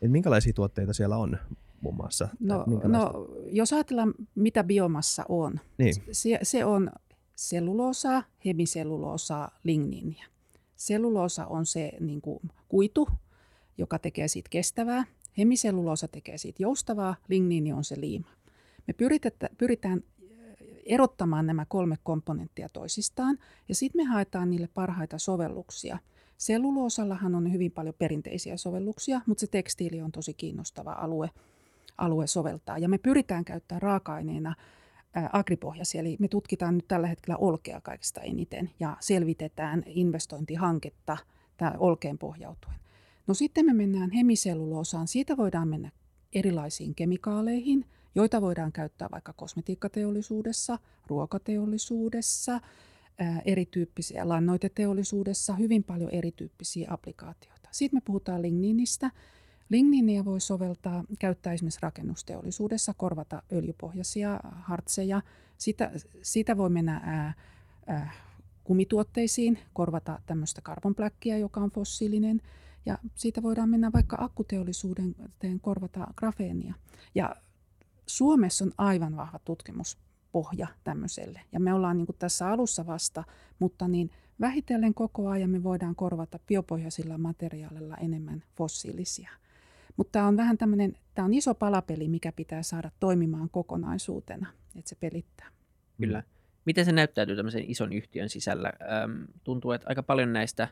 Et 0.02 0.10
minkälaisia 0.10 0.52
tuotteita 0.52 0.92
siellä 0.92 1.16
on? 1.16 1.38
muun 1.80 1.96
muassa? 1.96 2.28
No, 2.40 2.64
no 2.84 3.28
jos 3.50 3.72
ajatellaan, 3.72 4.14
mitä 4.34 4.64
biomassa 4.64 5.24
on, 5.28 5.60
niin. 5.78 5.94
se, 6.12 6.38
se 6.42 6.64
on 6.64 6.90
selluloosaa, 7.36 8.22
hemiselluloosaa, 8.44 9.58
ligniiniä. 9.64 10.26
Selluloosa 10.76 11.46
on 11.46 11.66
se 11.66 11.92
niin 12.00 12.20
kuin, 12.20 12.40
kuitu, 12.68 13.08
joka 13.78 13.98
tekee 13.98 14.28
siitä 14.28 14.48
kestävää. 14.50 15.04
Hemiselluloosa 15.38 16.08
tekee 16.08 16.38
siitä 16.38 16.62
joustavaa, 16.62 17.16
ligniini 17.28 17.72
on 17.72 17.84
se 17.84 18.00
liima. 18.00 18.28
Me 18.86 18.94
pyritään 19.58 20.02
erottamaan 20.86 21.46
nämä 21.46 21.66
kolme 21.68 21.96
komponenttia 22.02 22.68
toisistaan 22.68 23.38
ja 23.68 23.74
sitten 23.74 24.04
me 24.04 24.04
haetaan 24.04 24.50
niille 24.50 24.68
parhaita 24.74 25.18
sovelluksia. 25.18 25.98
Selluloosallahan 26.38 27.34
on 27.34 27.52
hyvin 27.52 27.72
paljon 27.72 27.94
perinteisiä 27.98 28.56
sovelluksia, 28.56 29.20
mutta 29.26 29.40
se 29.40 29.46
tekstiili 29.46 30.02
on 30.02 30.12
tosi 30.12 30.34
kiinnostava 30.34 30.92
alue– 30.92 31.30
alue 31.98 32.26
soveltaa. 32.26 32.78
Ja 32.78 32.88
me 32.88 32.98
pyritään 32.98 33.44
käyttämään 33.44 33.82
raaka-aineena 33.82 34.54
agripohjaisia, 35.32 36.00
eli 36.00 36.16
me 36.20 36.28
tutkitaan 36.28 36.74
nyt 36.74 36.88
tällä 36.88 37.06
hetkellä 37.06 37.36
olkea 37.36 37.80
kaikista 37.80 38.20
eniten 38.20 38.70
ja 38.80 38.96
selvitetään 39.00 39.82
investointihanketta 39.86 41.16
olkeen 41.78 42.18
pohjautuen. 42.18 42.76
No 43.26 43.34
sitten 43.34 43.66
me 43.66 43.72
mennään 43.72 44.10
hemiselluloosaan, 44.10 45.08
siitä 45.08 45.36
voidaan 45.36 45.68
mennä 45.68 45.90
erilaisiin 46.32 46.94
kemikaaleihin, 46.94 47.84
joita 48.14 48.40
voidaan 48.40 48.72
käyttää 48.72 49.08
vaikka 49.12 49.32
kosmetiikkateollisuudessa, 49.32 50.78
ruokateollisuudessa, 51.06 52.60
erityyppisiä 53.44 54.28
lannoiteteollisuudessa, 54.28 55.54
hyvin 55.54 55.84
paljon 55.84 56.10
erityyppisiä 56.10 56.88
applikaatioita. 56.90 57.68
Sitten 57.72 57.96
me 57.96 58.02
puhutaan 58.04 58.42
ligniinistä, 58.42 59.10
Ligniinia 59.68 60.24
voi 60.24 60.40
soveltaa, 60.40 61.04
käyttää 61.18 61.52
esimerkiksi 61.52 61.80
rakennusteollisuudessa, 61.82 62.94
korvata 62.96 63.42
öljypohjaisia 63.52 64.40
hartseja. 64.44 65.22
Sitä, 65.58 65.90
sitä 66.22 66.56
voi 66.56 66.70
mennä 66.70 67.00
ää, 67.04 67.34
ää, 67.86 68.12
kumituotteisiin, 68.64 69.58
korvata 69.72 70.18
tämmöistä 70.26 70.60
karbonpläkkiä, 70.60 71.38
joka 71.38 71.60
on 71.60 71.70
fossiilinen. 71.70 72.42
Ja 72.86 72.98
siitä 73.14 73.42
voidaan 73.42 73.68
mennä 73.70 73.90
vaikka 73.92 74.16
akkuteollisuuden 74.20 75.16
korvata 75.60 76.06
grafeenia. 76.16 76.74
Ja 77.14 77.36
Suomessa 78.06 78.64
on 78.64 78.72
aivan 78.78 79.16
vahva 79.16 79.38
tutkimus 79.38 79.98
pohja 80.32 80.66
tämmöiselle. 80.84 81.40
Ja 81.52 81.60
me 81.60 81.74
ollaan 81.74 81.96
niin 81.96 82.06
tässä 82.18 82.48
alussa 82.48 82.86
vasta, 82.86 83.24
mutta 83.58 83.88
niin 83.88 84.10
vähitellen 84.40 84.94
koko 84.94 85.28
ajan 85.28 85.50
me 85.50 85.62
voidaan 85.62 85.94
korvata 85.94 86.38
biopohjaisilla 86.38 87.18
materiaaleilla 87.18 87.96
enemmän 87.96 88.42
fossiilisia. 88.56 89.30
Mutta 89.96 90.12
tämä 90.12 90.26
on 90.26 90.36
vähän 90.36 90.58
tämmöinen, 90.58 90.96
tämä 91.14 91.26
on 91.26 91.34
iso 91.34 91.54
palapeli, 91.54 92.08
mikä 92.08 92.32
pitää 92.32 92.62
saada 92.62 92.90
toimimaan 93.00 93.50
kokonaisuutena, 93.50 94.46
että 94.76 94.88
se 94.88 94.96
pelittää. 95.00 95.48
Kyllä. 96.00 96.22
Miten 96.64 96.84
se 96.84 96.92
näyttäytyy 96.92 97.36
tämmöisen 97.36 97.70
ison 97.70 97.92
yhtiön 97.92 98.28
sisällä? 98.28 98.72
Tuntuu, 99.44 99.72
että 99.72 99.88
aika 99.88 100.02
paljon 100.02 100.32
näistä 100.32 100.68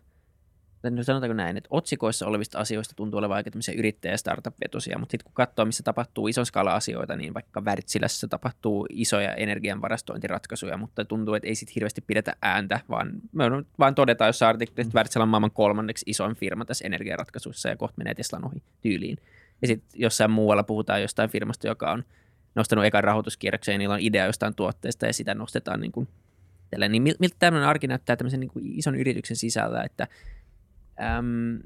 sanotaanko 1.02 1.34
näin, 1.34 1.56
että 1.56 1.68
otsikoissa 1.70 2.26
olevista 2.26 2.58
asioista 2.58 2.94
tuntuu 2.96 3.18
olevan 3.18 3.36
aika 3.36 3.50
tämmöisiä 3.50 3.74
yrittäjä- 3.78 4.16
startup-vetosia, 4.16 4.98
mutta 4.98 5.10
sitten 5.10 5.24
kun 5.24 5.34
katsoo, 5.34 5.64
missä 5.64 5.82
tapahtuu 5.82 6.28
ison 6.28 6.46
skaala 6.46 6.74
asioita, 6.74 7.16
niin 7.16 7.34
vaikka 7.34 7.60
Wärtsilässä 7.60 8.28
tapahtuu 8.28 8.86
isoja 8.90 9.34
energianvarastointiratkaisuja, 9.34 10.76
mutta 10.76 11.04
tuntuu, 11.04 11.34
että 11.34 11.48
ei 11.48 11.54
sitten 11.54 11.74
hirveästi 11.74 12.00
pidetä 12.00 12.36
ääntä, 12.42 12.80
vaan 12.88 13.12
me 13.32 13.44
vaan 13.78 13.94
todetaan 13.94 14.28
jossain 14.28 14.50
artikkelissa, 14.50 14.88
että 14.88 14.98
Wärtsilä 14.98 15.22
on 15.22 15.28
maailman 15.28 15.50
kolmanneksi 15.50 16.04
isoin 16.08 16.36
firma 16.36 16.64
tässä 16.64 16.86
energiaratkaisuissa 16.86 17.68
ja 17.68 17.76
kohta 17.76 17.98
menee 17.98 18.14
Teslan 18.14 18.44
ohi 18.44 18.62
tyyliin. 18.80 19.18
Ja 19.62 19.68
sitten 19.68 20.00
jossain 20.00 20.30
muualla 20.30 20.62
puhutaan 20.62 21.02
jostain 21.02 21.30
firmasta, 21.30 21.66
joka 21.66 21.92
on 21.92 22.04
nostanut 22.54 22.84
ekan 22.84 23.04
rahoituskierroksen 23.04 23.72
ja 23.72 23.78
niillä 23.78 23.94
on 23.94 24.00
idea 24.00 24.26
jostain 24.26 24.54
tuotteesta 24.54 25.06
ja 25.06 25.12
sitä 25.12 25.34
nostetaan 25.34 25.80
niin 25.80 25.92
kuin 25.92 26.08
Niin 26.88 27.02
miltä 27.02 27.36
tämmöinen 27.38 27.68
arki 27.68 27.86
näyttää 27.86 28.16
tämmöisen 28.16 28.40
niin 28.40 28.50
kuin 28.50 28.78
ison 28.78 28.94
yrityksen 28.94 29.36
sisällä, 29.36 29.82
että 29.82 30.08
äm, 31.00 31.62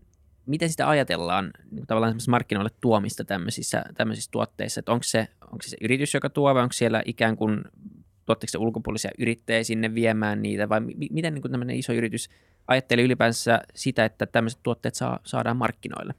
miten 0.46 0.70
sitä 0.70 0.88
ajatellaan 0.88 1.50
niin 1.70 1.86
tavallaan 1.86 2.14
markkinoille 2.28 2.70
tuomista 2.80 3.24
tämmöisissä, 3.24 3.84
tämmöisissä 3.96 4.30
tuotteissa, 4.30 4.78
että 4.78 4.92
onko 4.92 5.02
se, 5.02 5.28
onko 5.44 5.62
se, 5.62 5.68
se 5.68 5.76
yritys, 5.80 6.14
joka 6.14 6.30
tuo 6.30 6.54
vai 6.54 6.62
onko 6.62 6.72
siellä 6.72 7.02
ikään 7.04 7.36
kuin 7.36 7.64
tuotteko 8.26 8.50
se 8.50 8.58
ulkopuolisia 8.58 9.10
yrittäjiä 9.18 9.64
sinne 9.64 9.94
viemään 9.94 10.42
niitä 10.42 10.68
vai 10.68 10.80
m- 10.80 10.86
miten 11.10 11.34
niin 11.34 11.42
tämmöinen 11.42 11.76
iso 11.76 11.92
yritys 11.92 12.28
ajattelee 12.66 13.04
ylipäänsä 13.04 13.60
sitä, 13.74 14.04
että 14.04 14.26
tämmöiset 14.26 14.60
tuotteet 14.62 14.94
saa, 14.94 15.20
saadaan 15.24 15.56
markkinoille? 15.56 16.14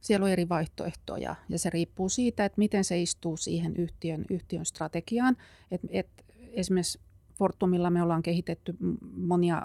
Siellä 0.00 0.24
on 0.24 0.30
eri 0.30 0.48
vaihtoehtoja 0.48 1.34
ja 1.48 1.58
se 1.58 1.70
riippuu 1.70 2.08
siitä, 2.08 2.44
että 2.44 2.58
miten 2.58 2.84
se 2.84 3.02
istuu 3.02 3.36
siihen 3.36 3.76
yhtiön, 3.76 4.24
yhtiön 4.30 4.66
strategiaan. 4.66 5.36
Et, 5.70 5.80
et 5.90 6.08
esimerkiksi 6.52 7.00
Fortumilla 7.38 7.90
me 7.90 8.02
ollaan 8.02 8.22
kehitetty 8.22 8.76
monia 9.16 9.62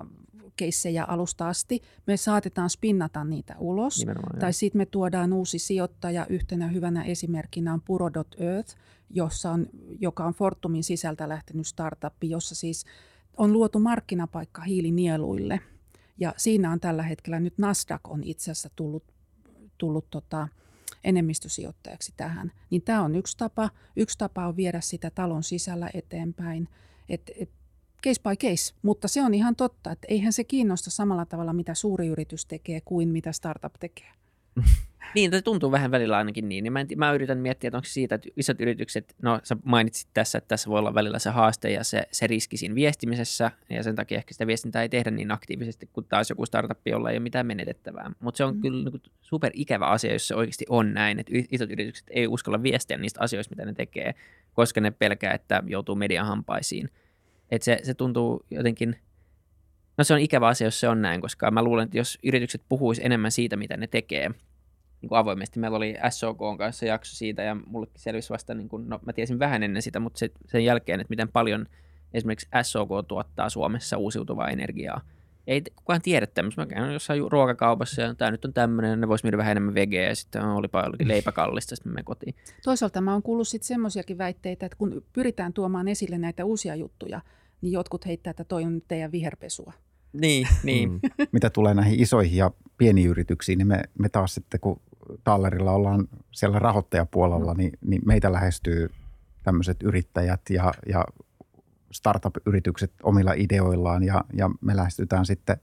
keissejä 0.58 1.04
alusta 1.04 1.48
asti. 1.48 1.82
Me 2.08 2.18
saatetaan 2.18 2.70
spinnata 2.70 3.24
niitä 3.24 3.56
ulos. 3.60 4.00
Nimenomaan, 4.00 4.40
tai 4.40 4.54
sitten 4.54 4.80
me 4.80 4.86
tuodaan 4.86 5.34
uusi 5.34 5.60
sijoittaja. 5.60 6.26
Yhtenä 6.30 6.68
hyvänä 6.68 7.04
esimerkkinä 7.04 7.74
on 7.74 7.82
Puro.earth, 7.82 8.76
jossa 9.10 9.52
on, 9.52 9.68
joka 10.00 10.26
on 10.26 10.34
Fortumin 10.34 10.84
sisältä 10.84 11.30
lähtenyt 11.30 11.68
startup, 11.68 12.14
jossa 12.24 12.56
siis 12.56 12.86
on 13.38 13.54
luotu 13.54 13.80
markkinapaikka 13.80 14.62
hiilinieluille. 14.62 15.60
Ja 16.20 16.34
siinä 16.38 16.72
on 16.72 16.80
tällä 16.80 17.04
hetkellä 17.04 17.40
nyt 17.40 17.58
Nasdaq 17.58 18.02
on 18.08 18.24
itse 18.24 18.52
asiassa 18.52 18.70
tullut, 18.76 19.04
tullut 19.78 20.10
tota, 20.10 20.48
enemmistösijoittajaksi 21.04 22.14
tähän. 22.18 22.52
Niin 22.70 22.82
tämä 22.82 23.04
on 23.04 23.16
yksi 23.16 23.38
tapa. 23.38 23.70
Yksi 23.96 24.18
tapa 24.18 24.48
on 24.48 24.56
viedä 24.56 24.82
sitä 24.82 25.10
talon 25.10 25.44
sisällä 25.44 25.90
eteenpäin. 25.94 26.68
Et, 27.10 27.32
et 27.40 27.50
case 28.04 28.22
by 28.22 28.50
case, 28.50 28.74
mutta 28.82 29.08
se 29.08 29.24
on 29.24 29.34
ihan 29.34 29.56
totta, 29.56 29.92
että 29.92 30.08
eihän 30.10 30.34
se 30.34 30.44
kiinnosta 30.44 30.90
samalla 30.90 31.26
tavalla, 31.26 31.54
mitä 31.54 31.74
suuri 31.74 32.08
yritys 32.08 32.46
tekee 32.46 32.82
kuin 32.82 33.10
mitä 33.10 33.32
startup 33.32 33.74
tekee. 33.80 34.12
Niin, 35.16 35.32
se 35.32 35.42
tuntuu 35.42 35.72
vähän 35.72 35.92
välillä 35.92 36.18
ainakin 36.18 36.50
niin. 36.50 36.74
Mä, 36.74 36.80
en, 36.80 36.88
mä 36.96 37.12
yritän 37.12 37.38
miettiä, 37.38 37.68
että 37.68 37.78
onko 37.78 37.86
siitä, 37.86 38.16
että 38.16 38.30
isot 38.38 38.62
yritykset, 38.62 39.16
no 39.22 39.40
sä 39.44 39.58
mainitsit 39.64 40.10
tässä, 40.14 40.38
että 40.38 40.48
tässä 40.48 40.70
voi 40.70 40.80
olla 40.80 40.94
välillä 40.94 41.20
se 41.20 41.30
haaste 41.30 41.72
ja 41.72 41.84
se, 41.84 42.08
se 42.12 42.28
riski 42.28 42.58
siinä 42.58 42.76
viestimisessä, 42.76 43.52
ja 43.70 43.84
sen 43.84 43.96
takia 43.96 44.18
ehkä 44.18 44.34
sitä 44.34 44.48
viestintää 44.48 44.82
ei 44.82 44.90
tehdä 44.90 45.12
niin 45.12 45.32
aktiivisesti, 45.32 45.90
kun 45.94 46.06
taas 46.06 46.30
joku 46.30 46.46
startup, 46.46 46.88
jolla 46.88 47.10
ei 47.10 47.18
ole 47.18 47.24
mitään 47.24 47.46
menetettävää. 47.46 48.12
Mutta 48.20 48.38
se 48.38 48.44
on 48.44 48.56
mm. 48.56 48.62
kyllä 48.62 48.90
niin 48.90 49.02
super 49.22 49.52
ikävä 49.56 49.86
asia, 49.86 50.14
jos 50.14 50.28
se 50.28 50.36
oikeasti 50.36 50.66
on 50.70 50.94
näin, 50.94 51.20
että 51.20 51.32
isot 51.52 51.72
yritykset 51.72 52.08
ei 52.10 52.28
uskalla 52.28 52.64
viestiä 52.64 52.98
niistä 52.98 53.22
asioista, 53.22 53.56
mitä 53.56 53.66
ne 53.66 53.74
tekee, 53.74 54.16
koska 54.54 54.82
ne 54.82 54.92
pelkää, 54.92 55.34
että 55.34 55.64
joutuu 55.68 55.96
median 55.96 56.28
hampaisiin– 56.28 56.90
että 57.52 57.66
se, 57.66 57.80
se 57.84 57.94
tuntuu 57.94 58.46
jotenkin, 58.52 58.96
no 59.98 60.04
se 60.04 60.14
on 60.14 60.20
ikävä 60.20 60.48
asia, 60.48 60.68
jos 60.68 60.80
se 60.80 60.90
on 60.90 61.02
näin, 61.02 61.22
koska 61.22 61.52
mä 61.52 61.64
luulen, 61.64 61.86
että 61.86 61.98
jos 61.98 62.20
yritykset 62.24 62.62
puhuisi 62.70 63.06
enemmän 63.06 63.32
siitä, 63.32 63.56
mitä 63.58 63.78
ne 63.78 63.88
tekee, 63.88 64.30
niin 65.02 65.10
kuin 65.10 65.20
avoimesti. 65.20 65.60
Meillä 65.60 65.78
oli 65.78 65.96
SOK 66.10 66.38
kanssa 66.58 66.86
jakso 66.86 67.16
siitä 67.16 67.44
ja 67.44 67.56
mullekin 67.56 68.00
selvisi 68.00 68.30
vasta, 68.30 68.54
niin 68.54 68.70
kuin, 68.70 68.90
no 68.90 69.00
mä 69.06 69.14
tiesin 69.14 69.40
vähän 69.40 69.64
ennen 69.64 69.82
sitä, 69.82 70.00
mutta 70.00 70.20
se, 70.20 70.32
sen 70.46 70.66
jälkeen, 70.66 71.00
että 71.00 71.12
miten 71.12 71.30
paljon 71.30 71.66
esimerkiksi 72.14 72.48
SOK 72.64 72.90
tuottaa 73.08 73.50
Suomessa 73.50 73.98
uusiutuvaa 73.98 74.50
energiaa. 74.50 75.02
Ei 75.48 75.62
kukaan 75.76 76.02
tiedä 76.02 76.28
tämmöistä. 76.28 76.62
Mä 76.62 76.66
käyn 76.66 76.94
jossain 76.94 77.32
ruokakaupassa 77.32 78.02
ja 78.02 78.16
tämä 78.16 78.32
nyt 78.32 78.46
on 78.46 78.54
tämmöinen, 78.54 79.02
ne 79.02 79.08
voisi 79.08 79.26
myydä 79.26 79.38
vähän 79.38 79.52
enemmän 79.52 79.76
vegeä 79.76 80.10
ja 80.10 80.16
sitten 80.16 80.46
olipa 80.46 80.82
jollakin 80.84 81.08
leipä 81.08 81.32
kallista, 81.32 81.76
sitten 81.76 81.94
me 81.94 82.04
kotiin. 82.04 82.36
Toisaalta 82.64 83.02
mä 83.02 83.14
oon 83.14 83.24
kuullut 83.24 83.48
sitten 83.48 83.68
semmoisiakin 83.68 84.18
väitteitä, 84.18 84.66
että 84.66 84.78
kun 84.78 85.04
pyritään 85.14 85.54
tuomaan 85.54 85.88
esille 85.88 86.18
näitä 86.18 86.46
uusia 86.46 86.76
juttuja, 86.76 87.22
niin 87.62 87.74
jotkut 87.74 88.06
heittää, 88.06 88.32
että 88.32 88.44
toi 88.44 88.64
on 88.64 88.82
teidän 88.88 89.12
viherpesua. 89.12 89.74
Niin, 90.14 90.48
niin. 90.64 90.92
Mm. 90.92 91.00
Mitä 91.32 91.50
tulee 91.50 91.74
näihin 91.74 92.00
isoihin 92.00 92.38
ja 92.38 92.52
pieniin 92.78 93.10
yrityksiin, 93.10 93.58
niin 93.58 93.68
me, 93.68 93.84
me 94.00 94.10
taas 94.10 94.34
sitten, 94.34 94.60
kun 94.60 94.82
Tallerilla 95.24 95.72
ollaan 95.72 96.08
siellä 96.32 96.60
rahoittajapuolella, 96.60 97.54
mm. 97.54 97.58
niin, 97.58 97.72
niin 97.82 98.02
meitä 98.06 98.32
lähestyy 98.32 98.90
tämmöiset 99.44 99.84
yrittäjät 99.84 100.42
ja, 100.50 100.74
ja 100.90 101.06
startup-yritykset 101.92 102.94
omilla 103.04 103.34
ideoillaan 103.34 104.04
ja, 104.04 104.24
ja 104.34 104.50
me 104.62 104.76
lähestytään 104.76 105.26
sitten 105.26 105.58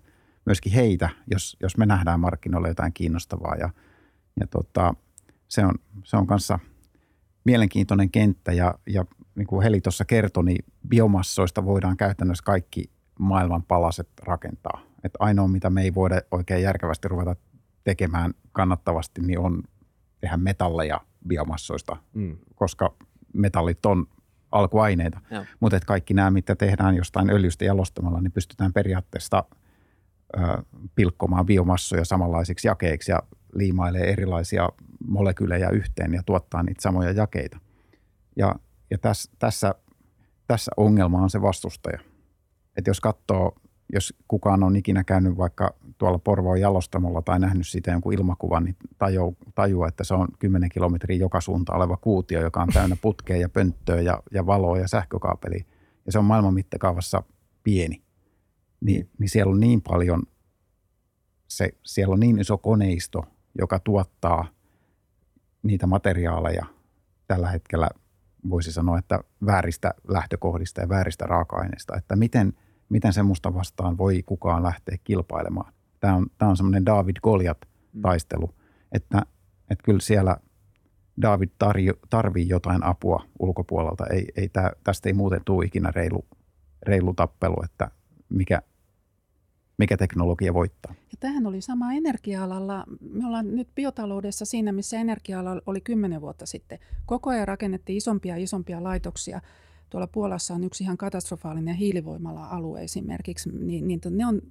myöskin 0.46 0.72
heitä, 0.72 1.08
jos, 1.30 1.56
jos 1.62 1.76
me 1.76 1.86
nähdään 1.86 2.20
markkinoilla 2.20 2.68
jotain 2.68 2.92
kiinnostavaa 2.92 3.54
ja, 3.54 3.70
ja 4.40 4.46
tota, 4.46 4.94
se 5.48 5.64
on, 5.64 5.74
se 6.04 6.16
on 6.16 6.26
kanssa 6.26 6.58
mielenkiintoinen 7.44 8.10
kenttä 8.10 8.52
ja, 8.52 8.74
ja 8.86 9.04
niin 9.34 9.46
kuin 9.46 9.62
Heli 9.62 9.80
tuossa 9.80 10.04
kertoi, 10.04 10.44
niin 10.44 10.64
biomassoista 10.88 11.64
voidaan 11.64 11.96
käytännössä 11.96 12.44
kaikki 12.44 12.90
maailman 13.18 13.62
palaset 13.62 14.08
rakentaa. 14.22 14.80
Että 15.04 15.16
ainoa, 15.20 15.48
mitä 15.48 15.70
me 15.70 15.82
ei 15.82 15.94
voida 15.94 16.20
oikein 16.30 16.62
järkevästi 16.62 17.08
ruveta 17.08 17.36
tekemään 17.84 18.34
kannattavasti, 18.52 19.20
niin 19.20 19.38
on 19.38 19.62
tehdä 20.20 20.36
metalleja 20.36 21.00
biomassoista, 21.28 21.96
mm. 22.14 22.36
koska 22.54 22.94
metallit 23.32 23.86
on 23.86 24.06
alkuaineita. 24.54 25.20
Mutta 25.60 25.80
kaikki 25.86 26.14
nämä, 26.14 26.30
mitä 26.30 26.56
tehdään 26.56 26.96
jostain 26.96 27.30
öljystä 27.30 27.64
jalostamalla, 27.64 28.20
niin 28.20 28.32
pystytään 28.32 28.72
periaatteessa 28.72 29.44
ö, 30.36 30.40
pilkkomaan 30.94 31.46
biomassoja 31.46 32.04
samanlaisiksi 32.04 32.68
jakeiksi 32.68 33.10
ja 33.12 33.22
liimailee 33.54 34.12
erilaisia 34.12 34.68
molekyylejä 35.06 35.68
yhteen 35.68 36.14
ja 36.14 36.22
tuottaa 36.26 36.62
niitä 36.62 36.82
samoja 36.82 37.10
jakeita. 37.10 37.58
Ja 38.36 38.54
ja 38.90 38.98
tässä, 38.98 39.32
tässä, 39.38 39.74
tässä 40.46 40.72
ongelma 40.76 41.22
on 41.22 41.30
se 41.30 41.42
vastustaja. 41.42 41.98
Että 42.76 42.90
jos 42.90 43.00
katsoo, 43.00 43.56
jos 43.94 44.14
kukaan 44.28 44.62
on 44.62 44.76
ikinä 44.76 45.04
käynyt 45.04 45.36
vaikka 45.36 45.74
tuolla 45.98 46.18
Porvoon 46.18 46.60
jalostamolla 46.60 47.22
tai 47.22 47.40
nähnyt 47.40 47.68
siitä 47.68 47.90
jonkun 47.90 48.12
ilmakuvan, 48.12 48.64
niin 48.64 48.76
tajuu, 48.98 49.36
tajuu 49.54 49.84
että 49.84 50.04
se 50.04 50.14
on 50.14 50.28
10 50.38 50.68
kilometriä 50.68 51.16
joka 51.16 51.40
suunta 51.40 51.72
oleva 51.72 51.96
kuutio, 51.96 52.40
joka 52.40 52.62
on 52.62 52.68
täynnä 52.68 52.96
putkeja 53.02 53.40
ja 53.40 53.48
pönttöä 53.48 54.00
ja, 54.00 54.22
ja 54.30 54.46
valoa 54.46 54.78
ja 54.78 54.88
sähkökaapeli. 54.88 55.66
Ja 56.06 56.12
se 56.12 56.18
on 56.18 56.24
maailman 56.24 56.54
mittakaavassa 56.54 57.22
pieni. 57.62 58.02
Niin, 58.80 59.10
niin 59.18 59.28
siellä 59.28 59.52
on 59.52 59.60
niin 59.60 59.82
paljon, 59.82 60.22
se, 61.48 61.70
siellä 61.82 62.12
on 62.12 62.20
niin 62.20 62.40
iso 62.40 62.58
koneisto, 62.58 63.24
joka 63.58 63.78
tuottaa 63.78 64.46
niitä 65.62 65.86
materiaaleja 65.86 66.66
tällä 67.26 67.50
hetkellä 67.50 67.88
voisi 68.50 68.72
sanoa, 68.72 68.98
että 68.98 69.20
vääristä 69.46 69.94
lähtökohdista 70.08 70.80
ja 70.80 70.88
vääristä 70.88 71.26
raaka-aineista, 71.26 71.96
että 71.96 72.16
miten, 72.16 72.52
miten 72.88 73.12
semmoista 73.12 73.54
vastaan 73.54 73.98
voi 73.98 74.22
kukaan 74.26 74.62
lähteä 74.62 74.98
kilpailemaan. 75.04 75.72
Tämä 76.00 76.14
on, 76.14 76.26
tämä 76.38 76.50
on 76.50 76.56
semmoinen 76.56 76.86
David 76.86 77.16
Goliat-taistelu, 77.22 78.46
mm. 78.46 78.52
että, 78.92 79.22
että 79.70 79.84
kyllä 79.84 80.00
siellä 80.00 80.36
David 81.22 81.48
tarvii 82.10 82.48
jotain 82.48 82.84
apua 82.84 83.24
ulkopuolelta. 83.38 84.06
Ei, 84.06 84.26
ei 84.36 84.48
tämä, 84.48 84.70
tästä 84.84 85.08
ei 85.08 85.12
muuten 85.12 85.40
tule 85.44 85.64
ikinä 85.64 85.90
reilu, 85.90 86.24
reilu 86.82 87.14
tappelu, 87.14 87.56
että 87.64 87.90
mikä, 88.28 88.62
mikä 89.78 89.96
teknologia 89.96 90.54
voittaa. 90.54 90.94
Ja 91.12 91.18
tähän 91.20 91.46
oli 91.46 91.60
sama 91.60 91.92
energia-alalla. 91.92 92.84
Me 93.00 93.26
ollaan 93.26 93.56
nyt 93.56 93.68
biotaloudessa 93.74 94.44
siinä, 94.44 94.72
missä 94.72 94.98
energia 94.98 95.40
oli 95.66 95.80
kymmenen 95.80 96.20
vuotta 96.20 96.46
sitten. 96.46 96.78
Koko 97.06 97.30
ajan 97.30 97.48
rakennettiin 97.48 97.96
isompia 97.96 98.36
ja 98.36 98.42
isompia 98.42 98.84
laitoksia. 98.84 99.40
Tuolla 99.94 100.06
Puolassa 100.06 100.54
on 100.54 100.64
yksi 100.64 100.84
ihan 100.84 100.96
katastrofaalinen 100.96 101.74
hiilivoimala-alue 101.74 102.82
esimerkiksi. 102.82 103.50
Niin, 103.52 103.88
niin 103.88 104.00
ne 104.10 104.26
on, 104.26 104.42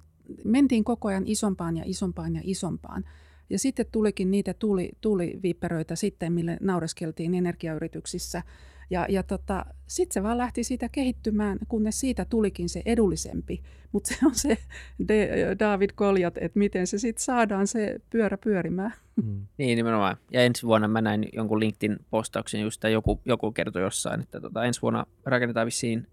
mentiin 0.44 0.84
koko 0.84 1.08
ajan 1.08 1.22
isompaan 1.26 1.76
ja 1.76 1.82
isompaan 1.86 2.36
ja 2.36 2.40
isompaan. 2.44 3.04
Ja 3.50 3.58
sitten 3.58 3.86
tulikin 3.92 4.30
niitä 4.30 4.54
tuli, 4.54 4.92
tuliviipperöitä 5.00 5.96
sitten, 5.96 6.32
mille 6.32 6.58
naureskeltiin 6.60 7.34
energiayrityksissä. 7.34 8.42
Ja, 8.90 9.06
ja 9.08 9.22
tota, 9.22 9.66
sitten 9.86 10.14
se 10.14 10.22
vaan 10.22 10.38
lähti 10.38 10.64
siitä 10.64 10.88
kehittymään, 10.88 11.58
kunnes 11.68 12.00
siitä 12.00 12.24
tulikin 12.24 12.68
se 12.68 12.82
edullisempi. 12.86 13.62
Mutta 13.92 14.14
se 14.14 14.26
on 14.26 14.34
se 14.34 14.58
De, 15.08 15.30
David 15.58 15.90
Koljat, 15.94 16.38
että 16.38 16.58
miten 16.58 16.86
se 16.86 16.98
sitten 16.98 17.24
saadaan 17.24 17.66
se 17.66 18.00
pyörä 18.10 18.38
pyörimään. 18.38 18.94
Mm. 19.24 19.46
Niin 19.58 19.76
nimenomaan. 19.76 20.16
Ja 20.32 20.42
ensi 20.42 20.66
vuonna 20.66 20.88
mä 20.88 21.00
näin 21.00 21.28
jonkun 21.32 21.60
LinkedIn-postauksen 21.60 22.60
just, 22.60 22.78
että 22.78 22.88
joku, 22.88 23.20
joku 23.24 23.52
kertoi 23.52 23.82
jossain, 23.82 24.20
että 24.20 24.40
tota, 24.40 24.64
ensi 24.64 24.82
vuonna 24.82 25.06
rakennetaan 25.24 25.66
vissiin, 25.66 26.06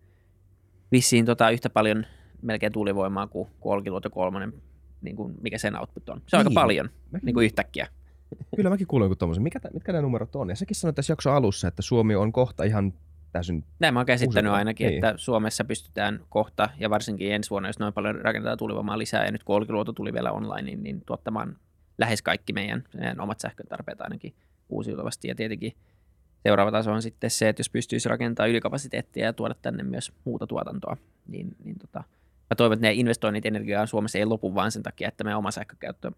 vissiin 0.92 1.26
tota, 1.26 1.50
yhtä 1.50 1.70
paljon 1.70 2.06
melkein 2.42 2.72
tuulivoimaa 2.72 3.28
kuin, 3.28 3.50
kuin 3.60 3.74
Olkiluoto 3.74 4.10
kolmonen, 4.10 4.54
niin 5.02 5.16
kuin 5.16 5.34
mikä 5.42 5.58
sen 5.58 5.80
output 5.80 6.10
on. 6.10 6.22
Se 6.28 6.38
on 6.38 6.40
niin. 6.40 6.48
aika 6.48 6.62
paljon 6.62 6.90
niin 7.22 7.34
kuin 7.34 7.46
yhtäkkiä. 7.46 7.88
Kyllä 8.56 8.70
mäkin 8.70 8.88
kuulin 8.88 9.06
joku 9.06 9.16
tuommoisen. 9.16 9.44
Mikä, 9.44 9.60
mitkä 9.74 9.92
nämä 9.92 10.02
numerot 10.02 10.36
on? 10.36 10.50
Ja 10.50 10.56
säkin 10.56 10.76
sanoit 10.76 10.96
tässä 10.96 11.12
jakso 11.12 11.32
alussa, 11.32 11.68
että 11.68 11.82
Suomi 11.82 12.16
on 12.16 12.32
kohta 12.32 12.64
ihan 12.64 12.94
täysin... 13.32 13.64
Näin 13.80 13.94
mä 13.94 14.00
oon 14.00 14.06
käsittänyt 14.06 14.52
ainakin, 14.52 14.88
niin. 14.88 14.96
että 14.96 15.14
Suomessa 15.18 15.64
pystytään 15.64 16.20
kohta, 16.30 16.70
ja 16.80 16.90
varsinkin 16.90 17.32
ensi 17.32 17.50
vuonna, 17.50 17.70
jos 17.70 17.80
noin 17.80 17.94
paljon 17.94 18.22
rakennetaan 18.22 18.58
tuulivoimaa 18.58 18.98
lisää, 18.98 19.26
ja 19.26 19.32
nyt 19.32 19.44
kun 19.44 19.56
Olkiluoto 19.56 19.94
tuli 19.94 20.14
vielä 20.14 20.32
online, 20.32 20.62
niin, 20.62 20.84
niin 20.84 21.02
tuottamaan 21.06 21.58
lähes 21.98 22.22
kaikki 22.22 22.54
meidän, 22.54 22.84
meidän 22.98 23.20
omat 23.20 23.40
sähkötarpeet 23.40 24.02
ainakin 24.02 24.34
uusiutuvasti. 24.70 25.28
Ja 25.28 25.36
tietenkin 25.36 25.74
seuraava 26.44 26.72
taso 26.72 26.92
on 26.92 27.02
sitten 27.02 27.30
se, 27.30 27.50
että 27.50 27.60
jos 27.60 27.70
pystyisi 27.70 28.10
rakentamaan 28.10 28.50
ylikapasiteettia 28.50 29.26
ja 29.26 29.34
tuoda 29.34 29.56
tänne 29.62 29.84
myös 29.84 30.12
muuta 30.26 30.48
tuotantoa, 30.48 30.98
niin, 31.28 31.56
niin 31.64 31.80
tota, 31.80 32.04
mä 32.50 32.56
toivon, 32.58 32.74
että 32.74 32.88
ne 32.88 32.94
investoinnit 32.94 33.46
energiaan 33.46 33.88
Suomessa 33.88 34.18
ei 34.18 34.26
lopu 34.26 34.56
vain 34.56 34.72
sen 34.72 34.84
takia, 34.84 35.08
että 35.08 35.24
meidän 35.24 35.38
oma 35.38 35.52
sähkökäyttö 35.52 36.12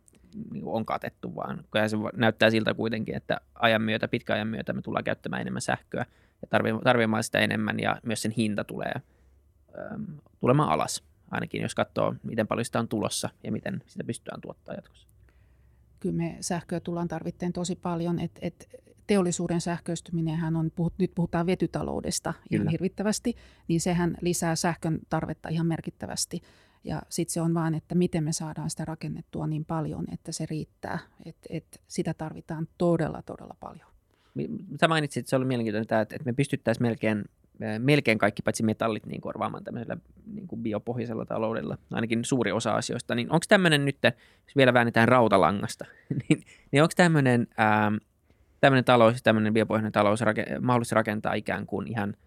niin 0.52 0.64
on 0.66 0.86
katettu, 0.86 1.36
vaan 1.36 1.64
se 1.88 1.98
näyttää 2.16 2.50
siltä 2.50 2.74
kuitenkin, 2.74 3.16
että 3.16 3.42
ajan 3.56 3.82
myötä, 3.82 4.08
pitkän 4.08 4.36
ajan 4.36 4.48
myötä 4.48 4.74
me 4.74 4.82
tullaan 4.82 5.04
käyttämään 5.04 5.42
enemmän 5.42 5.62
sähköä 5.62 6.06
ja 6.42 6.48
tarvitsemaan 6.84 7.24
sitä 7.24 7.40
enemmän 7.40 7.80
ja 7.80 8.00
myös 8.04 8.22
sen 8.22 8.32
hinta 8.32 8.64
tulee 8.64 8.94
äm, 9.92 10.06
tulemaan 10.40 10.70
alas, 10.70 11.04
ainakin 11.32 11.62
jos 11.62 11.76
katsoo, 11.76 12.16
miten 12.24 12.48
paljon 12.48 12.66
sitä 12.66 12.80
on 12.80 12.88
tulossa 12.88 13.30
ja 13.44 13.52
miten 13.52 13.84
sitä 13.86 14.04
pystytään 14.04 14.42
tuottaa 14.42 14.76
jatkossa. 14.76 15.08
Kyllä 16.00 16.16
me 16.16 16.38
sähköä 16.42 16.80
tullaan 16.80 17.08
tarvitteen 17.08 17.54
tosi 17.54 17.76
paljon, 17.76 18.20
että 18.20 18.40
et 18.44 18.84
teollisuuden 19.08 19.62
sähköistyminenhän 19.62 20.56
on, 20.56 20.72
puhut, 20.76 20.94
nyt 20.98 21.12
puhutaan 21.16 21.46
vetytaloudesta 21.46 22.34
Kyllä. 22.34 22.62
ihan 22.62 22.72
hirvittävästi, 22.72 23.36
niin 23.68 23.82
sehän 23.82 24.18
lisää 24.22 24.56
sähkön 24.56 25.00
tarvetta 25.10 25.50
ihan 25.50 25.68
merkittävästi. 25.68 26.42
Ja 26.84 27.02
sitten 27.10 27.34
se 27.34 27.42
on 27.42 27.54
vaan, 27.54 27.76
että 27.76 27.96
miten 27.96 28.24
me 28.24 28.34
saadaan 28.34 28.70
sitä 28.70 28.86
rakennettua 28.86 29.48
niin 29.48 29.66
paljon, 29.66 30.06
että 30.14 30.32
se 30.32 30.46
riittää. 30.46 31.00
Että 31.26 31.48
et 31.50 31.82
sitä 31.88 32.14
tarvitaan 32.14 32.68
todella, 32.78 33.22
todella 33.22 33.56
paljon. 33.60 33.88
Sä 34.82 34.88
mainitsit, 34.88 35.22
että 35.22 35.30
se 35.30 35.36
oli 35.36 35.46
mielenkiintoinen, 35.46 36.02
että 36.02 36.18
me 36.26 36.34
pystyttäisiin 36.34 36.84
melkein, 36.84 37.26
melkein 37.80 38.18
kaikki 38.18 38.42
paitsi 38.42 38.64
metallit 38.64 39.06
niin 39.06 39.22
korvaamaan 39.22 39.64
tämmöisellä 39.64 39.98
niin 40.34 40.48
kuin 40.48 40.64
biopohjaisella 40.64 41.26
taloudella, 41.26 41.78
ainakin 41.92 42.26
suuri 42.26 42.52
osa 42.52 42.72
asioista. 42.76 43.16
Niin 43.16 43.32
onko 43.32 43.46
tämmöinen 43.50 43.86
nyt, 43.86 43.98
jos 44.48 44.56
vielä 44.58 44.74
väännetään 44.74 45.08
rautalangasta, 45.08 45.86
niin, 46.30 46.44
niin 46.72 46.84
onko 46.84 46.94
tämmöinen, 46.96 47.48
tämmöinen 48.62 48.86
talous, 48.86 49.24
tämmöinen 49.24 49.54
biopohjainen 49.54 49.92
talous 49.92 50.20
mahdollista 50.62 50.96
rakentaa 50.96 51.34
ikään 51.34 51.66
kuin 51.66 51.88
ihan– 51.88 52.14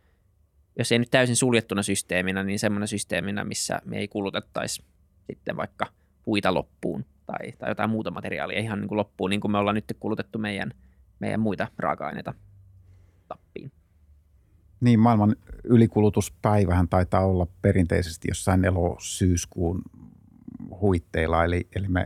jos 0.79 0.93
ei 0.93 0.99
nyt 0.99 1.11
täysin 1.11 1.37
suljettuna 1.37 1.83
systeeminä, 1.83 2.43
niin 2.43 2.59
semmoinen 2.59 2.89
systeeminä, 2.89 3.45
missä 3.45 3.81
me 3.85 3.99
ei 3.99 4.09
kulutettaisi 4.09 4.85
sitten 5.27 5.57
vaikka 5.57 5.87
puita 6.25 6.55
loppuun 6.55 7.05
tai, 7.27 7.53
tai 7.59 7.71
jotain 7.71 7.91
muuta 7.91 8.11
materiaalia 8.11 8.61
ihan 8.61 8.81
niin 8.81 8.89
kuin 8.89 8.97
loppuun, 8.97 9.31
niin 9.31 9.41
kuin 9.41 9.53
me 9.53 9.59
ollaan 9.59 9.75
nyt 9.75 9.97
kulutettu 10.01 10.39
meidän, 10.39 10.71
meidän 11.21 11.41
muita 11.41 11.69
raaka-aineita 11.79 12.35
tappiin. 13.29 13.73
Niin, 14.81 15.01
maailman 15.01 15.37
ylikulutuspäivähän 15.65 16.89
taitaa 16.89 17.27
olla 17.27 17.47
perinteisesti 17.63 18.29
jossain 18.31 18.65
elo-syyskuun 18.65 19.83
huitteilla, 20.81 21.45
eli, 21.45 21.69
eli 21.77 21.89
me 21.89 22.05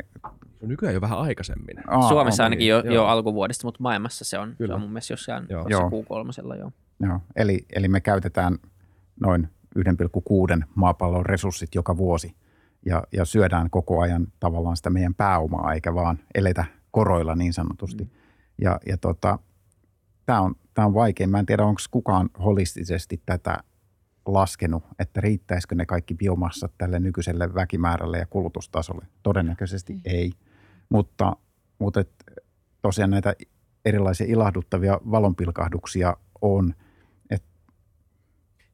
No 0.62 0.68
nykyään 0.68 0.94
jo 0.94 1.00
vähän 1.00 1.18
aikaisemmin. 1.18 1.76
Aa, 1.86 2.08
Suomessa 2.08 2.44
ainakin 2.44 2.68
jo, 2.68 2.80
jo 2.80 3.06
alkuvuodesta, 3.06 3.66
mutta 3.66 3.82
maailmassa 3.82 4.24
se 4.24 4.38
on, 4.38 4.56
se 4.66 4.72
on 4.72 4.80
mun 4.80 4.90
mielestä 4.90 5.12
jossain 5.12 5.46
joo. 5.48 5.64
Q3. 5.64 6.58
Joo. 6.58 6.72
Joo, 7.00 7.20
eli, 7.36 7.66
eli 7.72 7.88
me 7.88 8.00
käytetään 8.00 8.58
noin 9.20 9.48
1,6 9.78 10.64
maapallon 10.74 11.26
resurssit 11.26 11.74
joka 11.74 11.96
vuosi 11.96 12.36
ja, 12.86 13.02
ja 13.12 13.24
syödään 13.24 13.70
koko 13.70 14.00
ajan 14.00 14.26
tavallaan 14.40 14.76
sitä 14.76 14.90
meidän 14.90 15.14
pääomaa, 15.14 15.72
eikä 15.72 15.94
vaan 15.94 16.18
eletä 16.34 16.64
koroilla 16.90 17.34
niin 17.34 17.52
sanotusti. 17.52 18.04
Mm. 18.04 18.10
Ja, 18.62 18.80
ja 18.86 18.96
tota, 18.96 19.38
tämä 20.26 20.40
on, 20.40 20.54
tää 20.74 20.86
on 20.86 20.94
vaikein. 20.94 21.30
Mä 21.30 21.38
en 21.38 21.46
tiedä, 21.46 21.64
onko 21.64 21.80
kukaan 21.90 22.30
holistisesti 22.44 23.22
tätä 23.26 23.58
laskenut, 24.26 24.84
että 24.98 25.20
riittäisikö 25.20 25.74
ne 25.74 25.86
kaikki 25.86 26.14
biomassat 26.14 26.72
tälle 26.78 27.00
nykyiselle 27.00 27.54
väkimäärälle 27.54 28.18
ja 28.18 28.26
kulutustasolle. 28.26 29.06
Todennäköisesti 29.22 29.92
mm. 29.92 30.00
ei, 30.04 30.32
mutta, 30.88 31.36
mutta 31.78 32.00
et, 32.00 32.10
tosiaan 32.82 33.10
näitä 33.10 33.34
erilaisia 33.84 34.26
ilahduttavia 34.26 35.00
valonpilkahduksia 35.10 36.16
on– 36.40 36.74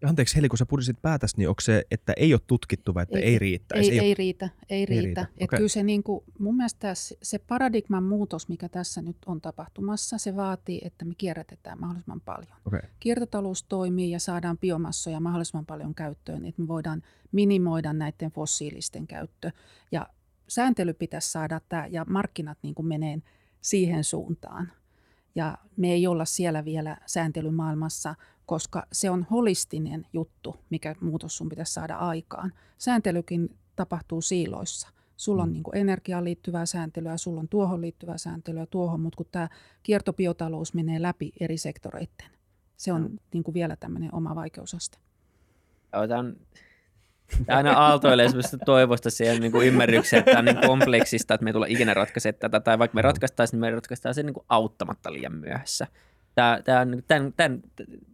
anteeksi 0.09 0.37
Heli, 0.37 0.49
kun 0.49 0.59
sä 0.59 0.67
purisit 0.67 1.03
päätäs, 1.03 1.37
niin 1.37 1.49
onko 1.49 1.61
se, 1.61 1.85
että 1.91 2.13
ei 2.17 2.35
ole 2.35 2.41
tutkittu 2.47 2.95
vai 2.95 3.03
että 3.03 3.19
ei, 3.19 3.25
ei 3.25 3.39
riittäisi? 3.39 3.91
Ei, 3.91 3.99
ei, 3.99 4.07
ei 4.07 4.15
riitä, 4.15 4.49
ei 4.71 4.87
riitä. 4.87 5.01
Ei 5.01 5.07
riitä. 5.07 5.21
Et 5.21 5.45
okay. 5.45 5.57
Kyllä 5.57 5.69
se 5.69 5.83
niin 5.83 6.03
kuin, 6.03 6.25
mun 6.39 6.57
mielestä 6.57 6.93
se 7.23 7.39
paradigman 7.39 8.03
muutos, 8.05 8.49
mikä 8.49 8.69
tässä 8.69 9.03
nyt 9.03 9.17
on 9.27 9.41
tapahtumassa, 9.41 10.19
se 10.19 10.37
vaatii, 10.37 10.81
että 10.85 11.05
me 11.05 11.15
kierrätetään 11.19 11.81
mahdollisimman 11.81 12.21
paljon. 12.21 12.57
Okay. 12.67 12.81
Kiertotalous 13.01 13.63
toimii 13.63 14.11
ja 14.11 14.21
saadaan 14.21 14.59
biomassoja 14.59 15.21
mahdollisimman 15.21 15.67
paljon 15.67 15.95
käyttöön, 15.95 16.47
että 16.47 16.63
me 16.63 16.69
voidaan 16.69 17.03
minimoida 17.33 17.93
näiden 17.93 18.31
fossiilisten 18.31 19.07
käyttö. 19.07 19.51
Ja 19.93 20.07
sääntely 20.49 20.93
pitäisi 20.93 21.31
saada 21.31 21.61
tämä 21.69 21.87
ja 21.87 22.05
markkinat 22.09 22.59
niin 22.63 22.75
kuin 22.75 22.87
menee 22.87 23.19
siihen 23.61 24.05
suuntaan. 24.05 24.73
Ja 25.35 25.59
me 25.77 25.93
ei 25.93 26.07
olla 26.07 26.25
siellä 26.25 26.65
vielä 26.65 26.97
sääntelymaailmassa, 27.07 28.15
koska 28.47 28.87
se 28.93 29.11
on 29.11 29.27
holistinen 29.31 30.07
juttu, 30.13 30.57
mikä 30.71 30.95
muutos 31.01 31.37
sun 31.37 31.49
pitäisi 31.49 31.73
saada 31.73 31.97
aikaan. 31.97 32.53
Sääntelykin 32.79 33.57
tapahtuu 33.77 34.21
siiloissa. 34.21 34.89
Sulla 35.17 35.43
on 35.43 35.49
mm. 35.49 35.53
niin 35.53 35.65
energiaan 35.75 36.25
liittyvää 36.25 36.67
sääntelyä, 36.67 37.17
sulla 37.17 37.41
on 37.41 37.49
tuohon 37.49 37.81
liittyvää 37.81 38.19
sääntelyä 38.19 38.67
tuohon, 38.67 39.01
mutta 39.01 39.17
kun 39.17 39.27
tämä 39.33 39.49
kiertobiotalous 39.83 40.75
menee 40.75 41.03
läpi 41.03 41.33
eri 41.41 41.57
sektoreiden, 41.57 42.31
se 42.77 42.93
on 42.93 43.11
niin 43.33 43.45
kuin 43.45 43.55
vielä 43.55 43.77
tämmöinen 43.77 44.15
oma 44.15 44.35
vaikeusaste. 44.35 44.99
Tämä 45.91 46.19
on 46.19 46.37
aina 47.49 47.73
aaltoilee 47.73 48.29
sellaista 48.29 48.59
toivosta 48.59 49.11
siihen 49.11 49.41
niin 49.41 49.53
kuin 49.53 49.67
ymmärrykseen, 49.67 50.19
että 50.19 50.31
tämä 50.31 50.39
on 50.39 50.45
niin 50.45 50.67
kompleksista, 50.67 51.35
että 51.35 51.45
me 51.45 51.51
ei 51.51 51.53
tulla 51.53 51.67
ikinä 51.67 51.95
ratkaise 51.95 52.33
tätä, 52.33 52.61
tai 52.61 52.79
vaikka 52.79 52.95
me 52.95 53.03
ratkaistaisiin, 53.03 53.61
niin 53.61 53.71
me 53.71 53.75
ratkaistaan 53.75 54.15
se 54.15 54.23
niin 54.23 54.35
kuin 54.35 54.47
auttamatta 54.49 55.13
liian 55.13 55.35
myöhässä. 55.35 55.87
Tämä, 56.37 56.61
tämä, 56.65 56.81
on, 56.81 57.03
tämän, 57.07 57.33
tämän, 57.37 57.63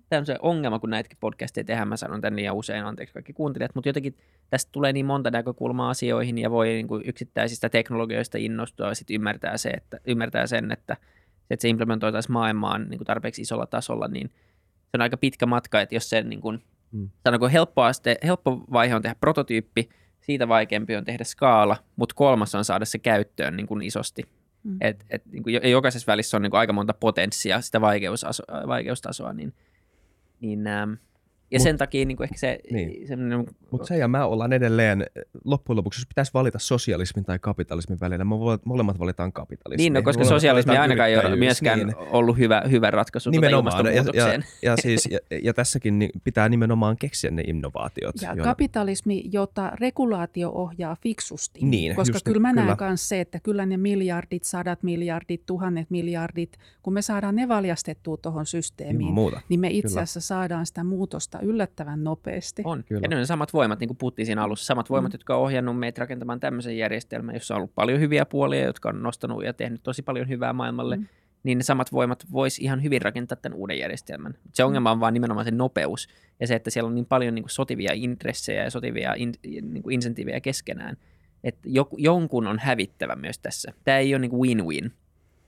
tämä 0.08 0.20
on 0.20 0.26
se 0.26 0.36
ongelma, 0.42 0.78
kun 0.78 0.90
näitäkin 0.90 1.18
podcasteja 1.20 1.64
tehdään, 1.64 1.88
mä 1.88 1.96
sanon 1.96 2.20
tämän 2.20 2.36
liian 2.36 2.54
usein, 2.54 2.84
anteeksi 2.84 3.14
kaikki 3.14 3.32
kuuntelijat, 3.32 3.74
mutta 3.74 3.88
jotenkin 3.88 4.16
tästä 4.50 4.72
tulee 4.72 4.92
niin 4.92 5.06
monta 5.06 5.30
näkökulmaa 5.30 5.90
asioihin 5.90 6.38
ja 6.38 6.50
voi 6.50 6.66
niin 6.66 6.88
kuin 6.88 7.02
yksittäisistä 7.06 7.68
teknologioista 7.68 8.38
innostua 8.38 8.88
ja 8.88 8.94
sitten 8.94 9.14
ymmärtää, 9.14 9.56
se, 9.56 9.70
että, 9.70 10.00
ymmärtää 10.06 10.46
sen, 10.46 10.72
että, 10.72 10.96
että 11.50 11.62
se 11.62 11.68
implementoitaisiin 11.68 12.32
maailmaan 12.32 12.86
niin 12.88 12.98
kuin 12.98 13.06
tarpeeksi 13.06 13.42
isolla 13.42 13.66
tasolla, 13.66 14.08
niin 14.08 14.30
se 14.68 14.90
on 14.94 15.00
aika 15.00 15.16
pitkä 15.16 15.46
matka, 15.46 15.80
että 15.80 15.94
jos 15.94 16.10
se 16.10 16.22
niin 16.22 16.40
kuin, 16.40 16.62
hmm. 16.92 17.10
sanonko 17.24 17.48
helppo, 17.48 17.82
aste, 17.82 18.16
helppo 18.24 18.64
vaihe 18.72 18.94
on 18.94 19.02
tehdä 19.02 19.16
prototyyppi, 19.20 19.88
siitä 20.20 20.48
vaikeampi 20.48 20.96
on 20.96 21.04
tehdä 21.04 21.24
skaala, 21.24 21.76
mutta 21.96 22.14
kolmas 22.14 22.54
on 22.54 22.64
saada 22.64 22.84
se 22.84 22.98
käyttöön 22.98 23.56
niin 23.56 23.66
kuin 23.66 23.82
isosti. 23.82 24.22
Mm. 24.64 24.76
Et, 24.80 25.04
et, 25.10 25.26
niin 25.26 25.42
kuin 25.42 25.70
jokaisessa 25.70 26.12
välissä 26.12 26.36
on 26.36 26.42
niin 26.42 26.50
kuin 26.50 26.58
aika 26.58 26.72
monta 26.72 26.94
potenssia, 26.94 27.60
sitä 27.60 27.80
vaikeustasoa, 28.66 29.32
niin, 29.32 29.54
niin 30.40 30.66
ähm, 30.66 30.92
ja 31.52 31.58
Mut, 31.58 31.62
sen 31.62 31.78
takia 31.78 32.04
niin 32.04 32.16
kuin 32.16 32.24
ehkä 32.24 32.38
se... 32.38 32.58
Niin. 32.70 33.08
Mutta 33.70 33.86
se 33.86 33.96
ja 33.96 34.08
mä 34.08 34.26
ollaan 34.26 34.52
edelleen, 34.52 35.06
loppujen 35.44 35.76
lopuksi, 35.76 36.00
jos 36.00 36.06
pitäisi 36.06 36.30
valita 36.34 36.58
sosialismin 36.58 37.24
tai 37.24 37.38
kapitalismin 37.38 38.00
välillä, 38.00 38.24
me 38.24 38.34
molemmat 38.64 38.98
valitaan 38.98 39.32
kapitalismi. 39.32 39.82
Niin, 39.82 39.92
no, 39.92 40.02
koska 40.02 40.20
molemmat 40.20 40.36
sosialismi 40.36 40.76
ainakaan 40.76 41.08
ei 41.08 41.16
ole 41.16 41.36
myöskään 41.36 41.78
niin. 41.78 41.94
ollut 41.96 42.38
hyvä, 42.38 42.62
hyvä 42.70 42.90
ratkaisu 42.90 43.30
tuota 43.30 43.46
nimenomaan, 43.46 43.86
ja, 43.86 43.92
ja, 43.92 44.42
ja, 44.62 44.76
siis, 44.76 45.08
ja, 45.10 45.18
ja 45.42 45.54
tässäkin 45.54 46.10
pitää 46.24 46.48
nimenomaan 46.48 46.96
keksiä 46.96 47.30
ne 47.30 47.42
innovaatiot. 47.42 48.14
Ja 48.22 48.28
joilla... 48.28 48.44
kapitalismi, 48.44 49.24
jota 49.32 49.72
regulaatio 49.80 50.50
ohjaa 50.50 50.96
fiksusti. 51.02 51.60
Niin, 51.62 51.96
koska 51.96 52.18
kyllä 52.24 52.40
mä 52.40 52.52
näen 52.52 52.76
myös 52.80 53.08
se, 53.08 53.20
että 53.20 53.40
kyllä 53.42 53.66
ne 53.66 53.76
miljardit, 53.76 54.44
sadat 54.44 54.82
miljardit, 54.82 55.46
tuhannet 55.46 55.90
miljardit, 55.90 56.58
kun 56.82 56.92
me 56.92 57.02
saadaan 57.02 57.36
ne 57.36 57.48
valjastettua 57.48 58.16
tuohon 58.16 58.46
systeemiin, 58.46 59.14
niin 59.48 59.60
me 59.60 59.68
itse 59.70 60.00
asiassa 60.00 60.20
saadaan 60.20 60.66
sitä 60.66 60.84
muutosta 60.84 61.38
yllättävän 61.42 62.04
nopeasti. 62.04 62.62
On, 62.64 62.84
Kyllä. 62.84 63.00
ja 63.02 63.08
ne 63.08 63.16
on 63.16 63.26
samat 63.26 63.52
voimat, 63.52 63.80
niin 63.80 63.88
kuin 63.88 63.96
puhuttiin 63.96 64.26
siinä 64.26 64.42
alussa, 64.42 64.66
samat 64.66 64.90
voimat, 64.90 65.12
mm. 65.12 65.14
jotka 65.14 65.36
on 65.36 65.42
ohjannut 65.42 65.78
meitä 65.78 66.00
rakentamaan 66.00 66.40
tämmöisen 66.40 66.78
järjestelmän, 66.78 67.34
jossa 67.34 67.54
on 67.54 67.56
ollut 67.58 67.74
paljon 67.74 68.00
hyviä 68.00 68.26
puolia, 68.26 68.64
jotka 68.64 68.88
on 68.88 69.02
nostanut 69.02 69.44
ja 69.44 69.52
tehnyt 69.52 69.82
tosi 69.82 70.02
paljon 70.02 70.28
hyvää 70.28 70.52
maailmalle, 70.52 70.96
mm. 70.96 71.06
niin 71.42 71.58
ne 71.58 71.64
samat 71.64 71.92
voimat 71.92 72.24
vois 72.32 72.58
ihan 72.58 72.82
hyvin 72.82 73.02
rakentaa 73.02 73.36
tämän 73.36 73.58
uuden 73.58 73.78
järjestelmän. 73.78 74.34
Se 74.52 74.64
ongelma 74.64 74.90
on 74.90 75.00
vaan 75.00 75.14
nimenomaan 75.14 75.44
se 75.44 75.50
nopeus 75.50 76.08
ja 76.40 76.46
se, 76.46 76.54
että 76.54 76.70
siellä 76.70 76.88
on 76.88 76.94
niin 76.94 77.06
paljon 77.06 77.34
niin 77.34 77.42
kuin 77.42 77.50
sotivia 77.50 77.92
intressejä 77.94 78.64
ja 78.64 78.70
sotivia 78.70 79.14
in, 79.14 79.32
niin 79.42 79.82
kuin 79.82 79.94
insentiivejä 79.94 80.40
keskenään, 80.40 80.96
että 81.44 81.68
jonkun 81.96 82.46
on 82.46 82.58
hävittävä 82.58 83.16
myös 83.16 83.38
tässä. 83.38 83.72
Tämä 83.84 83.98
ei 83.98 84.14
ole 84.14 84.20
niin 84.20 84.30
kuin 84.30 84.48
win-win, 84.48 84.92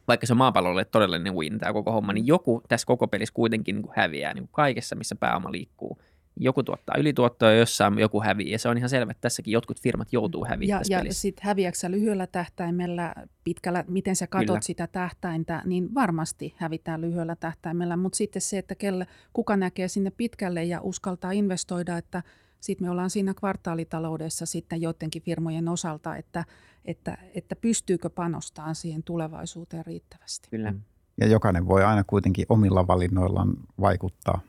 vaikka 0.08 0.26
se 0.26 0.34
maapallolle 0.34 0.84
todellinen 0.84 1.34
win 1.34 1.58
tämä 1.58 1.72
koko 1.72 1.92
homma, 1.92 2.12
niin 2.12 2.26
joku 2.26 2.62
tässä 2.68 2.86
koko 2.86 3.08
pelissä 3.08 3.34
kuitenkin 3.34 3.74
niin 3.74 3.82
kuin 3.82 3.94
häviää 3.96 4.34
niin 4.34 4.42
kuin 4.42 4.52
kaikessa, 4.52 4.96
missä 4.96 5.16
pääoma 5.16 5.52
liikkuu. 5.52 5.98
Joku 6.36 6.62
tuottaa 6.62 6.96
ylituottoa 6.98 7.50
ja 7.50 7.58
jossain 7.58 7.98
joku 7.98 8.22
häviää. 8.22 8.52
Ja 8.52 8.58
se 8.58 8.68
on 8.68 8.76
ihan 8.78 8.88
selvä, 8.90 9.10
että 9.10 9.20
tässäkin 9.20 9.52
jotkut 9.52 9.80
firmat 9.80 10.12
joutuu 10.12 10.44
häviämään 10.48 10.84
Ja, 10.90 11.02
ja 11.04 11.14
sitten 11.14 11.46
häviäksä 11.46 11.90
lyhyellä 11.90 12.26
tähtäimellä, 12.26 13.14
pitkällä, 13.44 13.84
miten 13.88 14.16
sä 14.16 14.26
katot 14.26 14.46
Kyllä. 14.46 14.60
sitä 14.60 14.86
tähtäintä, 14.86 15.62
niin 15.64 15.94
varmasti 15.94 16.54
hävitään 16.56 17.00
lyhyellä 17.00 17.36
tähtäimellä. 17.36 17.96
Mutta 17.96 18.16
sitten 18.16 18.42
se, 18.42 18.58
että 18.58 18.74
kelle, 18.74 19.06
kuka 19.32 19.56
näkee 19.56 19.88
sinne 19.88 20.10
pitkälle 20.10 20.64
ja 20.64 20.80
uskaltaa 20.80 21.32
investoida, 21.32 21.96
että 21.96 22.22
sitten 22.60 22.86
me 22.86 22.90
ollaan 22.90 23.10
siinä 23.10 23.34
kvartaalitaloudessa 23.34 24.46
sitten 24.46 24.82
joidenkin 24.82 25.22
firmojen 25.22 25.68
osalta, 25.68 26.16
että, 26.16 26.44
että, 26.84 27.18
että 27.34 27.56
pystyykö 27.56 28.10
panostamaan 28.10 28.74
siihen 28.74 29.02
tulevaisuuteen 29.02 29.86
riittävästi. 29.86 30.48
Kyllä. 30.50 30.72
Mm. 30.72 30.80
Ja 31.20 31.26
jokainen 31.26 31.68
voi 31.68 31.84
aina 31.84 32.04
kuitenkin 32.04 32.46
omilla 32.48 32.86
valinnoillaan 32.86 33.56
vaikuttaa 33.80 34.40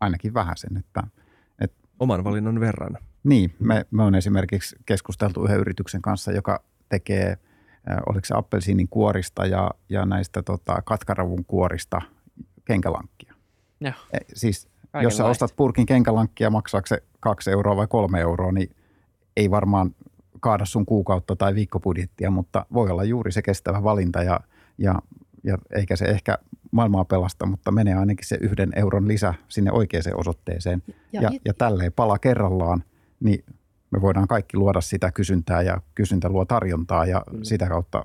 ainakin 0.00 0.34
vähän 0.34 0.56
sen, 0.56 0.76
että, 0.76 1.02
että 1.60 1.88
Oman 1.98 2.24
valinnan 2.24 2.60
verran. 2.60 2.98
Niin, 3.24 3.54
me, 3.58 3.86
me 3.90 4.02
on 4.02 4.14
esimerkiksi 4.14 4.76
keskusteltu 4.86 5.44
yhden 5.44 5.60
yrityksen 5.60 6.02
kanssa, 6.02 6.32
joka 6.32 6.64
tekee, 6.88 7.36
oliko 8.06 8.24
se 8.24 8.34
appelsiinin 8.36 8.88
kuorista 8.88 9.46
ja, 9.46 9.70
ja 9.88 10.06
näistä 10.06 10.42
tota, 10.42 10.82
katkaravun 10.82 11.44
kuorista 11.44 12.02
kenkälankkia. 12.64 13.34
Ja. 13.80 13.92
E, 14.12 14.18
siis 14.34 14.68
jos 15.02 15.16
sä 15.16 15.24
ostat 15.24 15.56
purkin 15.56 15.86
kenkälankkia, 15.86 16.50
maksaako 16.50 16.86
se 16.86 17.02
kaksi 17.20 17.50
euroa 17.50 17.76
vai 17.76 17.86
kolme 17.86 18.20
euroa, 18.20 18.52
niin 18.52 18.76
ei 19.36 19.50
varmaan 19.50 19.94
kaada 20.42 20.64
sun 20.64 20.86
kuukautta 20.86 21.36
tai 21.36 21.54
viikkobudjettia, 21.54 22.30
mutta 22.30 22.66
voi 22.72 22.90
olla 22.90 23.04
juuri 23.04 23.32
se 23.32 23.42
kestävä 23.42 23.82
valinta 23.82 24.22
ja, 24.22 24.40
ja, 24.78 24.94
ja 25.44 25.58
eikä 25.76 25.96
se 25.96 26.04
ehkä 26.04 26.38
maailmaa 26.70 27.04
pelasta, 27.04 27.46
mutta 27.46 27.72
menee 27.72 27.94
ainakin 27.94 28.26
se 28.26 28.38
yhden 28.40 28.72
euron 28.76 29.08
lisä 29.08 29.34
sinne 29.48 29.72
oikeaan 29.72 30.04
osoitteeseen. 30.14 30.82
Ja, 31.12 31.22
ja, 31.22 31.30
ja 31.44 31.54
tälleen 31.54 31.92
pala 31.92 32.18
kerrallaan, 32.18 32.84
niin 33.20 33.44
me 33.90 34.00
voidaan 34.00 34.28
kaikki 34.28 34.56
luoda 34.56 34.80
sitä 34.80 35.12
kysyntää 35.12 35.62
ja 35.62 35.80
kysyntä 35.94 36.28
luo 36.28 36.44
tarjontaa 36.44 37.06
ja 37.06 37.22
mm. 37.32 37.38
sitä 37.42 37.68
kautta 37.68 38.04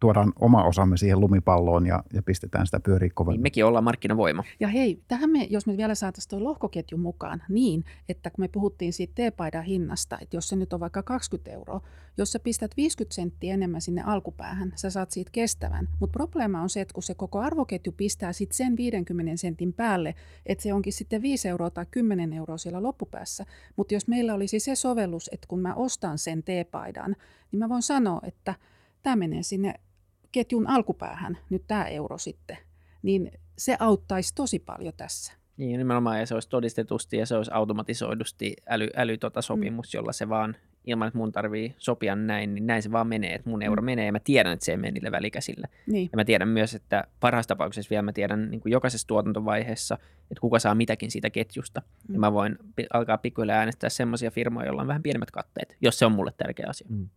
tuodaan 0.00 0.32
oma 0.40 0.64
osamme 0.64 0.96
siihen 0.96 1.20
lumipalloon 1.20 1.86
ja, 1.86 2.04
ja 2.12 2.22
pistetään 2.22 2.66
sitä 2.66 2.80
pyöriä 2.80 3.10
Niin 3.28 3.40
mekin 3.40 3.64
ollaan 3.64 3.84
markkinavoima. 3.84 4.44
Ja 4.60 4.68
hei, 4.68 5.02
tähän 5.08 5.30
me, 5.30 5.46
jos 5.50 5.66
me 5.66 5.76
vielä 5.76 5.94
saataisiin 5.94 6.30
tuo 6.30 6.44
lohkoketju 6.44 6.98
mukaan 6.98 7.42
niin, 7.48 7.84
että 8.08 8.30
kun 8.30 8.42
me 8.42 8.48
puhuttiin 8.48 8.92
siitä 8.92 9.12
teepaidan 9.14 9.64
hinnasta, 9.64 10.18
että 10.20 10.36
jos 10.36 10.48
se 10.48 10.56
nyt 10.56 10.72
on 10.72 10.80
vaikka 10.80 11.02
20 11.02 11.50
euroa, 11.50 11.80
jos 12.18 12.32
sä 12.32 12.38
pistät 12.38 12.76
50 12.76 13.14
senttiä 13.14 13.54
enemmän 13.54 13.80
sinne 13.80 14.02
alkupäähän, 14.02 14.72
sä 14.76 14.90
saat 14.90 15.10
siitä 15.10 15.30
kestävän. 15.30 15.88
Mutta 16.00 16.12
probleema 16.12 16.62
on 16.62 16.70
se, 16.70 16.80
että 16.80 16.94
kun 16.94 17.02
se 17.02 17.14
koko 17.14 17.38
arvoketju 17.38 17.92
pistää 17.92 18.32
sitten 18.32 18.56
sen 18.56 18.76
50 18.76 19.36
sentin 19.36 19.72
päälle, 19.72 20.14
että 20.46 20.62
se 20.62 20.74
onkin 20.74 20.92
sitten 20.92 21.22
5 21.22 21.48
euroa 21.48 21.70
tai 21.70 21.86
10 21.90 22.32
euroa 22.32 22.58
siellä 22.58 22.82
loppupäässä. 22.82 23.46
Mutta 23.76 23.94
jos 23.94 24.08
meillä 24.08 24.34
olisi 24.34 24.60
se 24.60 24.74
sovellus, 24.74 25.30
että 25.32 25.46
kun 25.48 25.60
mä 25.60 25.74
ostan 25.74 26.18
sen 26.18 26.42
teepaidan, 26.42 27.16
niin 27.52 27.58
mä 27.58 27.68
voin 27.68 27.82
sanoa, 27.82 28.20
että– 28.24 28.54
tämä 29.02 29.16
menee 29.16 29.42
sinne 29.42 29.74
ketjun 30.32 30.66
alkupäähän, 30.66 31.38
nyt 31.50 31.62
tämä 31.66 31.84
euro 31.84 32.18
sitten, 32.18 32.56
niin 33.02 33.32
se 33.58 33.76
auttaisi 33.78 34.34
tosi 34.34 34.58
paljon 34.58 34.94
tässä. 34.96 35.32
Niin, 35.56 35.78
nimenomaan, 35.78 36.18
ja 36.18 36.26
se 36.26 36.34
olisi 36.34 36.48
todistetusti 36.48 37.16
ja 37.16 37.26
se 37.26 37.36
olisi 37.36 37.50
automatisoidusti 37.54 38.56
äly, 38.68 38.88
äly 38.96 39.18
tota 39.18 39.42
sopimus, 39.42 39.94
mm. 39.94 39.98
jolla 39.98 40.12
se 40.12 40.28
vaan, 40.28 40.56
ilman 40.84 41.08
että 41.08 41.18
mun 41.18 41.32
tarvii 41.32 41.74
sopia 41.78 42.16
näin, 42.16 42.54
niin 42.54 42.66
näin 42.66 42.82
se 42.82 42.92
vaan 42.92 43.06
menee, 43.06 43.34
että 43.34 43.50
mun 43.50 43.62
euro 43.62 43.82
mm. 43.82 43.86
menee, 43.86 44.06
ja 44.06 44.12
mä 44.12 44.20
tiedän, 44.20 44.52
että 44.52 44.64
se 44.64 44.72
ei 44.72 44.76
mene 44.76 44.90
niille 44.90 45.10
välikäsillä. 45.10 45.66
Niin. 45.86 46.08
Ja 46.12 46.16
mä 46.16 46.24
tiedän 46.24 46.48
myös, 46.48 46.74
että 46.74 47.04
parhaassa 47.20 47.48
tapauksessa 47.48 47.90
vielä 47.90 48.02
mä 48.02 48.12
tiedän 48.12 48.50
niin 48.50 48.60
kuin 48.60 48.72
jokaisessa 48.72 49.06
tuotantovaiheessa, 49.06 49.94
että 50.20 50.40
kuka 50.40 50.58
saa 50.58 50.74
mitäkin 50.74 51.10
siitä 51.10 51.30
ketjusta. 51.30 51.82
Mm. 52.08 52.14
Ja 52.14 52.20
mä 52.20 52.32
voin 52.32 52.58
alkaa 52.92 53.18
pikkuhiljaa 53.18 53.58
äänestää 53.58 53.90
semmoisia 53.90 54.30
firmoja, 54.30 54.66
joilla 54.66 54.82
on 54.82 54.88
vähän 54.88 55.02
pienemmät 55.02 55.30
katteet, 55.30 55.76
jos 55.80 55.98
se 55.98 56.06
on 56.06 56.12
mulle 56.12 56.32
tärkeä 56.36 56.66
asia. 56.68 56.86
Mm 56.90 57.08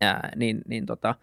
ää, 0.00 0.32
niin, 0.36 0.62
niin 0.68 0.86
tota, 0.86 1.14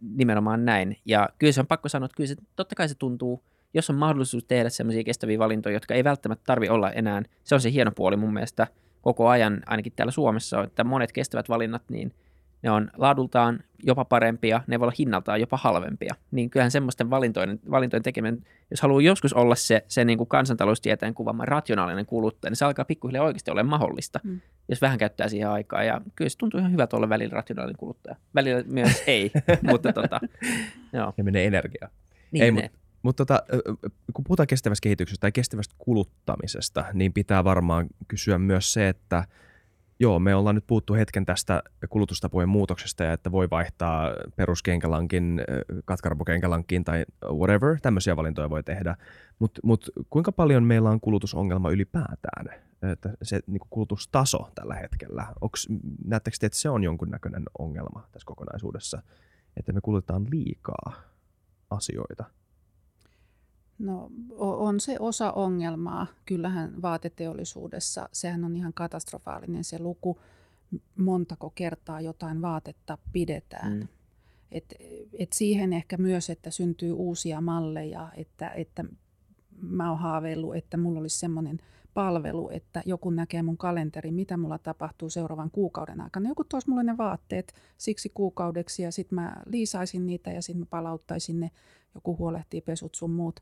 nimenomaan 0.00 0.64
näin. 0.64 0.96
Ja 1.04 1.28
kyllä 1.38 1.52
se 1.52 1.60
on 1.60 1.66
pakko 1.66 1.88
sanoa, 1.88 2.04
että 2.06 2.16
kyllä 2.16 2.28
se, 2.28 2.36
totta 2.56 2.74
kai 2.74 2.88
se 2.88 2.94
tuntuu, 2.94 3.42
jos 3.74 3.90
on 3.90 3.96
mahdollisuus 3.96 4.44
tehdä 4.44 4.68
sellaisia 4.68 5.04
kestäviä 5.04 5.38
valintoja, 5.38 5.76
jotka 5.76 5.94
ei 5.94 6.04
välttämättä 6.04 6.44
tarvi 6.46 6.68
olla 6.68 6.90
enää, 6.90 7.22
se 7.44 7.54
on 7.54 7.60
se 7.60 7.72
hieno 7.72 7.92
puoli 7.92 8.16
mun 8.16 8.32
mielestä 8.32 8.66
koko 9.02 9.28
ajan, 9.28 9.62
ainakin 9.66 9.92
täällä 9.96 10.10
Suomessa, 10.12 10.64
että 10.64 10.84
monet 10.84 11.12
kestävät 11.12 11.48
valinnat, 11.48 11.82
niin 11.90 12.12
ne 12.62 12.70
on 12.70 12.90
laadultaan 12.96 13.60
jopa 13.82 14.04
parempia, 14.04 14.60
ne 14.66 14.80
voi 14.80 14.84
olla 14.84 14.94
hinnaltaan 14.98 15.40
jopa 15.40 15.56
halvempia. 15.56 16.14
Niin 16.30 16.50
kyllähän 16.50 16.70
semmoisten 16.70 17.10
valintojen, 17.10 17.60
valintojen 17.70 18.02
tekeminen, 18.02 18.46
jos 18.70 18.82
haluaa 18.82 19.00
joskus 19.00 19.32
olla 19.32 19.54
se, 19.54 19.84
se 19.88 20.04
niin 20.04 20.18
kuin 20.18 20.28
kansantaloustieteen 20.28 21.14
kuvaama 21.14 21.44
rationaalinen 21.44 22.06
kuluttaja, 22.06 22.50
niin 22.50 22.56
se 22.56 22.64
alkaa 22.64 22.84
pikkuhiljaa 22.84 23.24
oikeasti 23.24 23.50
olla 23.50 23.62
mahdollista, 23.62 24.20
mm. 24.22 24.40
jos 24.68 24.82
vähän 24.82 24.98
käyttää 24.98 25.28
siihen 25.28 25.48
aikaa. 25.48 25.82
Ja 25.82 26.00
kyllä 26.16 26.28
se 26.28 26.38
tuntuu 26.38 26.60
ihan 26.60 26.72
hyvältä 26.72 26.96
olla 26.96 27.08
välillä 27.08 27.34
rationaalinen 27.34 27.78
kuluttaja. 27.78 28.16
Välillä 28.34 28.62
myös 28.66 29.02
ei, 29.06 29.32
mutta 29.62 29.92
tota, 29.92 30.20
joo. 30.92 31.12
Ja 31.16 31.24
menee 31.24 31.46
energiaa. 31.46 31.88
Niin 32.30 32.44
ei, 32.44 32.50
menee. 32.50 32.62
Mutta 32.62 32.80
mutta 33.02 33.26
tota, 33.26 33.42
kun 34.12 34.24
puhutaan 34.24 34.46
kestävästä 34.46 34.82
kehityksestä 34.82 35.20
tai 35.20 35.32
kestävästä 35.32 35.74
kuluttamisesta, 35.78 36.84
niin 36.92 37.12
pitää 37.12 37.44
varmaan 37.44 37.86
kysyä 38.08 38.38
myös 38.38 38.72
se, 38.72 38.88
että 38.88 39.24
Joo, 40.02 40.18
me 40.18 40.34
ollaan 40.34 40.54
nyt 40.54 40.66
puhuttu 40.66 40.94
hetken 40.94 41.26
tästä 41.26 41.62
kulutustapojen 41.90 42.48
muutoksesta 42.48 43.04
ja 43.04 43.12
että 43.12 43.32
voi 43.32 43.50
vaihtaa 43.50 44.10
peruskenkälankin 44.36 45.40
katkarpukenkälankin 45.84 46.84
tai 46.84 47.04
whatever, 47.32 47.80
tämmöisiä 47.82 48.16
valintoja 48.16 48.50
voi 48.50 48.62
tehdä. 48.62 48.96
Mutta 49.38 49.60
mut, 49.64 49.90
kuinka 50.10 50.32
paljon 50.32 50.64
meillä 50.64 50.90
on 50.90 51.00
kulutusongelma 51.00 51.70
ylipäätään? 51.70 52.60
Että 52.92 53.10
se 53.22 53.40
niin 53.46 53.60
kulutustaso 53.70 54.50
tällä 54.54 54.74
hetkellä, 54.74 55.26
Onks, 55.40 55.68
näettekö 56.04 56.36
te, 56.40 56.46
että 56.46 56.58
se 56.58 56.68
on 56.68 56.84
jonkunnäköinen 56.84 57.42
ongelma 57.58 58.08
tässä 58.12 58.26
kokonaisuudessa, 58.26 59.02
että 59.56 59.72
me 59.72 59.80
kulutetaan 59.80 60.26
liikaa 60.30 60.92
asioita? 61.70 62.24
No 63.80 64.10
on 64.38 64.80
se 64.80 64.96
osa 64.98 65.32
ongelmaa. 65.32 66.06
Kyllähän 66.26 66.82
vaateteollisuudessa, 66.82 68.08
sehän 68.12 68.44
on 68.44 68.56
ihan 68.56 68.72
katastrofaalinen 68.72 69.64
se 69.64 69.78
luku, 69.78 70.20
montako 70.96 71.50
kertaa 71.50 72.00
jotain 72.00 72.42
vaatetta 72.42 72.98
pidetään. 73.12 73.72
Mm. 73.72 73.88
Et, 74.52 74.74
et 75.18 75.32
siihen 75.32 75.72
ehkä 75.72 75.96
myös, 75.96 76.30
että 76.30 76.50
syntyy 76.50 76.92
uusia 76.92 77.40
malleja, 77.40 78.08
että, 78.16 78.50
että 78.50 78.84
mä 79.62 79.90
oon 79.90 79.98
haaveillut, 79.98 80.56
että 80.56 80.76
mulla 80.76 81.00
olisi 81.00 81.18
semmoinen 81.18 81.58
palvelu, 81.94 82.50
että 82.52 82.82
joku 82.86 83.10
näkee 83.10 83.42
mun 83.42 83.56
kalenteri, 83.56 84.10
mitä 84.10 84.36
mulla 84.36 84.58
tapahtuu 84.58 85.10
seuraavan 85.10 85.50
kuukauden 85.50 86.00
aikana. 86.00 86.28
Joku 86.28 86.44
toisi 86.44 86.70
mulle 86.70 86.82
ne 86.82 86.96
vaatteet 86.96 87.54
siksi 87.78 88.08
kuukaudeksi 88.14 88.82
ja 88.82 88.92
sitten 88.92 89.14
mä 89.14 89.36
liisaisin 89.46 90.06
niitä 90.06 90.30
ja 90.32 90.42
sitten 90.42 90.60
mä 90.60 90.66
palauttaisin 90.70 91.40
ne, 91.40 91.50
joku 91.94 92.16
huolehtii 92.16 92.60
pesut 92.60 92.94
sun 92.94 93.10
muut 93.10 93.40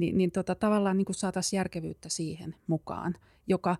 niin, 0.00 0.18
niin 0.18 0.30
tota, 0.30 0.54
tavallaan 0.54 0.96
niin 0.96 1.06
saataisiin 1.10 1.58
järkevyyttä 1.58 2.08
siihen 2.08 2.54
mukaan, 2.66 3.14
joka 3.46 3.76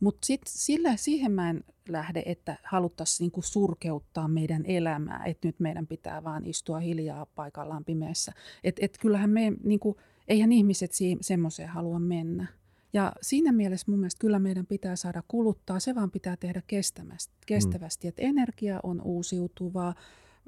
mutta 0.00 0.26
sillä, 0.46 0.96
siihen 0.96 1.32
mä 1.32 1.50
en 1.50 1.64
lähde, 1.88 2.22
että 2.26 2.56
haluttaisiin 2.62 3.24
niinku 3.24 3.42
surkeuttaa 3.42 4.28
meidän 4.28 4.64
elämää, 4.66 5.24
että 5.24 5.48
nyt 5.48 5.60
meidän 5.60 5.86
pitää 5.86 6.24
vaan 6.24 6.46
istua 6.46 6.78
hiljaa 6.78 7.26
paikallaan 7.26 7.84
pimeässä. 7.84 8.32
Että 8.64 8.84
et 8.84 8.98
kyllähän 9.00 9.30
me, 9.30 9.52
niinku, 9.62 9.96
eihän 10.28 10.52
ihmiset 10.52 10.92
si- 10.92 11.18
semmoiseen 11.20 11.68
halua 11.68 11.98
mennä. 11.98 12.46
Ja 12.92 13.12
siinä 13.22 13.52
mielessä 13.52 13.90
mun 13.90 14.00
mielestä 14.00 14.20
kyllä 14.20 14.38
meidän 14.38 14.66
pitää 14.66 14.96
saada 14.96 15.22
kuluttaa, 15.28 15.80
se 15.80 15.94
vaan 15.94 16.10
pitää 16.10 16.36
tehdä 16.36 16.62
kestävästi, 16.66 17.34
kestävästi. 17.46 18.06
Mm. 18.06 18.08
että 18.08 18.22
energia 18.22 18.80
on 18.82 19.02
uusiutuvaa, 19.02 19.94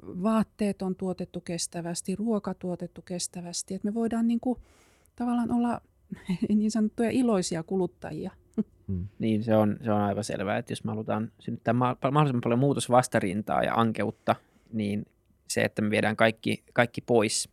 vaatteet 0.01 0.81
on 0.81 0.95
tuotettu 0.95 1.41
kestävästi, 1.41 2.15
ruoka 2.15 2.53
tuotettu 2.53 3.01
kestävästi, 3.01 3.73
että 3.73 3.87
me 3.87 3.93
voidaan 3.93 4.27
niinku, 4.27 4.57
tavallaan 5.17 5.51
olla 5.51 5.81
niin 6.55 6.71
sanottuja 6.71 7.09
iloisia 7.09 7.63
kuluttajia. 7.63 8.31
Hmm. 8.87 9.07
Niin, 9.19 9.43
se 9.43 9.55
on, 9.55 9.77
se 9.83 9.91
on 9.91 10.01
aivan 10.01 10.23
selvää, 10.23 10.57
että 10.57 10.71
jos 10.71 10.83
me 10.83 10.89
halutaan 10.89 11.31
synnyttää 11.39 11.73
mahdollisimman 11.73 12.41
paljon 12.43 12.59
muutosvastarintaa 12.59 13.63
ja 13.63 13.73
ankeutta, 13.75 14.35
niin 14.73 15.05
se, 15.47 15.61
että 15.61 15.81
me 15.81 15.89
viedään 15.89 16.15
kaikki, 16.15 16.63
kaikki 16.73 17.01
pois, 17.01 17.49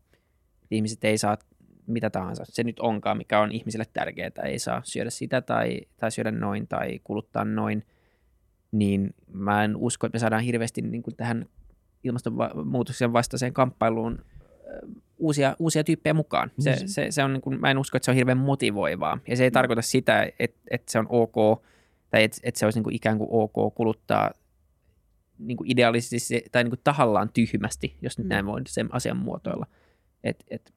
ihmiset 0.71 1.05
ei 1.05 1.19
saa 1.19 1.39
mitä 1.87 2.11
tahansa, 2.11 2.45
se 2.47 2.65
nyt 2.65 2.81
onkaan, 2.81 3.17
mikä 3.17 3.41
on 3.41 3.53
ihmisille 3.53 3.85
tärkeää, 3.93 4.31
ei 4.45 4.59
saa 4.59 4.81
syödä 4.85 5.11
sitä 5.11 5.41
tai, 5.41 5.81
tai 5.97 6.11
syödä 6.11 6.31
noin 6.31 6.69
tai 6.69 7.01
kuluttaa 7.05 7.45
noin, 7.45 7.87
niin 8.73 9.15
mä 9.33 9.65
en 9.65 9.77
usko, 9.77 10.07
että 10.07 10.17
me 10.17 10.21
saadaan 10.21 10.43
hirveästi 10.43 10.83
niin 10.83 11.03
kuin 11.03 11.17
tähän 11.17 11.47
ilmastonmuutoksen 12.05 13.12
vastaiseen 13.12 13.53
kamppailuun 13.53 14.19
uusia, 15.19 15.57
uusia 15.59 15.85
tyyppejä 15.85 16.15
mukaan. 16.15 16.51
Se, 16.59 16.71
mm. 16.71 16.87
se, 16.87 17.07
se 17.11 17.25
on 17.25 17.33
niin 17.33 17.41
kuin, 17.41 17.61
mä 17.61 17.71
en 17.71 17.79
usko, 17.79 17.97
että 17.97 18.05
se 18.05 18.11
on 18.11 18.17
hirveän 18.17 18.39
motivoivaa. 18.39 19.19
Ja 19.29 19.37
se 19.37 19.45
ei 19.45 19.51
mm. 19.51 19.55
tarkoita 19.55 19.83
sitä, 19.83 20.29
että, 20.39 20.61
että 20.71 20.93
se 20.93 20.99
on 20.99 21.07
ok, 21.09 21.62
tai 22.11 22.25
että, 22.25 22.39
että 22.43 22.59
se 22.59 22.67
olisi 22.67 22.79
niin 22.79 22.85
kuin 22.85 22.97
ikään 22.97 23.19
kuin 23.19 23.29
ok 23.31 23.75
kuluttaa 23.75 24.31
niin 25.39 25.57
kuin 25.57 25.71
idealistisesti 25.71 26.45
tai 26.53 26.65
niin 26.65 26.71
kuin 26.71 26.81
tahallaan 26.85 27.31
tyhmästi, 27.33 27.97
jos 28.03 28.19
nyt 28.19 28.27
mm. 28.27 28.29
näin 28.29 28.47
voi 28.47 28.61
sen 28.67 28.95
asian 28.95 29.17
muotoilla. 29.17 29.67
Et, 30.25 30.45
et, 30.51 30.75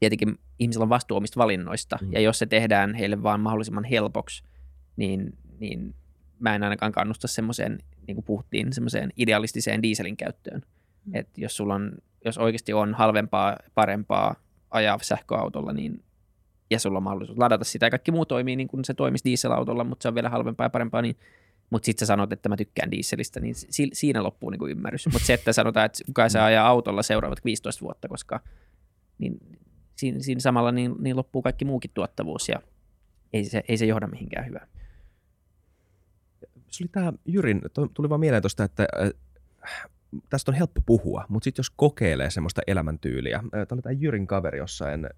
tietenkin 0.00 0.38
ihmisillä 0.58 0.82
on 0.82 0.88
vastuu 0.88 1.16
omista 1.16 1.40
valinnoista, 1.40 1.98
mm. 2.02 2.12
ja 2.12 2.20
jos 2.20 2.38
se 2.38 2.46
tehdään 2.46 2.94
heille 2.94 3.22
vaan 3.22 3.40
mahdollisimman 3.40 3.84
helpoksi, 3.84 4.44
niin, 4.96 5.38
niin 5.58 5.94
mä 6.38 6.54
en 6.54 6.62
ainakaan 6.62 6.92
kannusta 6.92 7.28
semmoiseen, 7.28 7.78
niin 8.06 8.14
kuin 8.14 8.24
puhuttiin, 8.24 8.72
semmoiseen 8.72 9.10
idealistiseen 9.16 9.82
dieselin 9.82 10.16
käyttöön. 10.16 10.62
Mm. 11.04 11.14
Et 11.14 11.38
jos 11.38 11.56
sulla 11.56 11.74
on, 11.74 11.92
jos 12.24 12.38
oikeasti 12.38 12.72
on 12.72 12.94
halvempaa, 12.94 13.56
parempaa 13.74 14.34
ajaa 14.70 14.98
sähköautolla, 15.02 15.72
niin 15.72 16.02
ja 16.70 16.78
sulla 16.78 16.96
on 16.96 17.02
mahdollisuus 17.02 17.38
ladata 17.38 17.64
sitä 17.64 17.86
ja 17.86 17.90
kaikki 17.90 18.12
muu 18.12 18.26
toimii 18.26 18.56
niin 18.56 18.68
kuin 18.68 18.84
se 18.84 18.94
toimisi 18.94 19.24
dieselautolla, 19.24 19.84
mutta 19.84 20.02
se 20.02 20.08
on 20.08 20.14
vielä 20.14 20.28
halvempaa 20.28 20.66
ja 20.66 20.70
parempaa, 20.70 21.02
niin 21.02 21.16
mutta 21.70 21.86
sitten 21.86 22.06
sä 22.06 22.06
sanot, 22.06 22.32
että 22.32 22.48
mä 22.48 22.56
tykkään 22.56 22.90
dieselistä, 22.90 23.40
niin 23.40 23.54
si- 23.54 23.90
siinä 23.92 24.22
loppuu 24.22 24.50
niin 24.50 24.58
kuin 24.58 24.70
ymmärrys. 24.70 25.06
Mutta 25.06 25.26
se, 25.26 25.34
että 25.34 25.52
sanotaan, 25.52 25.86
että 25.86 26.04
kuka 26.06 26.28
saa 26.28 26.44
ajaa 26.44 26.68
autolla 26.68 27.02
seuraavat 27.02 27.44
15 27.44 27.82
vuotta, 27.82 28.08
koska 28.08 28.40
niin 29.18 29.38
siinä, 29.96 30.20
siinä 30.20 30.40
samalla 30.40 30.72
niin, 30.72 30.94
niin 30.98 31.16
loppuu 31.16 31.42
kaikki 31.42 31.64
muukin 31.64 31.90
tuottavuus 31.94 32.48
ja 32.48 32.60
ei 33.32 33.44
se, 33.44 33.62
ei 33.68 33.76
se 33.76 33.86
johda 33.86 34.06
mihinkään 34.06 34.46
hyvään. 34.46 34.68
Se 36.70 36.84
oli 36.84 36.88
tämä 36.92 37.12
Jyrin, 37.24 37.62
tuli 37.94 38.08
vaan 38.08 38.20
mieleen 38.20 38.42
tuosta, 38.42 38.64
että 38.64 38.86
äh, 39.02 39.10
tästä 40.30 40.50
on 40.50 40.54
helppo 40.54 40.80
puhua, 40.86 41.24
mutta 41.28 41.44
sitten 41.44 41.60
jos 41.60 41.70
kokeilee 41.76 42.30
semmoista 42.30 42.62
elämäntyyliä, 42.66 43.40
tämä 43.50 43.66
oli 43.70 43.82
tämä 43.82 43.92
Jyrin 43.92 44.26
kaveri 44.26 44.58
jossain, 44.58 45.04
äh, 45.04 45.10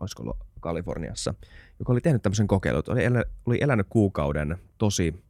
olisiko 0.00 0.22
ollut 0.22 0.36
Kaliforniassa, 0.60 1.34
joka 1.78 1.92
oli 1.92 2.00
tehnyt 2.00 2.22
tämmöisen 2.22 2.46
kokeilun, 2.46 2.82
oli, 2.88 3.04
elä, 3.04 3.24
oli 3.46 3.58
elänyt 3.60 3.86
kuukauden 3.90 4.56
tosi, 4.78 5.24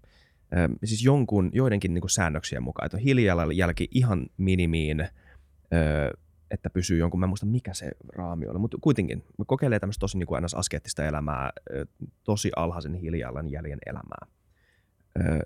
äh, 0.57 0.69
siis 0.85 1.05
jonkun, 1.05 1.51
joidenkin 1.53 1.95
niin 1.95 2.11
säännöksien 2.11 2.63
mukaan, 2.63 2.87
että 2.87 2.97
on 2.97 3.03
hiilijalanjälki 3.03 3.89
ihan 3.91 4.27
minimiin, 4.37 5.01
äh, 5.01 5.11
että 6.51 6.71
pysyy 6.71 6.99
jonkun, 6.99 7.21
mä 7.21 7.27
en 7.27 7.31
muista 7.31 7.47
mikä 7.47 7.75
se 7.75 7.91
raami 8.09 8.47
oli, 8.47 8.59
mutta 8.59 8.79
kuitenkin 8.81 9.25
kokeilee 9.47 9.81
tämmöistä 9.81 10.01
tosi 10.01 10.19
niin 10.19 10.27
kuin 10.27 10.45
askeettista 10.57 11.05
elämää, 11.05 11.51
tosi 12.25 12.51
alhaisen 12.57 12.95
hiilijalanjäljen 12.95 13.79
elämää. 13.87 14.27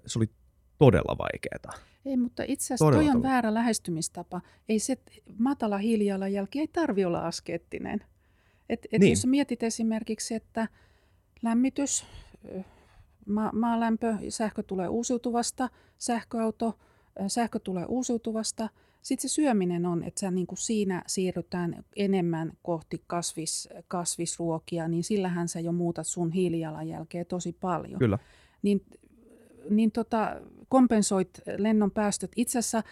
Se 0.06 0.18
oli 0.18 0.30
todella 0.78 1.18
vaikeaa. 1.18 1.86
Ei, 2.06 2.16
mutta 2.16 2.42
itse 2.46 2.74
asiassa 2.74 2.90
toi 2.90 3.10
on 3.10 3.22
väärä 3.22 3.54
lähestymistapa. 3.54 4.40
Ei 4.68 4.78
se 4.78 4.96
matala 5.38 5.78
hiilijalanjälki 5.78 6.60
ei 6.60 6.68
tarvi 6.68 7.04
olla 7.04 7.26
askeettinen. 7.26 8.04
Et, 8.68 8.86
et 8.92 9.00
niin. 9.00 9.10
Jos 9.10 9.26
mietit 9.26 9.62
esimerkiksi, 9.62 10.34
että 10.34 10.68
lämmitys, 11.42 12.04
ma- 13.26 13.52
maalämpö, 13.52 14.14
sähkö 14.28 14.62
tulee 14.62 14.88
uusiutuvasta, 14.88 15.68
sähköauto, 15.98 16.78
sähkö 17.28 17.58
tulee 17.58 17.84
uusiutuvasta. 17.84 18.68
Sitten 19.02 19.30
se 19.30 19.34
syöminen 19.34 19.86
on, 19.86 20.04
että 20.04 20.20
sä 20.20 20.30
niin 20.30 20.46
kuin 20.46 20.58
siinä 20.58 21.02
siirrytään 21.06 21.84
enemmän 21.96 22.52
kohti 22.62 23.02
kasvis, 23.06 23.68
kasvisruokia, 23.88 24.88
niin 24.88 25.04
sillähän 25.04 25.48
sä 25.48 25.60
jo 25.60 25.72
muutat 25.72 26.06
sun 26.06 26.32
hiilijalanjälkeä 26.32 27.24
tosi 27.24 27.52
paljon. 27.52 27.98
Kyllä. 27.98 28.18
Niin, 28.62 28.84
niin 29.70 29.92
tota, 29.92 30.40
kompensoit 30.68 31.40
lennon 31.58 31.90
päästöt. 31.90 32.32
Itse 32.36 32.58
asiassa 32.58 32.82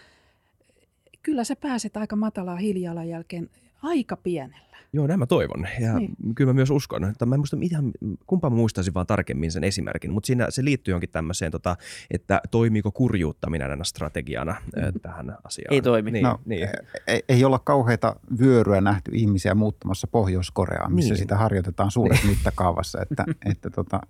kyllä 1.23 1.43
sä 1.43 1.55
pääset 1.55 1.97
aika 1.97 2.15
matalaa 2.15 2.55
hiilijalanjälkeen 2.55 3.49
aika 3.81 4.17
pienellä. 4.17 4.65
Joo, 4.93 5.07
näin 5.07 5.19
mä 5.19 5.25
toivon. 5.25 5.67
Ja 5.79 5.99
niin. 5.99 6.15
kyllä 6.35 6.49
mä 6.49 6.53
myös 6.53 6.69
uskon. 6.69 7.03
Että 7.03 7.25
mä 7.25 7.35
en 7.35 7.39
muista, 7.39 7.57
ihan, 7.61 7.91
kumpaa 8.27 8.49
mä 8.49 8.55
muistaisin 8.55 8.93
vaan 8.93 9.07
tarkemmin 9.07 9.51
sen 9.51 9.63
esimerkin, 9.63 10.11
mutta 10.11 10.27
siinä 10.27 10.45
se 10.49 10.65
liittyy 10.65 10.91
jonkin 10.93 11.09
tämmöiseen, 11.09 11.51
tota, 11.51 11.75
että 12.11 12.41
toimiiko 12.51 12.91
kurjuuttaminen 12.91 13.69
aina 13.69 13.83
strategiana 13.83 14.55
mm. 14.75 14.99
tähän 15.01 15.37
asiaan. 15.43 15.73
Ei 15.73 15.81
toimi. 15.81 16.11
Niin, 16.11 16.23
no, 16.23 16.39
niin. 16.45 16.69
Ei, 17.07 17.23
ei 17.29 17.45
olla 17.45 17.59
kauheita 17.59 18.15
vyöryä 18.39 18.81
nähty 18.81 19.11
ihmisiä 19.13 19.55
muuttamassa 19.55 20.07
Pohjois-Koreaan, 20.07 20.93
missä 20.93 21.13
niin. 21.13 21.19
sitä 21.19 21.37
harjoitetaan 21.37 21.91
suuressa 21.91 22.27
niin. 22.27 22.35
mittakaavassa. 22.37 23.01
Että, 23.01 23.25
että 23.45 23.69
tota, 23.69 24.01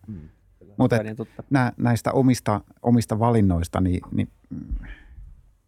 Mutta 0.78 0.96
nä, 1.50 1.72
näistä 1.78 2.12
omista, 2.12 2.62
omista 2.82 3.20
valinnoista, 3.20 3.82
niin, 3.82 4.02
niin, 4.12 4.30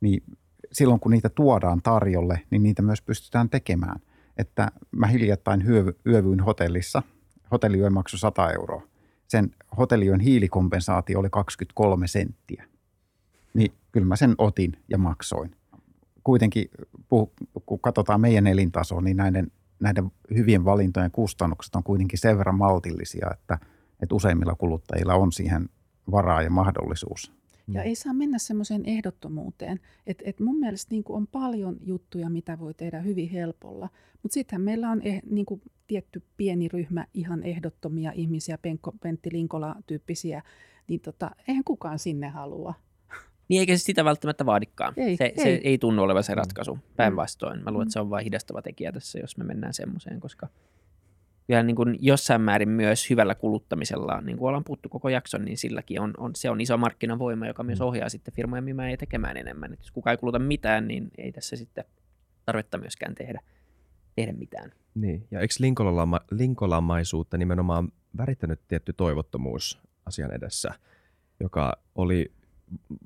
niin 0.02 0.24
silloin 0.72 1.00
kun 1.00 1.12
niitä 1.12 1.30
tuodaan 1.30 1.82
tarjolle, 1.82 2.42
niin 2.50 2.64
niitä 2.64 2.82
myös 2.82 3.02
pystytään 3.02 3.50
tekemään– 3.50 4.00
että 4.38 4.72
mä 4.92 5.08
hiljattain 5.08 5.64
yövyin 6.06 6.40
hotellissa. 6.40 7.04
Hotelliyö 7.52 7.90
maksoi 7.90 8.20
100 8.20 8.52
euroa. 8.52 8.84
Sen 9.28 9.52
hotelliyön 9.78 10.20
hiilikompensaatio 10.20 11.20
oli 11.20 11.30
23 11.30 12.08
senttiä. 12.08 12.64
Niin 13.54 13.72
kyllä 13.92 14.08
mä 14.08 14.16
sen 14.16 14.36
otin 14.38 14.72
ja 14.90 14.98
maksoin. 14.98 15.56
Kuitenkin, 16.24 16.70
kun 17.66 17.80
katsotaan 17.80 18.22
meidän 18.22 18.48
elintasoa, 18.48 19.02
niin 19.02 19.18
näiden, 19.18 19.52
näiden 19.80 20.12
hyvien 20.36 20.66
valintojen 20.66 21.12
kustannukset 21.12 21.76
on 21.76 21.84
kuitenkin 21.84 22.20
sen 22.20 22.38
verran 22.38 22.58
maltillisia, 22.58 23.28
että, 23.34 23.60
että 24.02 24.16
useimmilla 24.16 24.56
kuluttajilla 24.56 25.14
on 25.14 25.32
siihen 25.32 25.70
varaa 26.12 26.42
ja 26.42 26.50
mahdollisuus. 26.50 27.38
Ja 27.68 27.82
mm. 27.82 27.88
ei 27.88 27.96
saa 27.96 28.14
mennä 28.14 28.38
semmoiseen 28.38 28.86
ehdottomuuteen. 28.86 29.80
Että 30.08 30.24
et 30.28 30.40
mun 30.40 30.60
mielestä 30.60 30.92
niin 30.92 31.04
on 31.10 31.28
paljon 31.28 31.78
juttuja, 31.82 32.30
mitä 32.30 32.60
voi 32.60 32.74
tehdä 32.74 33.00
hyvin 33.00 33.30
helpolla. 33.30 33.90
Mutta 34.24 34.34
sittenhän 34.34 34.62
meillä 34.62 34.90
on 34.90 35.02
eh, 35.02 35.22
niin 35.30 35.46
kuin 35.46 35.62
tietty 35.88 36.24
pieni 36.38 36.68
ryhmä 36.68 37.06
ihan 37.14 37.44
ehdottomia 37.44 38.12
ihmisiä, 38.16 38.58
Penkko, 38.58 38.92
Pentti 39.02 39.30
Linkola-tyyppisiä. 39.32 40.42
Niin 40.88 41.00
tota, 41.00 41.32
eihän 41.48 41.64
kukaan 41.64 42.00
sinne 42.00 42.30
halua. 42.30 42.74
Niin 43.50 43.60
eikä 43.60 43.78
se 43.78 43.84
sitä 43.84 44.06
välttämättä 44.06 44.46
vaadikaan. 44.46 44.94
Ei, 44.98 45.18
se, 45.18 45.26
ei. 45.26 45.44
se 45.44 45.62
ei 45.64 45.78
tunnu 45.78 46.04
olevan 46.04 46.24
se 46.24 46.34
mm. 46.34 46.38
ratkaisu. 46.38 46.80
Päinvastoin. 46.96 47.64
Mä 47.64 47.72
luulen, 47.72 47.86
että 47.86 47.94
se 47.94 48.00
on 48.00 48.10
vain 48.10 48.24
hidastava 48.24 48.62
tekijä 48.62 48.92
tässä, 48.92 49.20
jos 49.20 49.38
me 49.38 49.44
mennään 49.44 49.74
semmoiseen, 49.74 50.20
koska– 50.20 50.48
ja 51.48 51.64
niin 51.64 51.76
kuin 51.76 51.98
jossain 52.02 52.42
määrin 52.42 52.70
myös 52.70 53.10
hyvällä 53.10 53.36
kuluttamisella, 53.36 54.22
niin 54.22 54.38
kuin 54.38 54.48
ollaan 54.48 54.64
puhuttu 54.64 54.90
koko 54.90 55.10
jakson, 55.10 55.46
niin 55.46 55.58
silläkin 55.58 56.02
on, 56.02 56.14
on, 56.18 56.32
se 56.36 56.50
on 56.50 56.62
iso 56.62 56.78
markkinavoima, 56.78 57.48
joka 57.48 57.64
myös 57.64 57.80
mm. 57.80 57.86
ohjaa 57.86 58.10
sitten 58.10 58.34
firmoja 58.34 58.62
myymään 58.62 58.92
ja 58.92 58.98
tekemään 58.98 59.38
enemmän. 59.38 59.74
Et 59.74 59.80
jos 59.80 59.92
kukaan 59.92 60.12
ei 60.12 60.18
kuluta 60.18 60.40
mitään, 60.40 60.88
niin 60.88 61.12
ei 61.18 61.32
tässä 61.32 61.56
sitten 61.56 61.86
tarvetta 62.46 62.78
myöskään 62.78 63.16
tehdä, 63.16 63.42
tehdä 64.16 64.34
mitään. 64.34 64.72
Niin, 64.96 65.28
ja 65.32 65.40
eikö 65.40 65.54
linkolama, 65.60 66.20
linkolamaisuutta 66.32 67.38
nimenomaan 67.38 67.92
värittänyt 68.18 68.62
tietty 68.68 68.94
toivottomuus 68.94 69.80
asian 70.06 70.34
edessä, 70.34 70.74
joka 71.40 71.74
oli 71.96 72.32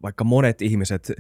vaikka 0.04 0.24
monet 0.24 0.62
ihmiset 0.62 1.12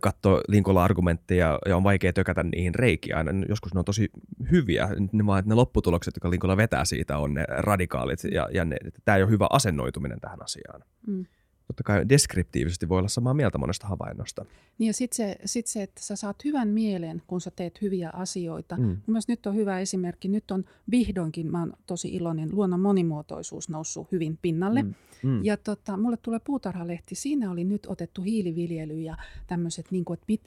katsoo 0.00 0.40
Linkolla 0.48 0.84
argumentteja 0.84 1.58
ja 1.66 1.76
on 1.76 1.84
vaikea 1.84 2.12
tökätä 2.12 2.42
niihin 2.42 2.74
reikiä. 2.74 3.16
Aina, 3.16 3.32
joskus 3.48 3.74
ne 3.74 3.78
on 3.78 3.84
tosi 3.84 4.10
hyviä, 4.50 4.88
ne, 5.12 5.26
vaan, 5.26 5.42
ne 5.46 5.54
lopputulokset, 5.54 6.16
jotka 6.16 6.30
Linkolla 6.30 6.56
vetää 6.56 6.84
siitä, 6.84 7.18
on 7.18 7.34
ne 7.34 7.44
radikaalit 7.48 8.24
ja, 8.32 8.48
ja 8.52 8.64
ne, 8.64 8.76
tämä 9.04 9.16
ei 9.16 9.22
ole 9.22 9.30
hyvä 9.30 9.46
asennoituminen 9.50 10.20
tähän 10.20 10.42
asiaan. 10.42 10.82
Mm 11.06 11.24
totta 11.70 11.82
kai 11.82 12.08
deskriptiivisesti 12.08 12.88
voi 12.88 12.98
olla 12.98 13.08
samaa 13.08 13.34
mieltä 13.34 13.58
monesta 13.58 13.86
havainnosta. 13.86 14.44
Niin 14.78 14.86
ja 14.86 14.92
sitten 14.92 15.16
se, 15.16 15.36
sit 15.44 15.66
se, 15.66 15.82
että 15.82 16.02
sä 16.02 16.16
saat 16.16 16.44
hyvän 16.44 16.68
mielen, 16.68 17.22
kun 17.26 17.40
sä 17.40 17.50
teet 17.56 17.82
hyviä 17.82 18.10
asioita. 18.12 18.76
Mm. 18.76 18.82
Mun 18.82 19.00
mielestä 19.06 19.32
nyt 19.32 19.46
on 19.46 19.54
hyvä 19.54 19.80
esimerkki. 19.80 20.28
Nyt 20.28 20.50
on 20.50 20.64
vihdoinkin, 20.90 21.50
mä 21.50 21.58
oon 21.60 21.72
tosi 21.86 22.08
iloinen, 22.08 22.48
luonnon 22.52 22.80
monimuotoisuus 22.80 23.68
noussut 23.68 24.12
hyvin 24.12 24.38
pinnalle. 24.42 24.82
Mm. 24.82 24.94
Mm. 25.22 25.44
Ja 25.44 25.56
tota, 25.56 25.96
mulle 25.96 26.16
tulee 26.16 26.40
puutarhalehti. 26.44 27.14
Siinä 27.14 27.50
oli 27.50 27.64
nyt 27.64 27.86
otettu 27.86 28.22
hiiliviljely 28.22 29.00
ja 29.00 29.16
tämmöiset, 29.46 29.86
niin 29.90 30.04
että 30.12 30.24
mit, 30.28 30.40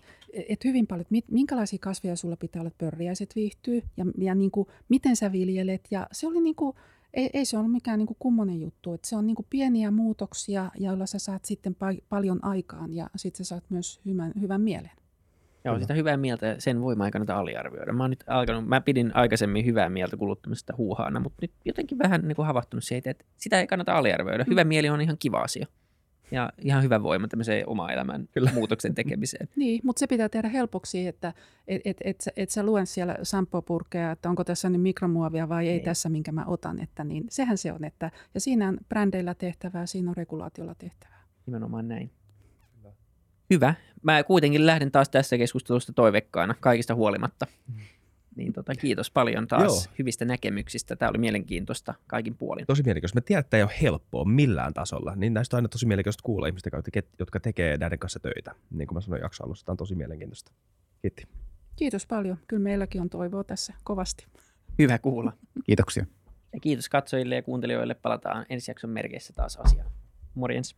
et 0.50 0.64
hyvin 0.64 0.88
paljon, 0.88 1.06
mit, 1.10 1.26
minkälaisia 1.32 1.80
kasveja 1.82 2.16
sulla 2.16 2.38
pitää 2.38 2.62
olla, 2.62 2.68
että 2.68 2.86
pörriäiset 2.86 3.36
viihtyy 3.36 3.84
ja, 3.98 4.06
ja 4.18 4.36
niin 4.36 4.52
kuin, 4.52 4.68
miten 4.90 5.16
sä 5.16 5.32
viljelet. 5.32 5.88
Ja 5.92 6.08
se 6.12 6.28
oli 6.28 6.42
niin 6.42 6.56
kuin, 6.56 6.76
ei, 7.14 7.30
ei 7.34 7.46
se 7.46 7.58
ole 7.58 7.68
mikään 7.68 8.00
niin 8.00 8.08
kuin 8.08 8.18
kummonen 8.20 8.62
juttu. 8.62 8.94
Että 8.94 9.08
se 9.08 9.16
on 9.16 9.28
niin 9.28 9.36
kuin 9.36 9.46
pieniä 9.50 9.92
muutoksia, 9.92 10.72
joilla 10.78 11.06
sä 11.06 11.20
saat 11.20 11.46
sitten 11.46 11.76
pa- 11.76 12.04
paljon 12.10 12.40
aikaan 12.46 12.94
ja 12.94 13.10
sitten 13.16 13.46
sä 13.46 13.50
saat 13.50 13.64
myös 13.70 14.02
hyvän, 14.06 14.32
hyvän 14.42 14.62
mielen. 14.62 14.92
Joo, 15.66 15.80
sitä 15.80 15.94
hyvää 15.94 16.18
mieltä, 16.18 16.56
sen 16.60 16.82
voima 16.82 17.06
ei 17.06 17.12
kannata 17.12 17.38
aliarvioida. 17.38 17.94
Mä, 17.94 18.08
nyt 18.08 18.24
alkanut, 18.28 18.68
mä 18.68 18.82
pidin 18.82 19.16
aikaisemmin 19.16 19.66
hyvää 19.66 19.90
mieltä 19.90 20.18
kuluttamisesta 20.18 20.74
huuhaana, 20.78 21.20
mutta 21.20 21.38
nyt 21.42 21.52
jotenkin 21.66 21.98
vähän 21.98 22.28
niin 22.28 22.36
kuin 22.36 22.46
havahtunut 22.46 22.84
siitä, 22.84 23.12
että 23.12 23.26
sitä 23.38 23.60
ei 23.60 23.68
kannata 23.68 23.94
aliarvioida. 23.94 24.46
Hyvä 24.50 24.64
mm. 24.64 24.68
mieli 24.68 24.90
on 24.90 25.02
ihan 25.02 25.18
kiva 25.20 25.38
asia 25.38 25.68
ja 26.34 26.50
ihan 26.62 26.84
hyvä 26.84 27.04
voima 27.04 27.28
tämmöiseen 27.28 27.70
oma 27.70 27.92
elämän 27.92 28.30
Kyllä. 28.32 28.52
muutoksen 28.54 28.96
tekemiseen. 28.96 29.50
niin, 29.56 29.82
mutta 29.84 30.00
se 30.00 30.08
pitää 30.08 30.30
tehdä 30.30 30.50
helpoksi, 30.50 31.08
että 31.08 31.34
et, 31.68 31.82
et, 31.86 31.98
et, 32.04 32.30
et 32.36 32.50
sä 32.50 32.64
luen 32.64 32.88
siellä 32.88 33.16
sampo-purkkeja, 33.24 34.12
että 34.12 34.30
onko 34.30 34.44
tässä 34.44 34.70
nyt 34.70 34.82
mikromuovia 34.82 35.50
vai 35.50 35.64
ei, 35.64 35.70
ei 35.70 35.78
niin. 35.78 35.86
tässä, 35.86 36.10
minkä 36.10 36.32
mä 36.32 36.46
otan. 36.46 36.80
Että 36.80 37.04
niin, 37.04 37.26
sehän 37.30 37.58
se 37.58 37.72
on. 37.72 37.84
Että, 37.84 38.12
ja 38.34 38.42
siinä 38.42 38.68
on 38.68 38.78
brändeillä 38.90 39.34
tehtävää, 39.34 39.86
siinä 39.86 40.10
on 40.10 40.18
regulaatiolla 40.18 40.76
tehtävää. 40.76 41.24
Nimenomaan 41.46 41.88
näin. 41.88 42.12
Hyvä. 43.50 43.74
Mä 44.04 44.24
kuitenkin 44.24 44.66
lähden 44.66 44.92
taas 44.92 45.10
tässä 45.10 45.38
keskustelusta 45.38 45.94
toivekkaana 45.94 46.56
kaikista 46.60 46.96
huolimatta. 46.96 47.48
Niin 48.36 48.54
tota, 48.54 48.76
kiitos 48.76 49.12
paljon 49.12 49.48
taas 49.48 49.86
Joo. 49.86 49.96
hyvistä 50.00 50.26
näkemyksistä. 50.26 50.96
Tämä 50.96 51.10
oli 51.10 51.18
mielenkiintoista 51.18 51.94
kaikin 52.08 52.36
puolin. 52.36 52.66
Tosi 52.66 52.84
mielenkiintoista. 52.84 53.18
Mä 53.18 53.22
tiedän, 53.22 53.40
että 53.40 53.50
tämä 53.50 53.60
ei 53.60 53.64
ole 53.64 53.72
helppoa 53.82 54.26
millään 54.26 54.74
tasolla, 54.74 55.16
niin 55.16 55.34
näistä 55.34 55.56
on 55.56 55.58
aina 55.58 55.68
tosi 55.68 55.86
mielenkiintoista 55.86 56.24
kuulla 56.24 56.48
ihmistä, 56.48 56.70
jotka 57.20 57.40
tekee 57.40 57.78
näiden 57.78 58.00
kanssa 58.00 58.20
töitä. 58.20 58.56
Niin 58.72 58.88
kuin 58.88 58.96
mä 58.96 59.02
sanoin 59.02 59.22
jakso 59.22 59.44
alussa, 59.44 59.66
tämä 59.66 59.74
on 59.74 59.78
tosi 59.78 59.96
mielenkiintoista. 59.96 60.52
Kiitti. 61.02 61.28
Kiitos 61.76 62.06
paljon. 62.06 62.38
Kyllä 62.48 62.64
meilläkin 62.64 63.02
on 63.02 63.10
toivoa 63.10 63.44
tässä 63.44 63.74
kovasti. 63.84 64.28
Hyvä 64.80 65.00
kuulla. 65.00 65.34
Kiitoksia. 65.66 66.06
Ja 66.54 66.60
kiitos 66.60 66.90
katsojille 66.90 67.36
ja 67.36 67.44
kuuntelijoille. 67.44 67.94
Palataan 67.94 68.46
ensi 68.50 68.72
jakson 68.72 68.90
merkeissä 68.90 69.34
taas 69.34 69.58
asiaan. 69.58 69.92
Morjens. 70.36 70.76